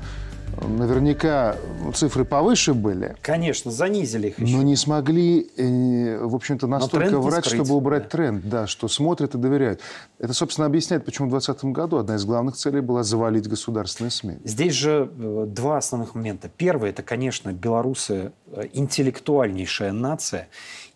наверняка 0.61 1.55
цифры 1.93 2.25
повыше 2.25 2.73
были, 2.73 3.15
Конечно, 3.21 3.71
занизили 3.71 4.27
их 4.27 4.39
еще. 4.39 4.55
но 4.55 4.63
не 4.63 4.75
смогли, 4.75 5.49
э, 5.57 6.17
в 6.23 6.35
общем-то, 6.35 6.67
настолько 6.67 7.19
врать, 7.19 7.45
скрыть, 7.45 7.61
чтобы 7.61 7.75
убрать 7.75 8.03
да. 8.03 8.09
тренд, 8.09 8.47
да, 8.47 8.67
что 8.67 8.87
смотрят 8.87 9.35
и 9.35 9.37
доверяют. 9.37 9.81
Это, 10.19 10.33
собственно, 10.33 10.67
объясняет, 10.67 11.05
почему 11.05 11.27
в 11.27 11.31
2020 11.31 11.65
году 11.75 11.97
одна 11.97 12.15
из 12.15 12.25
главных 12.25 12.55
целей 12.55 12.81
была 12.81 13.03
завалить 13.03 13.47
государственные 13.47 14.11
СМИ. 14.11 14.37
Здесь 14.43 14.73
же 14.73 15.09
э, 15.17 15.45
два 15.47 15.77
основных 15.77 16.15
момента. 16.15 16.49
Первый– 16.49 16.89
это, 16.91 17.03
конечно, 17.03 17.51
белорусы 17.51 18.31
э, 18.47 18.63
интеллектуальнейшая 18.73 19.91
нация. 19.91 20.47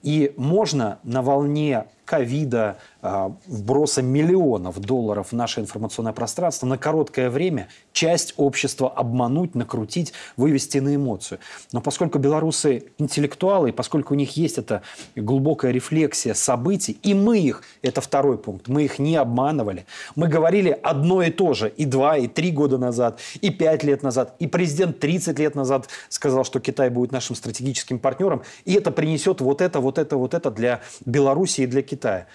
И 0.03 0.33
можно 0.37 0.99
на 1.03 1.21
волне 1.21 1.85
ковида, 2.09 2.77
э, 3.03 3.29
вброса 3.45 4.01
миллионов 4.01 4.79
долларов 4.79 5.27
в 5.31 5.33
наше 5.33 5.61
информационное 5.61 6.11
пространство 6.11 6.65
на 6.65 6.77
короткое 6.77 7.29
время 7.29 7.67
часть 7.93 8.33
общества 8.37 8.89
обмануть, 8.89 9.53
накрутить, 9.53 10.13
вывести 10.35 10.79
на 10.79 10.95
эмоцию. 10.95 11.39
Но 11.71 11.81
поскольку 11.81 12.17
белорусы 12.17 12.85
интеллектуалы, 12.97 13.71
поскольку 13.71 14.15
у 14.15 14.17
них 14.17 14.37
есть 14.37 14.57
эта 14.57 14.81
глубокая 15.15 15.71
рефлексия 15.71 16.33
событий, 16.33 16.97
и 17.03 17.13
мы 17.13 17.37
их, 17.37 17.61
это 17.83 18.01
второй 18.01 18.39
пункт, 18.39 18.69
мы 18.69 18.85
их 18.85 18.97
не 18.97 19.15
обманывали. 19.15 19.85
Мы 20.15 20.27
говорили 20.27 20.77
одно 20.81 21.21
и 21.21 21.29
то 21.29 21.53
же 21.53 21.69
и 21.69 21.85
два, 21.85 22.17
и 22.17 22.27
три 22.27 22.51
года 22.51 22.79
назад, 22.79 23.19
и 23.41 23.51
пять 23.51 23.83
лет 23.83 24.01
назад, 24.01 24.35
и 24.39 24.47
президент 24.47 24.99
30 24.99 25.37
лет 25.37 25.53
назад 25.53 25.89
сказал, 26.09 26.43
что 26.43 26.59
Китай 26.59 26.89
будет 26.89 27.11
нашим 27.11 27.35
стратегическим 27.35 27.99
партнером, 27.99 28.41
и 28.65 28.73
это 28.73 28.89
принесет 28.89 29.41
вот 29.41 29.61
это, 29.61 29.79
вот 29.79 29.88
это, 29.97 30.17
вот 30.17 30.33
это 30.33 30.51
для 30.51 30.81
Беларуси 31.05 31.61
и 31.61 31.67
для 31.67 31.81
Китая. 31.81 32.27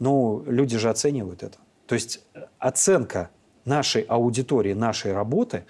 Ну, 0.00 0.42
люди 0.46 0.78
же 0.78 0.90
оценивают 0.90 1.42
это. 1.42 1.58
То 1.86 1.94
есть 1.94 2.20
э, 2.34 2.42
оценка 2.58 3.30
нашей 3.64 4.02
аудитории, 4.02 4.72
нашей 4.72 5.12
работы 5.12 5.64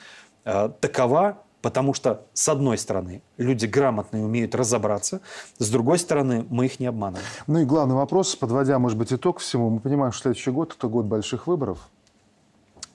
э, 0.44 0.70
такова, 0.80 1.42
потому 1.62 1.94
что, 1.94 2.26
с 2.32 2.48
одной 2.48 2.76
стороны, 2.76 3.22
люди 3.38 3.66
грамотные 3.66 4.24
умеют 4.24 4.54
разобраться, 4.54 5.20
с 5.58 5.70
другой 5.70 5.98
стороны, 5.98 6.44
мы 6.50 6.66
их 6.66 6.80
не 6.80 6.86
обманываем. 6.86 7.24
Ну 7.46 7.60
и 7.60 7.64
главный 7.64 7.94
вопрос, 7.94 8.36
подводя, 8.36 8.78
может 8.78 8.98
быть, 8.98 9.12
итог 9.12 9.38
всему, 9.38 9.70
мы 9.70 9.80
понимаем, 9.80 10.12
что 10.12 10.22
следующий 10.22 10.50
год– 10.50 10.74
это 10.78 10.88
год 10.88 11.06
больших 11.06 11.46
выборов. 11.46 11.88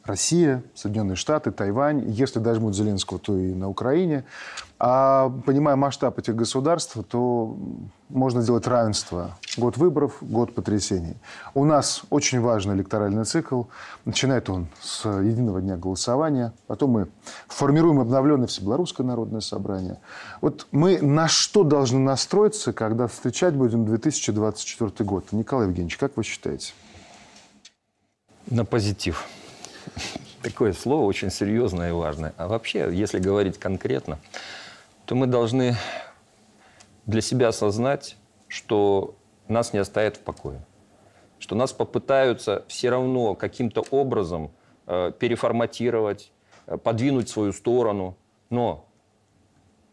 Россия, 0.08 0.64
Соединенные 0.74 1.16
Штаты, 1.16 1.52
Тайвань, 1.52 2.10
если 2.10 2.40
дожмут 2.40 2.76
Зеленского, 2.76 3.20
то 3.20 3.38
и 3.38 3.54
на 3.54 3.70
Украине. 3.70 4.24
А 4.80 5.30
понимая 5.46 5.76
масштаб 5.76 6.20
этих 6.20 6.36
государств, 6.36 6.98
то 7.10 7.58
можно 8.10 8.42
сделать 8.42 8.68
равенство. 8.68 9.38
Год 9.58 9.78
выборов, 9.78 10.18
год 10.22 10.54
потрясений. 10.54 11.16
У 11.56 11.66
нас 11.66 12.04
очень 12.12 12.40
важный 12.40 12.76
электоральный 12.76 13.26
цикл. 13.26 13.64
Начинает 14.06 14.50
он 14.50 14.68
с 14.80 15.06
единого 15.06 15.62
дня 15.62 15.78
голосования. 15.78 16.54
Потом 16.68 16.92
мы 16.92 17.08
формируем 17.48 18.00
обновленное 18.00 18.48
Всебелорусское 18.48 19.06
народное 19.06 19.42
собрание. 19.42 20.00
Вот 20.42 20.68
мы 20.72 21.02
на 21.02 21.28
что 21.28 21.64
должны 21.64 22.00
настроиться, 22.00 22.72
когда 22.72 23.08
встречать 23.08 23.56
будем 23.56 23.84
2024 23.86 24.92
год? 25.06 25.32
Николай 25.32 25.68
Евгеньевич, 25.68 25.98
как 25.98 26.16
вы 26.18 26.24
считаете? 26.24 26.74
На 28.50 28.64
позитив. 28.64 29.26
Такое 30.42 30.74
слово 30.74 31.06
очень 31.06 31.30
серьезное 31.30 31.90
и 31.90 31.92
важное. 31.92 32.34
А 32.38 32.48
вообще, 32.48 32.90
если 32.92 33.20
говорить 33.20 33.58
конкретно, 33.58 34.20
то 35.06 35.16
мы 35.16 35.28
должны 35.28 35.76
для 37.06 37.22
себя 37.22 37.50
осознать, 37.50 38.18
что 38.48 39.16
нас 39.48 39.74
не 39.74 39.80
оставят 39.80 40.18
в 40.18 40.20
покое. 40.20 40.62
Что 41.40 41.56
нас 41.56 41.72
попытаются 41.72 42.64
все 42.68 42.90
равно 42.90 43.36
каким-то 43.36 43.84
образом 43.92 44.52
э, 44.86 45.12
переформатировать, 45.18 46.32
э, 46.66 46.78
подвинуть 46.78 47.30
в 47.30 47.32
свою 47.32 47.54
сторону. 47.54 48.18
Но, 48.50 48.86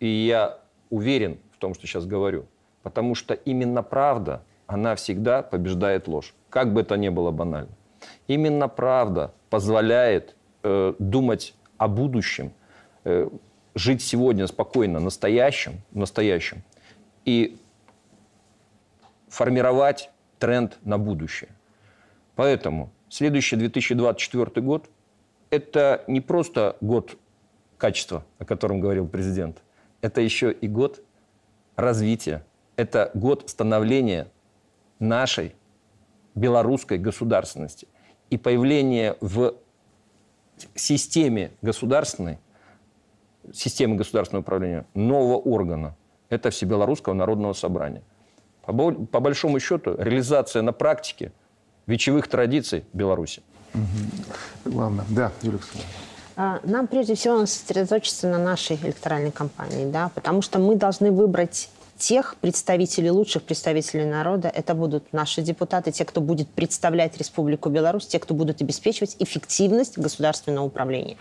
и 0.01 0.07
я 0.07 0.59
уверен 0.91 1.39
в 1.53 1.59
том, 1.59 1.75
что 1.75 1.87
сейчас 1.87 2.07
говорю, 2.07 2.47
потому 2.83 3.15
что 3.15 3.35
именно 3.35 3.83
правда, 3.83 4.43
она 4.67 4.95
всегда 4.95 5.43
побеждает 5.43 6.09
ложь. 6.09 6.35
Как 6.51 6.73
бы 6.73 6.81
это 6.81 6.97
ни 6.97 7.09
было 7.09 7.31
банально. 7.31 7.71
Именно 8.27 8.69
правда 8.69 9.33
позволяет 9.51 10.35
э, 10.63 10.95
думать 10.99 11.55
о 11.79 11.89
будущем, 11.89 12.53
э, 13.05 13.29
жить 13.75 14.03
сегодня 14.03 14.47
спокойно, 14.47 15.01
настоящим, 15.01 15.81
настоящим, 15.93 16.63
и 17.25 17.59
формировать 19.29 20.11
тренд 20.39 20.79
на 20.85 20.99
будущее. 20.99 21.51
Поэтому 22.37 22.91
следующий 23.09 23.57
2024 23.57 24.65
год– 24.65 24.89
это 25.51 26.05
не 26.07 26.21
просто 26.21 26.77
год 26.81 27.17
качества, 27.79 28.25
о 28.39 28.45
котором 28.45 28.81
говорил 28.81 29.07
президент, 29.07 29.63
это 30.01 30.21
еще 30.21 30.53
и 30.53 30.69
год 30.69 31.03
развития, 31.77 32.45
это 32.77 33.11
год 33.15 33.49
становления 33.49 34.29
нашей 34.99 35.55
белорусской 36.35 36.99
государственности. 36.99 37.89
И 38.31 38.39
появление 38.39 39.17
в 39.21 39.55
системе 40.75 41.51
государственной, 41.63 42.39
системы 43.53 43.97
государственного 43.97 44.43
управления 44.43 44.87
нового 44.95 45.37
органа, 45.37 45.97
это 46.31 46.51
Всебелорусского 46.51 47.15
народного 47.15 47.53
собрания. 47.53 48.03
По, 48.63 48.73
по 48.73 49.21
большому 49.21 49.61
счету, 49.61 49.95
реализация 49.99 50.63
на 50.63 50.73
практике 50.73 51.33
вечевых 51.87 52.29
традиций 52.29 52.85
Беларуси. 52.93 53.43
Угу. 53.75 54.73
Главное. 54.73 55.05
Да, 55.11 55.33
Юлия 55.43 55.61
а, 56.37 56.61
нам 56.65 56.89
прежде 56.89 57.15
всего 57.15 57.47
сосредоточиться 57.47 58.29
на 58.29 58.39
нашей 58.39 58.77
электоральной 58.77 59.31
кампании, 59.31 59.91
да, 59.91 60.11
потому 60.15 60.43
что 60.43 60.59
мы 60.59 60.75
должны 60.75 61.13
выбрать 61.13 61.71
тех 62.05 62.37
представителей, 62.37 63.11
лучших 63.11 63.45
представителей 63.45 64.05
народа, 64.05 64.49
это 64.49 64.75
будут 64.75 65.15
наши 65.15 65.41
депутаты, 65.41 65.91
те, 65.91 66.05
кто 66.05 66.21
будет 66.21 66.49
представлять 66.49 67.17
Республику 67.17 67.71
Беларусь, 67.71 68.07
те, 68.07 68.19
кто 68.19 68.35
будут 68.35 68.61
обеспечивать 68.61 69.17
эффективность 69.21 69.97
государственного 69.97 70.67
управления. 70.67 71.17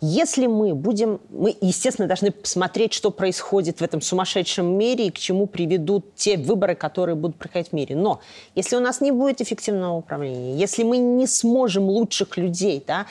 Если 0.00 0.48
мы 0.48 0.74
будем, 0.74 1.20
мы, 1.30 1.56
естественно, 1.60 2.08
должны 2.08 2.32
посмотреть, 2.32 2.94
что 2.94 3.12
происходит 3.12 3.78
в 3.78 3.82
этом 3.82 4.00
сумасшедшем 4.00 4.76
мире 4.76 5.06
и 5.06 5.10
к 5.12 5.18
чему 5.18 5.46
приведут 5.46 6.16
те 6.16 6.36
выборы, 6.36 6.74
которые 6.74 7.14
будут 7.14 7.36
проходить 7.36 7.68
в 7.68 7.72
мире. 7.72 7.94
Но 7.94 8.20
если 8.56 8.74
у 8.74 8.80
нас 8.80 9.00
не 9.00 9.12
будет 9.12 9.40
эффективного 9.40 9.94
управления, 9.96 10.56
если 10.56 10.82
мы 10.82 10.96
не 10.98 11.28
сможем 11.28 11.84
лучших 11.84 12.36
людей 12.36 12.82
да, 12.84 13.06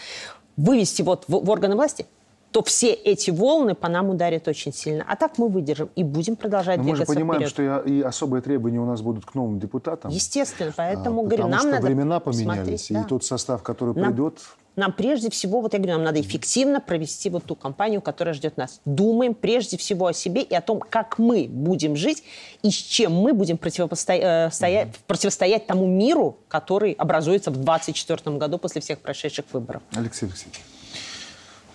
вывести 0.57 1.01
вот 1.03 1.23
в, 1.29 1.39
в 1.39 1.49
органы 1.49 1.75
власти, 1.75 2.05
то 2.53 2.63
все 2.63 2.93
эти 2.93 3.31
волны 3.31 3.73
по 3.73 3.89
нам 3.89 4.11
ударят 4.11 4.47
очень 4.47 4.71
сильно. 4.71 5.03
А 5.09 5.15
так 5.15 5.39
мы 5.39 5.49
выдержим 5.49 5.89
и 5.95 6.03
будем 6.03 6.35
продолжать 6.35 6.77
Но 6.77 6.83
двигаться 6.83 7.11
Мы 7.11 7.13
же 7.15 7.19
понимаем, 7.19 7.41
вперед. 7.41 7.51
что 7.51 7.89
и 7.89 8.01
особые 8.01 8.43
требования 8.43 8.79
у 8.79 8.85
нас 8.85 9.01
будут 9.01 9.25
к 9.25 9.33
новым 9.33 9.59
депутатам. 9.59 10.11
Естественно, 10.11 10.71
поэтому, 10.75 11.21
а, 11.21 11.23
говорю, 11.23 11.47
нам 11.47 11.59
что 11.59 11.69
надо 11.71 11.85
времена 11.87 12.19
поменялись, 12.19 12.91
и 12.91 12.93
да. 12.93 13.03
тот 13.05 13.25
состав, 13.25 13.63
который 13.63 13.95
нам, 13.95 14.11
придет... 14.11 14.37
Нам 14.75 14.93
прежде 14.93 15.31
всего, 15.31 15.61
вот 15.61 15.73
я 15.73 15.79
говорю, 15.79 15.95
нам 15.95 16.03
надо 16.03 16.21
эффективно 16.21 16.79
провести 16.79 17.31
вот 17.31 17.43
ту 17.43 17.55
кампанию, 17.55 18.01
которая 18.01 18.35
ждет 18.35 18.55
нас. 18.55 18.81
Думаем 18.85 19.33
прежде 19.33 19.77
всего 19.77 20.05
о 20.05 20.13
себе 20.13 20.43
и 20.43 20.53
о 20.53 20.61
том, 20.61 20.79
как 20.79 21.17
мы 21.17 21.47
будем 21.49 21.95
жить 21.95 22.23
и 22.61 22.69
с 22.69 22.75
чем 22.75 23.13
мы 23.15 23.33
будем 23.33 23.57
противостоять, 23.57 24.51
э, 24.61 24.87
противостоять 25.07 25.65
тому 25.65 25.87
миру, 25.87 26.37
который 26.47 26.91
образуется 26.91 27.49
в 27.49 27.55
2024 27.55 28.37
году 28.37 28.59
после 28.59 28.79
всех 28.79 28.99
прошедших 28.99 29.45
выборов. 29.53 29.81
Алексей 29.95 30.27
Алексеевич. 30.27 30.61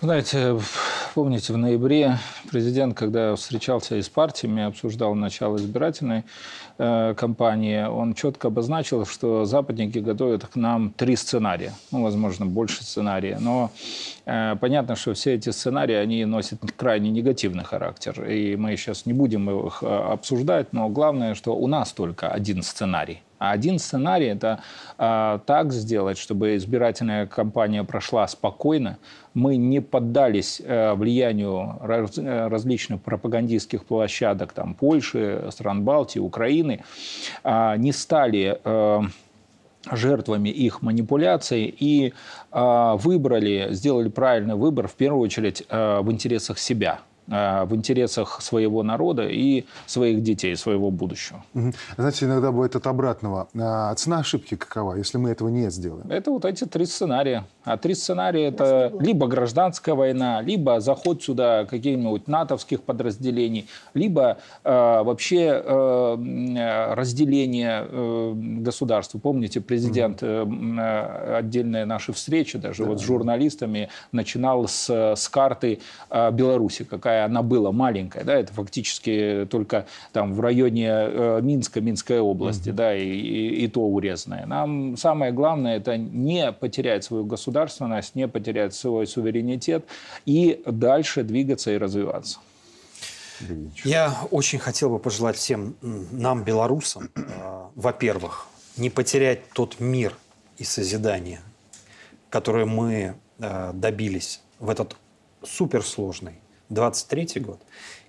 Знаете, 0.01 0.57
помните, 1.13 1.51
в 1.51 1.57
ноябре 1.57 2.19
президент, 2.49 2.97
когда 2.97 3.35
встречался 3.35 3.97
и 3.97 4.01
с 4.01 4.07
партиями, 4.07 4.63
обсуждал 4.63 5.13
начало 5.13 5.57
избирательной 5.57 6.23
э, 6.77 7.13
кампании, 7.17 7.83
он 7.83 8.13
четко 8.13 8.47
обозначил, 8.47 9.05
что 9.05 9.43
западники 9.43 9.97
готовят 9.97 10.47
к 10.47 10.55
нам 10.55 10.93
три 10.95 11.17
сценария, 11.17 11.73
ну, 11.91 12.01
возможно, 12.01 12.45
больше 12.45 12.81
сценария, 12.81 13.39
но 13.41 13.71
э, 14.25 14.55
понятно, 14.61 14.95
что 14.95 15.13
все 15.15 15.33
эти 15.33 15.49
сценарии, 15.49 15.95
они 15.95 16.23
носят 16.23 16.59
крайне 16.77 17.09
негативный 17.09 17.65
характер, 17.65 18.23
и 18.23 18.55
мы 18.55 18.77
сейчас 18.77 19.05
не 19.05 19.11
будем 19.11 19.49
их 19.67 19.79
э, 19.81 19.85
обсуждать, 19.85 20.71
но 20.71 20.87
главное, 20.87 21.35
что 21.35 21.53
у 21.53 21.67
нас 21.67 21.91
только 21.91 22.29
один 22.29 22.63
сценарий. 22.63 23.21
А 23.39 23.51
один 23.51 23.79
сценарий– 23.79 24.25
это 24.27 24.59
э, 24.97 25.39
так 25.45 25.71
сделать, 25.71 26.17
чтобы 26.17 26.57
избирательная 26.57 27.25
кампания 27.25 27.85
прошла 27.85 28.27
спокойно, 28.27 28.97
мы 29.33 29.55
не 29.55 29.79
поддались 29.79 30.61
э, 30.63 30.93
влиянию 30.93 31.77
раз, 31.81 32.17
э, 32.17 32.47
различных 32.47 33.01
пропагандистских 33.01 33.85
площадок 33.85 34.51
там, 34.51 34.73
Польши, 34.73 35.47
стран 35.51 35.83
Балтии, 35.83 36.19
Украины, 36.19 36.83
э, 37.45 37.77
не 37.77 37.93
стали 37.93 38.59
э, 38.61 39.01
жертвами 39.89 40.49
их 40.49 40.81
манипуляций 40.81 41.73
и 41.79 42.13
э, 42.51 42.93
выбрали, 42.97 43.69
сделали 43.71 44.09
правильный 44.09 44.55
выбор 44.55 44.89
в 44.89 44.95
первую 44.95 45.23
очередь 45.23 45.63
э, 45.69 45.99
в 46.01 46.11
интересах 46.11 46.59
себя– 46.59 46.99
в 47.29 47.69
интересах 47.71 48.41
своего 48.41 48.83
народа 48.83 49.27
и 49.27 49.65
своих 49.85 50.23
детей, 50.23 50.55
своего 50.55 50.91
будущего. 50.91 51.43
Знаете, 51.97 52.25
иногда 52.25 52.51
бывает 52.51 52.75
от 52.75 52.87
обратного. 52.87 53.47
А 53.59 53.93
цена 53.95 54.19
ошибки 54.19 54.55
какова, 54.55 54.95
если 54.95 55.17
мы 55.17 55.29
этого 55.29 55.49
не 55.49 55.69
сделаем? 55.69 56.09
Это 56.09 56.31
вот 56.31 56.45
эти 56.45 56.65
три 56.65 56.85
сценария. 56.85 57.45
А 57.63 57.77
три 57.77 57.93
сценария– 57.93 58.47
это 58.49 58.91
либо 58.99 59.27
гражданская 59.27 59.93
война, 59.93 60.41
либо 60.41 60.79
заход 60.79 61.21
сюда 61.21 61.65
каких-нибудь 61.65 62.27
натовских 62.27 62.81
подразделений, 62.81 63.67
либо 63.93 64.37
э, 64.63 64.71
вообще 65.03 65.61
э, 65.63 66.93
разделение 66.95 67.85
э, 67.87 68.33
государства. 68.35 69.19
Помните, 69.19 69.61
президент 69.61 70.23
э, 70.23 70.45
э, 70.45 71.35
отдельные 71.37 71.85
наши 71.85 72.11
встречи 72.11 72.57
даже 72.57 72.83
да. 72.83 72.89
вот 72.89 72.99
с 72.99 73.03
журналистами 73.03 73.89
начинал 74.11 74.67
с, 74.67 74.89
с 74.89 75.29
карты 75.29 75.79
э, 76.09 76.31
Беларуси, 76.31 76.85
какая 76.85 77.18
какая 77.19 77.25
она 77.25 77.41
была 77.41 77.71
маленькая, 77.71 78.23
да, 78.23 78.35
это 78.35 78.53
фактически 78.53 79.47
только 79.49 79.85
там 80.13 80.33
в 80.33 80.39
районе 80.39 80.87
э, 80.89 81.39
Минска, 81.41 81.81
Минской 81.81 82.19
области, 82.19 82.69
mm-hmm. 82.69 82.73
да, 82.73 82.95
и, 82.95 83.03
и, 83.03 83.65
и 83.65 83.67
то 83.67 83.81
урезанная. 83.81 84.45
Нам 84.45 84.97
самое 84.97 85.31
главное 85.31 85.77
это 85.77 85.97
не 85.97 86.51
потерять 86.51 87.03
свою 87.03 87.25
государственность, 87.25 88.15
не 88.15 88.27
потерять 88.27 88.73
свой 88.73 89.05
суверенитет 89.07 89.85
и 90.25 90.61
дальше 90.65 91.23
двигаться 91.23 91.71
и 91.71 91.77
развиваться. 91.77 92.39
Я 93.85 94.13
очень 94.31 94.59
хотел 94.59 94.89
бы 94.89 94.99
пожелать 94.99 95.37
всем 95.37 95.75
нам, 96.11 96.43
белорусам, 96.43 97.09
э, 97.15 97.21
во-первых, 97.75 98.47
не 98.77 98.89
потерять 98.89 99.49
тот 99.53 99.79
мир 99.79 100.13
и 100.57 100.63
созидание, 100.63 101.39
которое 102.29 102.65
мы 102.65 103.15
э, 103.39 103.71
добились 103.73 104.41
в 104.59 104.69
этот 104.69 104.95
суперсложный 105.43 106.33
23 106.69 107.41
год, 107.41 107.59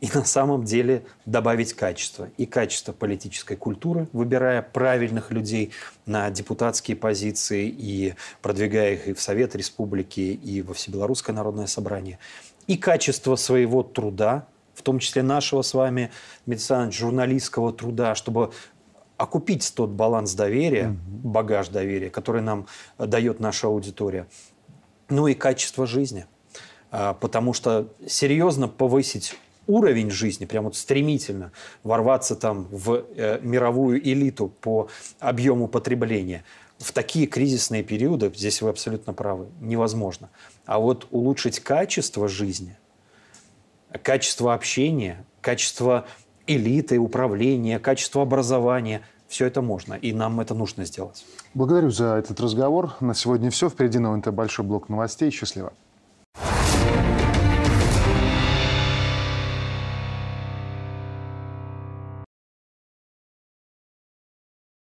и 0.00 0.08
на 0.12 0.24
самом 0.24 0.64
деле 0.64 1.02
добавить 1.24 1.72
качество. 1.72 2.28
И 2.36 2.46
качество 2.46 2.92
политической 2.92 3.56
культуры, 3.56 4.08
выбирая 4.12 4.62
правильных 4.62 5.30
людей 5.30 5.72
на 6.06 6.30
депутатские 6.30 6.96
позиции 6.96 7.68
и 7.68 8.14
продвигая 8.42 8.94
их 8.94 9.08
и 9.08 9.12
в 9.14 9.20
Совет 9.20 9.56
Республики, 9.56 10.20
и 10.20 10.62
во 10.62 10.74
Всебелорусское 10.74 11.34
народное 11.34 11.66
собрание. 11.66 12.18
И 12.66 12.76
качество 12.76 13.36
своего 13.36 13.82
труда, 13.82 14.46
в 14.74 14.82
том 14.82 14.98
числе 14.98 15.22
нашего 15.22 15.62
с 15.62 15.74
вами, 15.74 16.10
Дмитрий 16.44 16.90
журналистского 16.90 17.72
труда, 17.72 18.14
чтобы 18.14 18.52
окупить 19.16 19.72
тот 19.74 19.90
баланс 19.90 20.34
доверия, 20.34 20.96
багаж 21.06 21.68
доверия, 21.68 22.10
который 22.10 22.42
нам 22.42 22.66
дает 22.98 23.40
наша 23.40 23.66
аудитория. 23.66 24.26
Ну 25.08 25.26
и 25.26 25.34
качество 25.34 25.86
жизни– 25.86 26.26
потому 26.90 27.52
что 27.52 27.88
серьезно 28.06 28.68
повысить 28.68 29.34
уровень 29.66 30.10
жизни, 30.10 30.44
прям 30.44 30.64
вот 30.64 30.76
стремительно 30.76 31.52
ворваться 31.84 32.34
там 32.34 32.66
в 32.70 33.04
э, 33.16 33.38
мировую 33.42 34.00
элиту 34.00 34.48
по 34.48 34.88
объему 35.20 35.68
потребления, 35.68 36.44
в 36.78 36.92
такие 36.92 37.26
кризисные 37.26 37.82
периоды, 37.82 38.32
здесь 38.34 38.62
вы 38.62 38.70
абсолютно 38.70 39.12
правы, 39.12 39.46
невозможно. 39.60 40.30
А 40.66 40.78
вот 40.78 41.06
улучшить 41.10 41.60
качество 41.60 42.26
жизни, 42.26 42.76
качество 44.02 44.54
общения, 44.54 45.24
качество 45.40 46.06
элиты, 46.46 46.98
управления, 46.98 47.78
качество 47.78 48.22
образования– 48.22 49.02
все 49.30 49.46
это 49.46 49.62
можно, 49.62 49.94
и 49.94 50.12
нам 50.12 50.40
это 50.40 50.54
нужно 50.54 50.84
сделать. 50.84 51.24
Благодарю 51.54 51.90
за 51.90 52.16
этот 52.16 52.40
разговор. 52.40 52.96
На 52.98 53.14
сегодня 53.14 53.50
все. 53.52 53.70
Впереди 53.70 54.00
новый 54.00 54.20
большой 54.20 54.64
блок 54.64 54.88
новостей. 54.88 55.30
Счастливо. 55.30 55.72